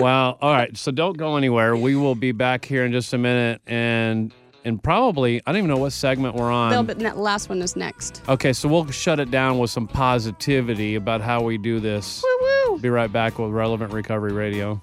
Well, 0.00 0.38
all 0.40 0.52
right. 0.52 0.74
So 0.76 0.90
don't 0.90 1.18
go 1.18 1.36
anywhere. 1.36 1.76
We 1.76 1.96
will 1.96 2.14
be 2.14 2.32
back 2.32 2.64
here 2.64 2.84
in 2.86 2.92
just 2.92 3.12
a 3.12 3.18
minute, 3.18 3.60
and 3.66 4.32
and 4.64 4.82
probably 4.82 5.40
I 5.46 5.52
don't 5.52 5.58
even 5.58 5.70
know 5.70 5.76
what 5.76 5.92
segment 5.92 6.34
we're 6.34 6.48
Bill, 6.48 6.78
on. 6.80 6.86
but 6.86 6.98
that 7.00 7.16
last 7.16 7.48
one 7.48 7.60
is 7.62 7.76
next. 7.76 8.22
Okay, 8.28 8.52
so 8.52 8.68
we'll 8.68 8.90
shut 8.90 9.20
it 9.20 9.30
down 9.30 9.58
with 9.58 9.70
some 9.70 9.86
positivity 9.88 10.94
about 10.94 11.20
how 11.20 11.42
we 11.42 11.58
do 11.58 11.80
this. 11.80 12.22
Woo 12.22 12.72
woo. 12.72 12.78
Be 12.78 12.88
right 12.88 13.12
back 13.12 13.38
with 13.38 13.50
Relevant 13.50 13.92
Recovery 13.92 14.32
Radio. 14.32 14.80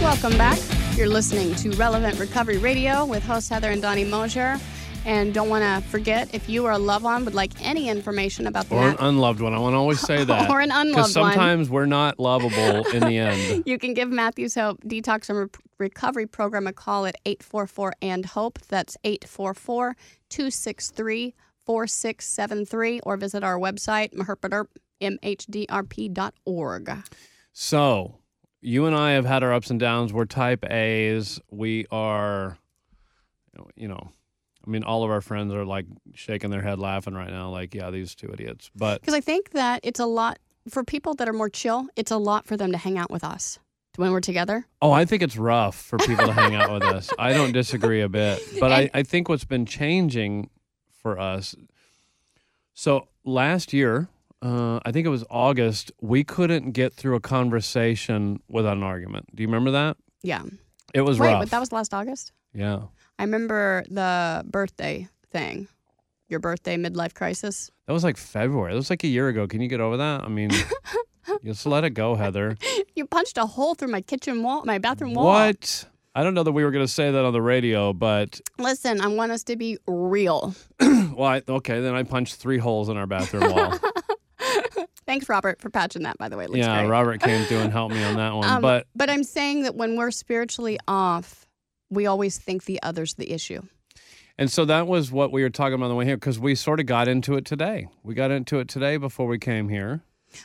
Welcome 0.00 0.36
back. 0.38 0.58
You're 0.96 1.08
listening 1.08 1.54
to 1.56 1.70
Relevant 1.76 2.20
Recovery 2.20 2.58
Radio 2.58 3.04
with 3.04 3.24
hosts 3.24 3.48
Heather 3.48 3.70
and 3.72 3.82
Donnie 3.82 4.04
Mosher. 4.04 4.58
And 5.04 5.34
don't 5.34 5.48
want 5.48 5.64
to 5.64 5.82
forget 5.90 6.32
if 6.32 6.48
you 6.48 6.64
or 6.64 6.70
a 6.70 6.78
loved 6.78 7.04
one 7.04 7.24
would 7.24 7.34
like 7.34 7.50
any 7.60 7.88
information 7.88 8.46
about 8.46 8.68
the 8.68 8.76
Or 8.76 8.88
an 8.90 8.96
unloved 9.00 9.40
one. 9.40 9.52
I 9.52 9.58
want 9.58 9.72
to 9.74 9.78
always 9.78 9.98
say 10.00 10.22
that. 10.30 10.48
Or 10.48 10.60
an 10.60 10.70
unloved 10.70 10.96
one. 11.16 11.32
sometimes 11.32 11.68
we're 11.68 11.86
not 11.86 12.20
lovable 12.20 12.86
in 12.86 13.00
the 13.00 13.18
end. 13.18 13.64
You 13.74 13.76
can 13.78 13.92
give 13.94 14.08
Matthews 14.08 14.54
Hope 14.54 14.82
Detox 14.84 15.28
and 15.28 15.38
Re- 15.40 15.48
Recovery 15.78 16.26
Program 16.28 16.68
a 16.68 16.72
call 16.72 17.06
at 17.06 17.16
844 17.26 17.94
and 18.00 18.24
HOPE. 18.26 18.60
That's 18.68 18.96
844 19.04 19.96
263 20.30 21.34
4673 21.66 23.00
or 23.00 23.16
visit 23.16 23.42
our 23.42 23.58
website, 23.58 24.14
mhdrp.org. 25.02 26.92
So, 27.52 28.18
you 28.64 28.86
and 28.86 28.96
I 28.96 29.12
have 29.12 29.26
had 29.26 29.42
our 29.42 29.52
ups 29.52 29.70
and 29.70 29.78
downs. 29.78 30.12
We're 30.12 30.24
type 30.24 30.64
A's. 30.70 31.38
We 31.50 31.86
are, 31.90 32.56
you 33.76 33.88
know, 33.88 34.08
I 34.66 34.70
mean, 34.70 34.82
all 34.82 35.04
of 35.04 35.10
our 35.10 35.20
friends 35.20 35.52
are 35.52 35.64
like 35.64 35.86
shaking 36.14 36.50
their 36.50 36.62
head 36.62 36.78
laughing 36.78 37.14
right 37.14 37.30
now, 37.30 37.50
like, 37.50 37.74
yeah, 37.74 37.90
these 37.90 38.14
two 38.14 38.30
idiots. 38.32 38.70
But 38.74 39.02
Because 39.02 39.14
I 39.14 39.20
think 39.20 39.50
that 39.50 39.80
it's 39.82 40.00
a 40.00 40.06
lot 40.06 40.38
for 40.68 40.82
people 40.82 41.14
that 41.16 41.28
are 41.28 41.34
more 41.34 41.50
chill, 41.50 41.86
it's 41.94 42.10
a 42.10 42.16
lot 42.16 42.46
for 42.46 42.56
them 42.56 42.72
to 42.72 42.78
hang 42.78 42.96
out 42.96 43.10
with 43.10 43.22
us. 43.22 43.58
when 43.96 44.10
we're 44.10 44.20
together? 44.20 44.66
Oh, 44.80 44.90
I 44.92 45.04
think 45.04 45.22
it's 45.22 45.36
rough 45.36 45.76
for 45.76 45.98
people 45.98 46.26
to 46.26 46.32
hang 46.32 46.54
out 46.54 46.72
with 46.72 46.84
us. 46.84 47.10
I 47.18 47.34
don't 47.34 47.52
disagree 47.52 48.00
a 48.00 48.08
bit. 48.08 48.40
But 48.60 48.72
I, 48.72 48.90
I 48.94 49.02
think 49.02 49.28
what's 49.28 49.44
been 49.44 49.66
changing 49.66 50.48
for 51.02 51.18
us. 51.18 51.54
So 52.72 53.08
last 53.24 53.72
year, 53.74 54.08
uh, 54.44 54.78
I 54.84 54.92
think 54.92 55.06
it 55.06 55.10
was 55.10 55.24
August, 55.30 55.90
we 56.00 56.22
couldn't 56.22 56.72
get 56.72 56.92
through 56.92 57.16
a 57.16 57.20
conversation 57.20 58.40
without 58.48 58.76
an 58.76 58.82
argument. 58.82 59.34
Do 59.34 59.42
you 59.42 59.48
remember 59.48 59.70
that? 59.72 59.96
Yeah. 60.22 60.42
It 60.92 61.00
was 61.00 61.18
Wait, 61.18 61.28
rough. 61.28 61.42
but 61.42 61.50
that 61.50 61.58
was 61.60 61.72
last 61.72 61.92
August? 61.94 62.32
yeah. 62.54 62.80
I 63.18 63.22
remember 63.22 63.84
the 63.88 64.44
birthday 64.44 65.06
thing. 65.30 65.68
Your 66.28 66.40
birthday 66.40 66.76
midlife 66.76 67.14
crisis. 67.14 67.70
That 67.86 67.92
was 67.92 68.02
like 68.02 68.16
February. 68.16 68.72
That 68.72 68.76
was 68.76 68.90
like 68.90 69.04
a 69.04 69.08
year 69.08 69.28
ago. 69.28 69.46
Can 69.46 69.60
you 69.60 69.68
get 69.68 69.80
over 69.80 69.96
that? 69.98 70.22
I 70.24 70.28
mean, 70.28 70.50
just 71.44 71.64
let 71.64 71.84
it 71.84 71.90
go, 71.90 72.14
Heather. 72.16 72.56
You 72.96 73.06
punched 73.06 73.38
a 73.38 73.46
hole 73.46 73.74
through 73.74 73.88
my 73.88 74.00
kitchen 74.00 74.42
wall, 74.44 74.62
my 74.64 74.78
bathroom 74.78 75.14
wall. 75.14 75.26
What? 75.26 75.84
I 76.14 76.22
don't 76.22 76.34
know 76.34 76.44
that 76.44 76.52
we 76.52 76.62
were 76.64 76.70
going 76.70 76.84
to 76.86 76.92
say 76.92 77.10
that 77.10 77.24
on 77.24 77.32
the 77.32 77.42
radio, 77.42 77.92
but 77.92 78.40
Listen, 78.56 79.00
I 79.00 79.08
want 79.08 79.32
us 79.32 79.42
to 79.44 79.56
be 79.56 79.78
real. 79.88 80.54
well, 80.80 81.24
I, 81.24 81.42
okay, 81.48 81.80
then 81.80 81.94
I 81.96 82.04
punched 82.04 82.36
three 82.36 82.58
holes 82.58 82.88
in 82.88 82.96
our 82.96 83.06
bathroom 83.06 83.52
wall. 83.52 83.76
Thanks, 85.06 85.28
Robert, 85.28 85.60
for 85.60 85.70
patching 85.70 86.02
that. 86.04 86.16
By 86.18 86.28
the 86.28 86.36
way, 86.36 86.44
It 86.44 86.50
looks 86.50 86.60
yeah, 86.60 86.80
great. 86.82 86.90
Robert 86.90 87.20
came 87.20 87.44
through 87.46 87.58
and 87.58 87.72
helped 87.72 87.94
me 87.94 88.02
on 88.02 88.16
that 88.16 88.34
one. 88.34 88.48
Um, 88.48 88.62
but 88.62 88.86
but 88.94 89.10
I'm 89.10 89.24
saying 89.24 89.62
that 89.62 89.74
when 89.74 89.96
we're 89.96 90.10
spiritually 90.10 90.78
off, 90.88 91.46
we 91.90 92.06
always 92.06 92.38
think 92.38 92.64
the 92.64 92.82
other's 92.82 93.14
the 93.14 93.30
issue. 93.32 93.62
and 94.38 94.50
so 94.50 94.64
that 94.64 94.86
was 94.86 95.12
what 95.12 95.30
we 95.30 95.42
were 95.42 95.50
talking 95.50 95.74
about 95.74 95.84
on 95.84 95.90
the 95.90 95.94
way 95.96 96.04
here 96.06 96.16
because 96.16 96.38
we 96.40 96.54
sort 96.54 96.80
of 96.80 96.86
got 96.86 97.06
into 97.08 97.36
it 97.36 97.44
today. 97.44 97.86
We 98.02 98.14
got 98.14 98.30
into 98.30 98.58
it 98.58 98.68
today 98.68 98.96
before 98.96 99.26
we 99.26 99.38
came 99.38 99.68
here. 99.68 100.02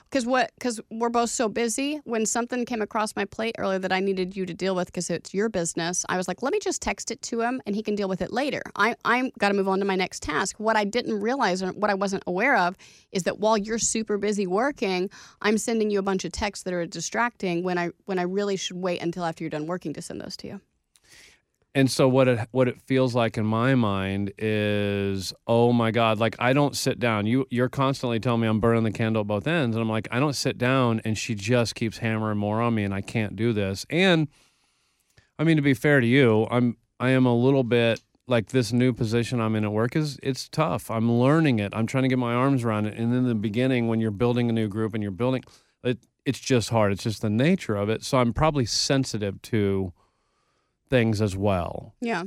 Because 0.09 0.25
what? 0.25 0.51
Because 0.55 0.79
we're 0.89 1.09
both 1.09 1.29
so 1.29 1.49
busy. 1.49 2.01
When 2.03 2.25
something 2.25 2.65
came 2.65 2.81
across 2.81 3.15
my 3.15 3.25
plate 3.25 3.55
earlier 3.57 3.79
that 3.79 3.91
I 3.91 3.99
needed 3.99 4.35
you 4.35 4.45
to 4.45 4.53
deal 4.53 4.75
with 4.75 4.87
because 4.87 5.09
it's 5.09 5.33
your 5.33 5.49
business, 5.49 6.05
I 6.09 6.17
was 6.17 6.27
like, 6.27 6.41
let 6.41 6.51
me 6.51 6.59
just 6.59 6.81
text 6.81 7.11
it 7.11 7.21
to 7.23 7.41
him 7.41 7.61
and 7.65 7.75
he 7.75 7.83
can 7.83 7.95
deal 7.95 8.09
with 8.09 8.21
it 8.21 8.31
later. 8.31 8.61
I 8.75 8.95
I'm 9.05 9.31
got 9.39 9.49
to 9.49 9.53
move 9.53 9.67
on 9.67 9.79
to 9.79 9.85
my 9.85 9.95
next 9.95 10.23
task. 10.23 10.59
What 10.59 10.75
I 10.75 10.83
didn't 10.83 11.19
realize 11.19 11.61
or 11.63 11.69
what 11.69 11.89
I 11.89 11.95
wasn't 11.95 12.23
aware 12.27 12.57
of 12.57 12.75
is 13.11 13.23
that 13.23 13.39
while 13.39 13.57
you're 13.57 13.79
super 13.79 14.17
busy 14.17 14.47
working, 14.47 15.09
I'm 15.41 15.57
sending 15.57 15.89
you 15.89 15.99
a 15.99 16.03
bunch 16.03 16.25
of 16.25 16.31
texts 16.31 16.63
that 16.63 16.73
are 16.73 16.85
distracting 16.85 17.63
when 17.63 17.77
I 17.77 17.89
when 18.05 18.19
I 18.19 18.23
really 18.23 18.57
should 18.57 18.77
wait 18.77 19.01
until 19.01 19.25
after 19.25 19.43
you're 19.43 19.49
done 19.49 19.67
working 19.67 19.93
to 19.93 20.01
send 20.01 20.21
those 20.21 20.37
to 20.37 20.47
you. 20.47 20.61
And 21.75 21.89
so 21.89 22.09
what 22.09 22.27
it 22.27 22.47
what 22.51 22.67
it 22.67 22.81
feels 22.81 23.13
like 23.13 23.37
in 23.37 23.45
my 23.45 23.75
mind 23.75 24.33
is, 24.39 25.33
oh 25.45 25.71
my 25.71 25.91
God, 25.91 26.19
like 26.19 26.35
I 26.39 26.51
don't 26.51 26.75
sit 26.75 26.99
down. 26.99 27.27
You 27.27 27.45
you're 27.51 27.69
constantly 27.69 28.19
telling 28.19 28.41
me 28.41 28.47
I'm 28.47 28.59
burning 28.59 28.83
the 28.83 28.91
candle 28.91 29.21
at 29.21 29.27
both 29.27 29.45
ends, 29.45 29.75
and 29.75 29.81
I'm 29.81 29.89
like, 29.89 30.07
I 30.11 30.19
don't 30.19 30.35
sit 30.35 30.57
down, 30.57 30.99
and 31.05 31.15
she 31.17 31.35
just 31.35 31.75
keeps 31.75 31.99
hammering 31.99 32.39
more 32.39 32.59
on 32.59 32.73
me, 32.73 32.83
and 32.83 32.93
I 32.93 33.01
can't 33.01 33.35
do 33.35 33.53
this. 33.53 33.85
And 33.89 34.27
I 35.37 35.43
mean, 35.43 35.57
to 35.57 35.61
be 35.61 35.75
fair 35.75 36.01
to 36.01 36.07
you, 36.07 36.47
I'm 36.49 36.75
I 36.99 37.11
am 37.11 37.27
a 37.27 37.35
little 37.35 37.63
bit 37.63 38.01
like 38.25 38.47
this 38.47 38.73
new 38.73 38.91
position 38.91 39.39
I'm 39.39 39.55
in 39.55 39.63
at 39.63 39.71
work 39.71 39.95
is 39.95 40.19
it's 40.23 40.49
tough. 40.49 40.89
I'm 40.89 41.11
learning 41.11 41.59
it. 41.59 41.73
I'm 41.75 41.87
trying 41.87 42.03
to 42.03 42.09
get 42.09 42.19
my 42.19 42.33
arms 42.33 42.63
around 42.63 42.85
it. 42.87 42.97
And 42.97 43.13
in 43.13 43.27
the 43.27 43.35
beginning, 43.35 43.87
when 43.87 43.99
you're 43.99 44.11
building 44.11 44.49
a 44.49 44.53
new 44.53 44.67
group 44.67 44.93
and 44.93 45.03
you're 45.03 45.11
building, 45.11 45.43
it 45.83 45.99
it's 46.25 46.39
just 46.39 46.69
hard. 46.69 46.91
It's 46.91 47.03
just 47.03 47.21
the 47.21 47.29
nature 47.29 47.75
of 47.75 47.89
it. 47.89 48.03
So 48.03 48.17
I'm 48.17 48.33
probably 48.33 48.65
sensitive 48.65 49.41
to 49.43 49.93
things 50.89 51.21
as 51.21 51.35
well. 51.35 51.93
Yeah. 52.01 52.23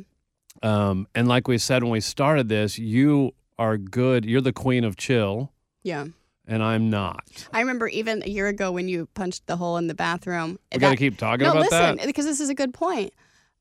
Um, 0.62 1.08
and 1.14 1.26
like 1.28 1.48
we 1.48 1.58
said 1.58 1.82
when 1.82 1.92
we 1.92 2.00
started 2.00 2.48
this, 2.48 2.78
you 2.78 3.32
are 3.58 3.76
good. 3.76 4.24
You're 4.24 4.40
the 4.40 4.52
queen 4.52 4.84
of 4.84 4.96
chill, 4.96 5.52
Yeah. 5.82 6.06
and 6.46 6.62
I'm 6.62 6.90
not. 6.90 7.48
I 7.52 7.60
remember 7.60 7.88
even 7.88 8.22
a 8.22 8.28
year 8.28 8.48
ago 8.48 8.70
when 8.70 8.88
you 8.88 9.06
punched 9.14 9.46
the 9.46 9.56
hole 9.56 9.76
in 9.76 9.86
the 9.86 9.94
bathroom. 9.94 10.58
We 10.72 10.78
got 10.78 10.90
to 10.90 10.96
keep 10.96 11.18
talking 11.18 11.44
no, 11.44 11.52
about 11.52 11.62
listen, 11.70 11.96
that. 11.96 12.06
because 12.06 12.24
this 12.26 12.40
is 12.40 12.48
a 12.48 12.54
good 12.54 12.72
point 12.74 13.12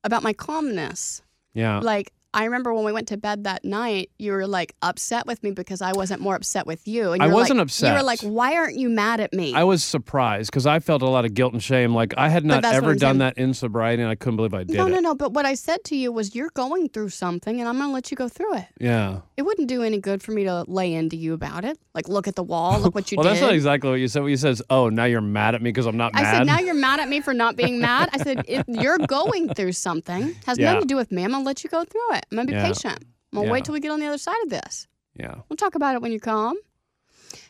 about 0.04 0.24
my 0.24 0.34
calmness. 0.34 1.22
Yeah. 1.54 1.80
Like 1.80 2.14
I 2.34 2.46
remember 2.46 2.74
when 2.74 2.86
we 2.86 2.94
went 2.94 3.10
to 3.10 3.18
bed 3.18 3.44
that 3.44 3.66
night, 3.66 4.10
you 4.18 4.32
were 4.32 4.48
like 4.48 4.74
upset 4.82 5.28
with 5.28 5.44
me 5.44 5.52
because 5.52 5.82
I 5.82 5.92
wasn't 5.92 6.22
more 6.22 6.36
upset 6.36 6.66
with 6.66 6.88
you. 6.88 7.12
And 7.12 7.22
I 7.22 7.28
wasn't 7.28 7.60
like, 7.60 7.82
You 7.82 7.92
were 7.94 8.04
like, 8.04 8.22
"Why 8.22 8.56
aren't 8.56 8.78
you 8.78 8.90
mad 8.90 9.20
at 9.20 9.34
me?" 9.34 9.54
I 9.54 9.64
was 9.66 9.84
surprised 9.84 10.50
because 10.50 10.66
I 10.66 10.80
felt 10.80 11.02
a 11.02 11.10
lot 11.10 11.26
of 11.26 11.34
guilt 11.34 11.52
and 11.52 11.62
shame. 11.62 11.94
Like 11.94 12.14
I 12.18 12.30
had 12.30 12.46
not 12.46 12.64
ever 12.64 12.96
done 12.96 13.00
saying. 13.00 13.18
that 13.20 13.38
in 13.38 13.54
sobriety, 13.54 14.02
and 14.02 14.10
I 14.10 14.16
couldn't 14.16 14.38
believe 14.38 14.54
I 14.54 14.64
did 14.64 14.78
no, 14.78 14.88
it. 14.88 14.92
no, 14.92 15.00
no. 15.00 15.16
But 15.16 15.34
what 15.34 15.46
I 15.46 15.56
said 15.56 15.84
to 15.86 15.96
you 15.96 16.12
was, 16.14 16.34
"You're 16.34 16.52
going 16.54 16.88
through 16.90 17.10
something, 17.10 17.60
and 17.60 17.68
I'm 17.68 17.78
going 17.78 17.90
to 17.90 17.94
let 17.94 18.12
you 18.12 18.16
go 18.18 18.30
through 18.30 18.56
it." 18.56 18.68
Yeah. 18.80 19.22
It 19.36 19.42
wouldn't 19.42 19.68
do 19.68 19.84
any 19.84 20.00
good 20.00 20.22
for 20.24 20.32
me 20.32 20.44
to 20.46 20.64
lay 20.68 20.94
into 20.94 21.18
you 21.18 21.34
about 21.34 21.66
it. 21.66 21.78
Like, 21.94 22.08
look 22.08 22.28
at 22.28 22.36
the 22.36 22.44
wall. 22.44 22.80
Look 22.80 22.96
what 22.96 23.12
you 23.12 23.18
well, 23.18 23.24
did. 23.26 23.28
Well, 23.28 23.34
that's 23.34 23.42
not 23.42 23.54
exactly 23.54 23.90
what 23.90 24.00
you 24.00 24.08
said. 24.08 24.22
What 24.22 24.30
you 24.30 24.38
said 24.38 24.52
is, 24.52 24.64
"Oh, 24.70 24.88
now 24.88 25.04
you're 25.06 25.20
mad 25.20 25.56
at 25.56 25.62
me 25.62 25.70
because 25.72 25.86
I'm 25.86 25.98
not 25.98 26.12
I 26.16 26.22
mad." 26.22 26.38
said, 26.38 26.48
now 26.48 26.60
you're 26.60 26.76
mad 26.76 27.02
at 27.02 27.10
me 27.10 27.20
for 27.20 27.34
not 27.34 27.58
being 27.58 27.82
mad. 27.82 28.10
I 28.14 28.20
said, 28.20 28.46
if 28.48 28.64
you're 28.70 29.00
going 29.00 29.54
through 29.54 29.74
something, 29.74 30.34
has 30.46 30.58
Yeah. 30.58 30.68
nothing 30.74 30.82
to 30.84 30.88
do 30.88 30.96
with 30.96 31.12
me. 31.12 31.24
I'm 31.26 31.32
going 31.32 31.44
to 31.44 31.46
let 31.46 31.64
you 31.64 31.70
go 31.70 31.84
through 31.84 32.14
it. 32.14 32.21
I'm 32.32 32.36
going 32.36 32.48
to 32.48 32.54
be 32.54 32.58
Yeah. 32.58 32.68
patient. 32.68 33.00
I'm 33.32 33.36
going 33.38 33.44
to 33.46 33.48
Yeah. 33.48 33.52
wait 33.54 33.66
till 33.66 33.74
we 33.74 33.80
get 33.80 33.92
on 33.92 34.00
the 34.00 34.08
other 34.08 34.18
side 34.18 34.42
of 34.44 34.50
this. 34.50 34.88
yeah. 35.16 35.36
We'll 35.50 35.58
talk 35.58 35.76
about 35.76 35.96
it 35.96 36.02
when 36.02 36.12
you're 36.12 36.20
calm. 36.20 36.56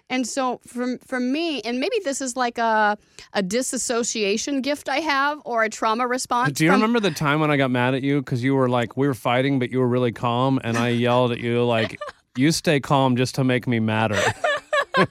And 0.09 0.27
so 0.27 0.59
for, 0.67 0.97
for 1.07 1.19
me, 1.21 1.61
and 1.61 1.79
maybe 1.79 1.95
this 2.03 2.19
is 2.21 2.35
like 2.35 2.57
a, 2.57 2.97
a 3.33 3.41
disassociation 3.41 4.61
gift 4.61 4.89
I 4.89 4.99
have 4.99 5.39
or 5.45 5.63
a 5.63 5.69
trauma 5.69 6.05
response. 6.05 6.57
Do 6.57 6.65
you 6.65 6.71
from- 6.71 6.81
remember 6.81 6.99
the 6.99 7.11
time 7.11 7.39
when 7.39 7.49
I 7.49 7.55
got 7.57 7.71
mad 7.71 7.95
at 7.95 8.03
you 8.03 8.19
because 8.21 8.43
you 8.43 8.53
were 8.55 8.67
like, 8.67 8.97
we 8.97 9.07
were 9.07 9.13
fighting, 9.13 9.57
but 9.57 9.71
you 9.71 9.79
were 9.79 9.87
really 9.87 10.11
calm, 10.11 10.59
and 10.65 10.77
I 10.77 10.89
yelled 10.89 11.31
at 11.31 11.39
you 11.39 11.63
like, 11.63 11.97
"You 12.35 12.51
stay 12.51 12.81
calm 12.81 13.15
just 13.15 13.35
to 13.35 13.43
make 13.45 13.67
me 13.67 13.79
madder." 13.79 14.19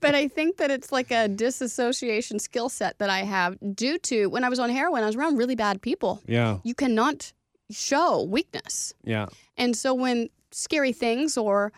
But 0.00 0.14
I 0.14 0.28
think 0.28 0.56
that 0.58 0.70
it's 0.70 0.92
like 0.92 1.10
a 1.10 1.28
disassociation 1.28 2.38
skill 2.38 2.68
set 2.68 2.98
that 2.98 3.10
I 3.10 3.20
have 3.24 3.56
due 3.74 3.98
to 3.98 4.26
when 4.26 4.44
I 4.44 4.48
was 4.48 4.58
on 4.58 4.70
heroin, 4.70 5.02
I 5.02 5.06
was 5.06 5.16
around 5.16 5.36
really 5.36 5.56
bad 5.56 5.82
people. 5.82 6.20
yeah. 6.26 6.58
You 6.62 6.74
cannot 6.74 7.32
show 7.70 8.22
weakness. 8.22 8.94
Yeah. 9.04 9.26
And 9.56 9.76
so 9.76 9.94
when 9.94 10.28
scary 10.50 10.92
things 10.92 11.36
or 11.36 11.72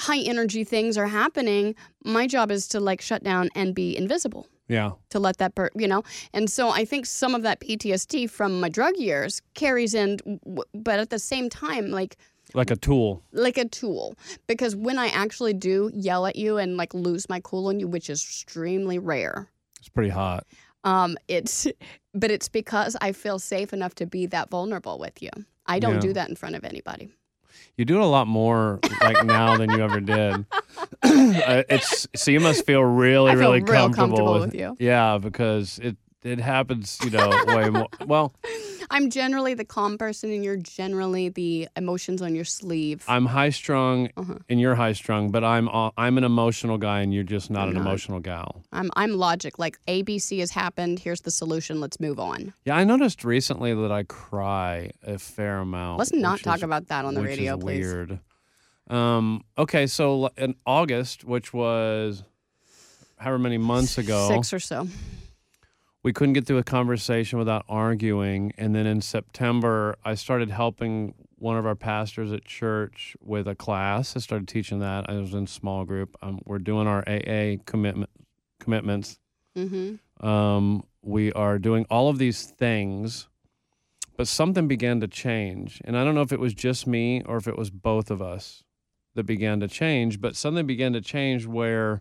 high 0.00 0.20
energy 0.20 0.64
things 0.64 0.96
are 0.98 1.06
happening, 1.06 1.74
my 2.04 2.26
job 2.26 2.50
is 2.50 2.68
to 2.68 2.80
like 2.80 3.00
shut 3.00 3.24
down 3.24 3.48
and 3.54 3.74
be 3.74 3.96
invisible. 3.96 4.46
Yeah. 4.68 4.92
To 5.10 5.18
let 5.20 5.38
that, 5.38 5.54
per- 5.54 5.70
you 5.76 5.86
know, 5.86 6.02
and 6.32 6.50
so 6.50 6.70
I 6.70 6.84
think 6.84 7.06
some 7.06 7.34
of 7.36 7.42
that 7.42 7.60
PTSD 7.60 8.28
from 8.28 8.60
my 8.60 8.68
drug 8.68 8.96
years 8.96 9.40
carries 9.54 9.94
in, 9.94 10.16
w- 10.44 10.64
but 10.74 10.98
at 10.98 11.10
the 11.10 11.20
same 11.20 11.48
time, 11.48 11.90
like 11.92 12.16
Like 12.52 12.72
a 12.72 12.76
tool. 12.76 13.22
like 13.32 13.58
a 13.58 13.68
tool, 13.68 14.16
because 14.48 14.74
when 14.74 14.98
I 14.98 15.06
actually 15.08 15.54
do 15.54 15.90
yell 15.94 16.26
at 16.26 16.34
you 16.34 16.58
and 16.58 16.76
like 16.76 16.92
lose 16.94 17.28
my 17.28 17.38
cool 17.40 17.68
on 17.68 17.78
you, 17.78 17.86
which 17.86 18.10
is 18.10 18.20
extremely 18.24 18.98
rare, 18.98 19.48
It's 19.78 19.88
pretty 19.88 20.10
hot. 20.10 20.44
Um, 20.86 21.16
it's, 21.28 21.66
but 22.14 22.30
it's 22.30 22.48
because 22.48 22.96
I 23.02 23.12
feel 23.12 23.38
safe 23.38 23.72
enough 23.74 23.94
to 23.96 24.06
be 24.06 24.24
that 24.26 24.48
vulnerable 24.48 24.98
with 24.98 25.20
you. 25.22 25.30
I 25.66 25.78
don't 25.80 25.94
Yeah. 25.94 26.00
do 26.00 26.12
that 26.14 26.28
in 26.30 26.36
front 26.36 26.54
of 26.54 26.64
anybody. 26.64 27.10
You 27.76 27.84
do 27.84 27.96
it 27.96 28.02
a 28.02 28.06
lot 28.06 28.26
more 28.26 28.80
like 29.02 29.24
now 29.24 29.56
than 29.58 29.70
you 29.70 29.82
ever 29.82 30.00
did. 30.00 30.46
Uh, 31.02 31.62
it's 31.70 32.06
so 32.14 32.30
you 32.30 32.40
must 32.40 32.66
feel 32.66 32.82
really, 32.82 33.30
feel 33.32 33.40
really 33.40 33.60
real 33.60 33.66
comfortable, 33.66 33.94
comfortable 33.94 34.32
with, 34.34 34.42
with 34.46 34.54
you. 34.54 34.76
Yeah, 34.78 35.18
because 35.18 35.78
it 35.78 35.96
it 36.26 36.40
happens, 36.40 36.98
you 37.04 37.10
know, 37.10 37.30
way 37.46 37.70
more. 37.70 37.88
Well, 38.06 38.34
I'm 38.90 39.10
generally 39.10 39.54
the 39.54 39.64
calm 39.64 39.98
person, 39.98 40.30
and 40.30 40.44
you're 40.44 40.56
generally 40.56 41.28
the 41.28 41.68
emotions 41.76 42.22
on 42.22 42.34
your 42.36 42.44
sleeve. 42.44 43.04
I'm 43.08 43.26
high 43.26 43.50
strung 43.50 44.10
Uh-huh. 44.16 44.34
and 44.48 44.60
you're 44.60 44.74
high 44.76 44.92
strung, 44.92 45.30
but 45.30 45.42
I'm 45.42 45.68
uh, 45.68 45.90
I'm 45.96 46.18
an 46.18 46.24
emotional 46.24 46.78
guy 46.78 47.00
and 47.00 47.12
you're 47.12 47.24
just 47.24 47.50
not 47.50 47.62
I'm 47.64 47.68
an 47.70 47.74
not. 47.74 47.80
emotional 47.82 48.20
gal. 48.20 48.62
I'm 48.72 48.90
I'm 48.96 49.14
logic. 49.14 49.58
Like 49.58 49.78
ABC 49.88 50.38
has 50.40 50.50
happened. 50.52 51.00
Here's 51.00 51.22
the 51.22 51.30
solution. 51.32 51.80
Let's 51.80 51.98
move 51.98 52.20
on. 52.20 52.52
Yeah, 52.64 52.76
I 52.76 52.84
noticed 52.84 53.24
recently 53.24 53.74
that 53.74 53.90
I 53.90 54.04
cry 54.04 54.92
a 55.02 55.18
fair 55.18 55.58
amount. 55.58 55.98
Let's 55.98 56.12
not 56.12 56.40
talk 56.40 56.58
is- 56.58 56.62
about 56.62 56.86
that 56.88 57.04
on 57.04 57.14
the 57.14 57.22
which 57.22 57.30
radio, 57.30 57.56
is 57.56 57.64
please. 57.64 57.86
Weird. 57.86 58.20
Um, 58.88 59.42
okay, 59.58 59.88
so 59.88 60.30
in 60.36 60.54
August, 60.64 61.24
which 61.24 61.52
was 61.52 62.22
however 63.18 63.38
many 63.40 63.58
months 63.58 63.98
ago, 63.98 64.28
Six 64.28 64.52
or 64.52 64.60
so. 64.60 64.86
We 66.06 66.12
couldn't 66.12 66.34
get 66.34 66.46
through 66.46 66.58
a 66.58 66.62
conversation 66.62 67.36
without 67.36 67.64
arguing. 67.68 68.52
And 68.56 68.76
then 68.76 68.86
in 68.86 69.00
September, 69.00 69.96
I 70.04 70.14
started 70.14 70.50
helping 70.50 71.14
one 71.34 71.56
of 71.56 71.66
our 71.66 71.74
pastors 71.74 72.30
at 72.30 72.44
church 72.44 73.16
with 73.20 73.48
a 73.48 73.56
class. 73.56 74.14
I 74.14 74.20
started 74.20 74.46
teaching 74.46 74.78
that. 74.78 75.10
I 75.10 75.14
was 75.14 75.34
in 75.34 75.48
small 75.48 75.84
group. 75.84 76.16
Um, 76.22 76.38
we're 76.44 76.60
doing 76.60 76.86
our 76.86 77.02
AA 77.08 77.56
commitment 77.66 78.08
commitments. 78.60 79.18
Mm-hmm. 79.58 80.24
Um, 80.24 80.84
we 81.02 81.32
are 81.32 81.58
doing 81.58 81.86
all 81.90 82.08
of 82.08 82.18
these 82.18 82.44
things, 82.44 83.26
but 84.16 84.28
something 84.28 84.68
began 84.68 85.00
to 85.00 85.08
change. 85.08 85.82
And 85.84 85.98
I 85.98 86.04
don't 86.04 86.14
know 86.14 86.22
if 86.22 86.30
it 86.30 86.38
was 86.38 86.54
just 86.54 86.86
me 86.86 87.24
or 87.26 87.36
if 87.36 87.48
it 87.48 87.58
was 87.58 87.70
both 87.70 88.12
of 88.12 88.22
us 88.22 88.62
that 89.16 89.24
began 89.24 89.58
to 89.58 89.66
change, 89.66 90.20
but 90.20 90.36
something 90.36 90.68
began 90.68 90.92
to 90.92 91.00
change 91.00 91.46
where 91.46 92.00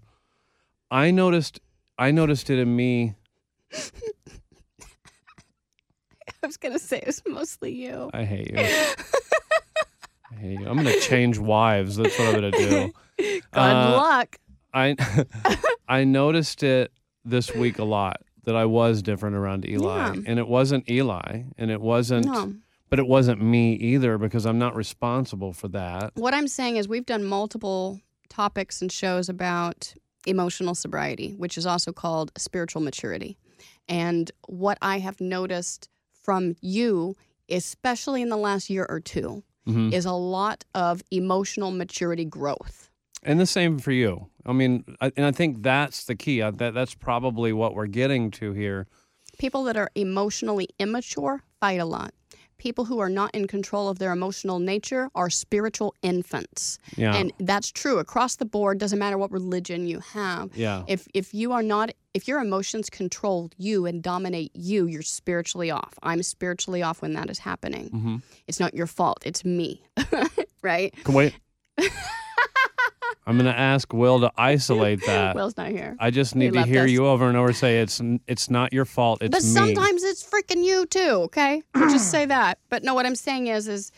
I 0.91 1.09
noticed 1.09 1.59
I 1.97 2.11
noticed 2.11 2.51
it 2.51 2.59
in 2.59 2.75
me. 2.75 3.15
I 6.43 6.47
was 6.47 6.57
gonna 6.57 6.79
say 6.79 6.99
it's 7.05 7.21
mostly 7.27 7.71
you. 7.73 8.09
I 8.13 8.23
hate 8.23 8.51
you. 8.51 8.57
I 8.59 10.35
hate 10.37 10.59
you. 10.59 10.67
I'm 10.67 10.75
gonna 10.77 10.99
change 10.99 11.37
wives. 11.39 11.95
That's 11.95 12.17
what 12.19 12.27
I'm 12.29 12.33
gonna 12.35 12.51
do. 12.51 12.91
Good 13.17 13.41
Uh, 13.53 13.95
luck. 13.97 14.37
I 14.73 14.95
I 15.87 16.03
noticed 16.03 16.61
it 16.63 16.91
this 17.23 17.53
week 17.55 17.79
a 17.79 17.83
lot. 17.85 18.17
that 18.43 18.55
I 18.55 18.65
was 18.65 19.01
different 19.01 19.35
around 19.35 19.67
Eli. 19.67 19.97
Yeah. 19.97 20.21
And 20.27 20.37
it 20.37 20.47
wasn't 20.47 20.87
Eli 20.89 21.43
and 21.57 21.71
it 21.71 21.81
wasn't 21.81 22.25
No. 22.27 22.53
but 22.91 22.99
it 22.99 23.07
wasn't 23.07 23.41
me 23.41 23.73
either 23.73 24.19
because 24.19 24.45
I'm 24.45 24.59
not 24.59 24.75
responsible 24.75 25.51
for 25.51 25.67
that. 25.69 26.11
What 26.15 26.35
I'm 26.35 26.47
saying 26.47 26.75
is, 26.77 26.87
we've 26.87 27.07
done 27.07 27.23
multiple 27.23 28.01
topics 28.29 28.83
and 28.83 28.91
shows 28.91 29.29
about 29.29 29.95
emotional 30.27 30.75
sobriety, 30.75 31.33
which 31.37 31.57
is 31.57 31.65
also 31.65 31.91
called 31.91 32.31
spiritual 32.37 32.83
maturity. 32.83 33.35
And 33.87 34.31
what 34.47 34.77
I 34.81 34.99
have 34.99 35.19
noticed 35.21 35.89
from 36.23 36.55
you, 36.61 37.15
especially 37.49 38.21
in 38.21 38.29
the 38.29 38.37
last 38.37 38.69
year 38.69 38.85
or 38.89 38.99
2 38.99 39.43
Mhm. 39.67 39.93
is 39.93 40.05
a 40.05 40.11
lot 40.13 40.63
of 40.73 41.01
emotional 41.11 41.71
maturity 41.71 42.25
growth. 42.25 42.89
And 43.23 43.39
the 43.39 43.45
same 43.47 43.79
for 43.79 43.91
you. 43.91 44.27
I 44.45 44.53
mean, 44.53 44.83
I, 45.01 45.11
and 45.17 45.25
I 45.25 45.31
think 45.31 45.63
that's 45.63 46.05
the 46.05 46.15
key. 46.15 46.41
I, 46.43 46.51
that 46.51 46.73
that's 46.75 46.93
probably 46.93 47.51
what 47.53 47.73
we're 47.73 47.87
getting 47.87 48.29
to 48.31 48.53
here. 48.53 48.87
People 49.39 49.63
that 49.65 49.75
are 49.77 49.89
emotionally 49.95 50.69
immature 50.79 51.43
fight 51.59 51.79
a 51.79 51.85
lot. 51.85 52.13
People 52.57 52.85
who 52.85 52.99
are 52.99 53.09
not 53.09 53.33
in 53.33 53.47
control 53.47 53.89
of 53.89 53.97
their 53.99 54.11
emotional 54.13 54.59
nature 54.59 55.09
are 55.15 55.29
spiritual 55.31 55.93
infants. 56.03 56.77
Yeah. 56.95 57.15
And 57.15 57.33
that's 57.39 57.69
true 57.71 57.97
across 57.97 58.35
the 58.37 58.45
board, 58.45 58.77
doesn't 58.77 58.99
matter 58.99 59.17
what 59.17 59.31
religion 59.31 59.87
you 59.87 59.99
have. 59.99 60.55
yeah. 60.55 60.83
If 60.87 61.07
if 61.13 61.33
you 61.33 61.51
are 61.51 61.63
not 61.63 61.91
if 62.15 62.27
your 62.29 62.39
emotions 62.39 62.89
control 62.89 63.51
you 63.57 63.85
and 63.85 64.01
dominate 64.01 64.51
you, 64.55 64.87
you're 64.87 65.01
spiritually 65.01 65.69
off. 65.69 65.93
I'm 66.01 66.23
spiritually 66.23 66.81
off 66.81 67.01
when 67.01 67.13
that 67.13 67.29
is 67.29 67.39
happening. 67.39 67.89
Mhm. 67.89 68.23
It's 68.47 68.59
not 68.59 68.73
your 68.73 68.87
fault. 68.87 69.21
It's 69.25 69.43
me. 69.43 69.83
right? 70.63 70.93
Can 71.03 71.13
wait. 71.13 71.35
I'm 73.27 73.37
going 73.37 73.51
to 73.51 73.57
ask 73.59 73.91
Will 73.91 74.19
to 74.21 74.31
isolate 74.37 75.03
that. 75.07 75.35
Will's 75.35 75.57
not 75.57 75.69
here. 75.69 75.95
I 75.99 76.11
just 76.11 76.33
He 76.33 76.39
need 76.39 76.53
to 76.53 76.63
hear 76.63 76.83
us. 76.83 76.91
you 76.91 77.07
over 77.07 77.27
and 77.27 77.35
over 77.35 77.53
say 77.53 77.79
it's 77.79 77.99
it's 78.27 78.49
not 78.49 78.71
your 78.71 78.85
fault. 78.85 79.21
It's 79.21 79.33
me. 79.45 79.53
but 79.59 79.65
me. 79.65 79.73
sometimes 79.75 80.03
it's 80.03 80.23
freaking 80.23 80.63
you 80.63 80.85
too, 80.85 81.23
okay? 81.27 81.63
Just 81.75 82.11
say 82.11 82.25
that. 82.27 82.59
But 82.69 82.83
no, 82.83 82.93
what 82.93 83.05
I'm 83.05 83.15
saying 83.15 83.47
is 83.47 83.67
is 83.67 83.91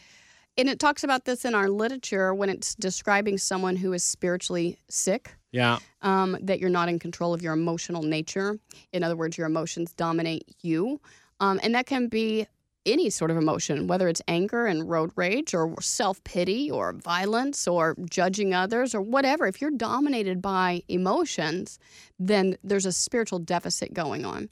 and 0.57 0.68
it 0.70 0.80
talks 0.80 1.03
about 1.03 1.26
this 1.26 1.45
in 1.45 1.53
our 1.53 1.70
literature 1.70 2.34
when 2.34 2.49
it's 2.49 2.74
describing 2.74 3.38
someone 3.38 3.76
who 3.76 3.93
is 3.93 4.03
spiritually 4.03 4.80
sick. 4.89 5.36
Yeah. 5.52 5.80
um, 6.02 6.38
that 6.41 6.60
you're 6.60 6.70
not 6.70 6.89
in 6.89 7.00
control 7.00 7.34
of 7.34 7.41
your 7.41 7.54
emotional 7.54 8.04
nature. 8.04 8.60
In 8.93 9.04
other 9.04 9.16
words, 9.16 9.38
your 9.38 9.48
emotions 9.48 9.93
dominate 9.93 10.43
you. 10.62 11.00
Um, 11.39 11.60
and 11.64 11.76
that 11.76 11.86
can 11.86 12.08
be 12.08 12.48
any 12.86 13.10
sort 13.10 13.30
of 13.30 13.38
emotion, 13.38 13.88
whether 13.88 14.08
it's 14.08 14.22
anger 14.28 14.66
and 14.66 14.89
road 14.89 15.12
rage 15.16 15.54
or 15.54 15.80
self 15.82 16.24
pity 16.24 16.72
or 16.72 16.93
violence 16.93 17.68
or 17.68 17.95
judging 18.10 18.54
others 18.54 18.95
or 18.95 19.02
whatever. 19.02 19.45
If 19.45 19.62
you're 19.62 19.72
dominated 19.72 20.41
by 20.41 20.82
emotions, 20.88 21.80
then 22.18 22.58
there's 22.64 22.86
a 22.86 22.91
spiritual 22.91 23.39
deficit 23.39 23.93
going 23.93 24.26
on. 24.26 24.50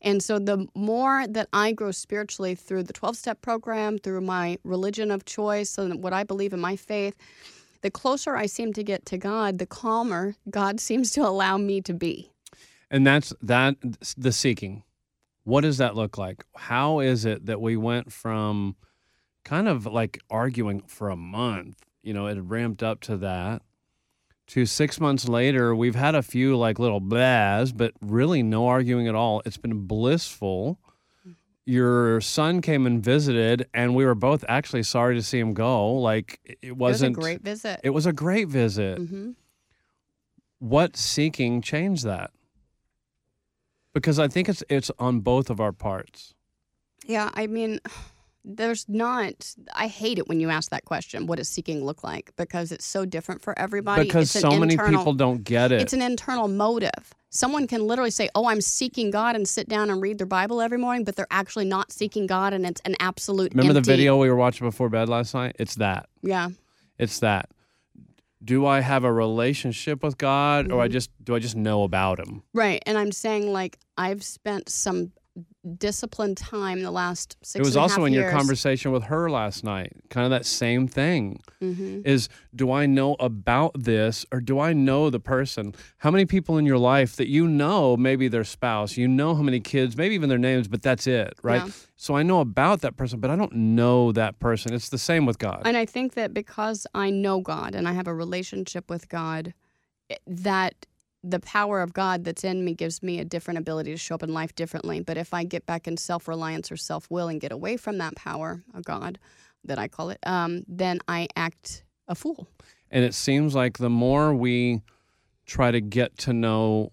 And 0.00 0.22
so 0.22 0.38
the 0.38 0.66
more 0.74 1.26
that 1.28 1.48
I 1.52 1.72
grow 1.72 1.90
spiritually 1.90 2.54
through 2.54 2.84
the 2.84 2.92
12 2.92 3.16
step 3.16 3.42
program, 3.42 3.98
through 3.98 4.20
my 4.20 4.58
religion 4.64 5.10
of 5.10 5.24
choice, 5.24 5.76
and 5.78 6.02
what 6.02 6.12
I 6.12 6.24
believe 6.24 6.52
in 6.52 6.60
my 6.60 6.76
faith, 6.76 7.16
the 7.82 7.90
closer 7.90 8.36
I 8.36 8.46
seem 8.46 8.72
to 8.72 8.82
get 8.82 9.06
to 9.06 9.18
God, 9.18 9.58
the 9.58 9.66
calmer 9.66 10.34
God 10.50 10.80
seems 10.88 11.10
to 11.12 11.20
allow 11.20 11.56
me 11.56 11.80
to 11.82 11.94
be. 11.94 12.30
And 12.90 13.06
that's 13.06 13.32
that 13.42 13.76
the 14.16 14.32
seeking. 14.32 14.82
What 15.44 15.62
does 15.62 15.78
that 15.78 15.96
look 15.96 16.18
like? 16.18 16.44
How 16.54 17.00
is 17.00 17.24
it 17.24 17.46
that 17.46 17.60
we 17.60 17.76
went 17.76 18.12
from 18.12 18.76
kind 19.44 19.68
of 19.68 19.86
like 19.86 20.20
arguing 20.30 20.82
for 20.86 21.08
a 21.10 21.16
month, 21.16 21.78
you 22.02 22.14
know, 22.14 22.26
it 22.26 22.36
had 22.36 22.50
ramped 22.50 22.82
up 22.82 23.00
to 23.00 23.16
that, 23.16 23.62
to 24.48 24.66
six 24.66 25.00
months 25.00 25.28
later, 25.28 25.74
we've 25.74 25.94
had 25.94 26.14
a 26.14 26.22
few 26.22 26.56
like 26.56 26.78
little 26.78 27.00
blahs, 27.00 27.74
but 27.74 27.92
really 28.02 28.42
no 28.42 28.66
arguing 28.66 29.08
at 29.08 29.14
all. 29.14 29.40
It's 29.46 29.56
been 29.56 29.86
blissful. 29.86 30.78
Your 31.64 32.20
son 32.20 32.60
came 32.60 32.86
and 32.86 33.02
visited, 33.02 33.68
and 33.72 33.94
we 33.94 34.04
were 34.04 34.16
both 34.16 34.44
actually 34.48 34.82
sorry 34.82 35.14
to 35.14 35.22
see 35.22 35.38
him 35.38 35.54
go. 35.54 35.92
Like 35.94 36.40
it- 36.44 36.58
it 36.62 36.66
It 36.68 36.76
was 36.76 37.02
a 37.02 37.06
wasn't. 37.06 37.16
great 37.16 37.42
visit. 37.42 37.80
It 37.84 37.90
was 37.90 38.06
a 38.06 38.12
great 38.12 38.48
visit. 38.48 38.98
hmm 38.98 39.30
what 40.58 40.96
seeking 40.96 41.60
changed 41.60 42.04
that? 42.04 42.30
Because 43.94 44.18
I 44.20 44.28
think 44.28 44.48
it's 44.48 44.62
it's 44.68 44.90
on 44.98 45.20
both 45.20 45.50
of 45.50 45.60
our 45.60 45.72
parts. 45.72 46.34
Yeah, 47.04 47.30
I 47.34 47.46
mean, 47.48 47.80
there's 48.44 48.88
not. 48.88 49.54
I 49.74 49.86
hate 49.86 50.18
it 50.18 50.28
when 50.28 50.40
you 50.40 50.50
ask 50.50 50.70
that 50.70 50.84
question. 50.84 51.26
What 51.26 51.36
does 51.38 51.48
seeking 51.48 51.84
look 51.84 52.02
like? 52.02 52.32
Because 52.36 52.72
it's 52.72 52.84
so 52.84 53.04
different 53.04 53.40
for 53.42 53.56
everybody. 53.58 54.04
Because 54.04 54.30
so 54.30 54.58
many 54.58 54.76
people 54.76 55.12
don't 55.12 55.44
get 55.44 55.70
it. 55.72 55.80
It's 55.80 55.92
an 55.92 56.02
internal 56.02 56.48
motive. 56.48 57.14
Someone 57.30 57.66
can 57.66 57.86
literally 57.86 58.10
say, 58.10 58.28
"Oh, 58.34 58.46
I'm 58.46 58.60
seeking 58.60 59.10
God," 59.10 59.36
and 59.36 59.48
sit 59.48 59.68
down 59.68 59.88
and 59.90 60.02
read 60.02 60.18
their 60.18 60.26
Bible 60.26 60.60
every 60.60 60.76
morning, 60.78 61.04
but 61.04 61.16
they're 61.16 61.26
actually 61.30 61.64
not 61.64 61.90
seeking 61.92 62.26
God, 62.26 62.52
and 62.52 62.66
it's 62.66 62.80
an 62.84 62.94
absolute. 63.00 63.52
Remember 63.54 63.72
the 63.72 63.80
video 63.80 64.18
we 64.18 64.28
were 64.28 64.36
watching 64.36 64.66
before 64.66 64.88
bed 64.88 65.08
last 65.08 65.32
night? 65.34 65.56
It's 65.58 65.76
that. 65.76 66.08
Yeah, 66.22 66.50
It's 66.98 67.20
that. 67.20 67.48
Do 68.44 68.66
I 68.66 68.80
have 68.80 69.04
a 69.04 69.12
relationship 69.12 70.02
with 70.02 70.18
God 70.18 70.72
or 70.72 70.80
I 70.80 70.86
Mm-hmm. 70.86 70.92
just 70.92 71.10
do 71.24 71.34
I 71.36 71.38
just 71.38 71.54
know 71.56 71.84
about 71.84 72.18
him? 72.18 72.42
right. 72.52 72.82
And 72.86 72.98
I'm 72.98 73.12
saying 73.12 73.52
like 73.52 73.78
I've 73.96 74.24
spent 74.24 74.68
some 74.68 75.12
disciplined 75.78 76.36
time 76.36 76.82
the 76.82 76.90
last 76.90 77.36
six. 77.42 77.54
it 77.60 77.64
was 77.64 77.76
also 77.76 78.04
in 78.04 78.12
your 78.12 78.30
conversation 78.30 78.90
with 78.90 79.04
her 79.04 79.30
last 79.30 79.62
night. 79.64 79.92
Kind 80.10 80.24
of 80.24 80.30
that 80.30 80.44
same 80.44 80.88
thing. 80.88 81.40
Mhm. 81.62 82.04
is 82.04 82.28
do 82.54 82.72
I 82.72 82.86
know 82.86 83.14
about 83.20 83.84
this 83.84 84.26
or 84.32 84.40
do 84.40 84.58
I 84.58 84.72
know 84.72 85.08
the 85.10 85.20
person? 85.20 85.74
How 85.98 86.10
many 86.10 86.24
people 86.26 86.58
in 86.58 86.66
your 86.66 86.78
life 86.78 87.14
that 87.16 87.28
you 87.28 87.46
know, 87.46 87.96
maybe 87.96 88.26
their 88.26 88.42
spouse, 88.44 88.96
you 88.96 89.06
know 89.06 89.34
how 89.36 89.42
many 89.42 89.60
kids, 89.60 89.96
maybe 89.96 90.14
even 90.16 90.28
their 90.28 90.38
names, 90.38 90.66
but 90.66 90.82
that's 90.82 91.06
it, 91.06 91.34
right? 91.42 91.64
Yeah. 91.64 91.70
So 91.96 92.16
I 92.16 92.24
know 92.24 92.40
about 92.40 92.80
that 92.80 92.96
person, 92.96 93.20
but 93.20 93.30
I 93.30 93.36
don't 93.36 93.54
know 93.54 94.10
that 94.12 94.40
person. 94.40 94.72
It's 94.74 94.88
the 94.88 94.98
same 94.98 95.24
with 95.24 95.38
God. 95.38 95.62
And 95.64 95.76
I 95.76 95.86
think 95.86 96.14
that 96.14 96.34
because 96.34 96.86
I 96.94 97.10
know 97.10 97.40
God 97.40 97.76
and 97.76 97.86
I 97.88 97.92
have 97.92 98.08
a 98.08 98.14
relationship 98.14 98.90
with 98.90 99.08
God, 99.08 99.54
that 100.26 100.86
the 101.24 101.40
power 101.40 101.80
of 101.82 101.92
God 101.92 102.24
that's 102.24 102.44
in 102.44 102.64
me 102.64 102.74
gives 102.74 103.02
me 103.02 103.20
a 103.20 103.24
different 103.24 103.58
ability 103.58 103.92
to 103.92 103.96
show 103.96 104.14
up 104.14 104.22
in 104.22 104.32
life 104.34 104.54
differently. 104.54 105.00
But 105.00 105.16
if 105.16 105.32
I 105.32 105.44
get 105.44 105.66
back 105.66 105.86
in 105.86 105.96
self 105.96 106.26
reliance 106.26 106.72
or 106.72 106.76
self 106.76 107.10
will 107.10 107.28
and 107.28 107.40
get 107.40 107.52
away 107.52 107.76
from 107.76 107.98
that 107.98 108.16
power 108.16 108.62
of 108.74 108.84
God, 108.84 109.18
that 109.64 109.78
I 109.78 109.88
call 109.88 110.10
it, 110.10 110.18
um, 110.24 110.64
then 110.66 110.98
I 111.06 111.28
act 111.36 111.84
a 112.08 112.14
fool. 112.14 112.48
And 112.90 113.04
it 113.04 113.14
seems 113.14 113.54
like 113.54 113.78
the 113.78 113.90
more 113.90 114.34
we 114.34 114.82
try 115.46 115.70
to 115.70 115.80
get 115.80 116.18
to 116.18 116.32
know 116.32 116.92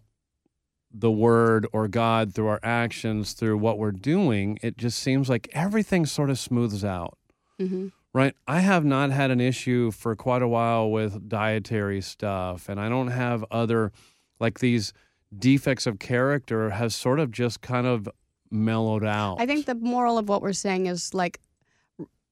the 0.92 1.12
word 1.12 1.68
or 1.72 1.88
God 1.88 2.34
through 2.34 2.48
our 2.48 2.60
actions, 2.64 3.34
through 3.34 3.58
what 3.58 3.78
we're 3.78 3.92
doing, 3.92 4.58
it 4.62 4.78
just 4.78 5.00
seems 5.00 5.30
like 5.30 5.50
everything 5.54 6.06
sort 6.06 6.30
of 6.30 6.40
smooths 6.40 6.84
out. 6.84 7.18
hmm 7.60 7.88
Right. 8.12 8.34
I 8.48 8.62
have 8.62 8.84
not 8.84 9.12
had 9.12 9.30
an 9.30 9.40
issue 9.40 9.92
for 9.92 10.16
quite 10.16 10.42
a 10.42 10.48
while 10.48 10.90
with 10.90 11.30
dietary 11.30 12.02
stuff, 12.02 12.68
and 12.68 12.80
I 12.80 12.90
don't 12.90 13.10
have 13.10 13.46
other, 13.52 13.92
like 14.40 14.60
these 14.60 14.94
defects 15.38 15.86
of 15.86 16.00
character, 16.00 16.72
has 16.72 16.96
sort 16.96 17.20
of 17.20 17.32
just 17.32 17.62
kind 17.62 17.86
of 17.86 18.10
mellowed 18.52 19.06
out. 19.06 19.38
I 19.40 19.46
think 19.46 19.66
the 19.66 19.76
moral 19.76 20.18
of 20.18 20.28
what 20.28 20.42
we're 20.42 20.54
saying 20.54 20.88
is 20.88 21.14
like, 21.14 21.40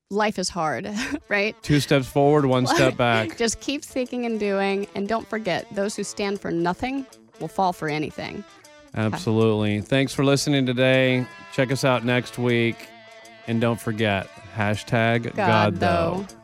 life 0.10 0.40
is 0.40 0.50
hard, 0.50 0.90
right? 1.30 1.56
Two 1.64 1.80
steps 1.80 2.08
forward, 2.08 2.46
one 2.46 2.66
step 2.66 2.98
back. 2.98 3.38
Just 3.38 3.60
keep 3.60 3.84
seeking 3.84 4.26
and 4.26 4.40
doing. 4.40 4.88
And 4.96 5.08
don't 5.08 5.28
forget, 5.28 5.68
those 5.74 5.96
who 5.96 6.04
stand 6.04 6.40
for 6.40 6.52
nothing 6.52 7.06
will 7.40 7.48
fall 7.48 7.74
for 7.74 7.88
anything. 7.88 8.44
Absolutely. 8.96 9.82
Thanks 9.82 10.14
for 10.14 10.26
listening 10.26 10.66
today. 10.66 11.26
Check 11.54 11.72
us 11.72 11.84
out 11.84 12.04
next 12.04 12.38
week. 12.38 12.88
And 13.46 13.62
don't 13.62 13.80
forget, 13.80 14.28
hashtag 14.56 15.24
God, 15.36 15.36
God, 15.36 15.76
though. 15.76 16.26
though. 16.28 16.37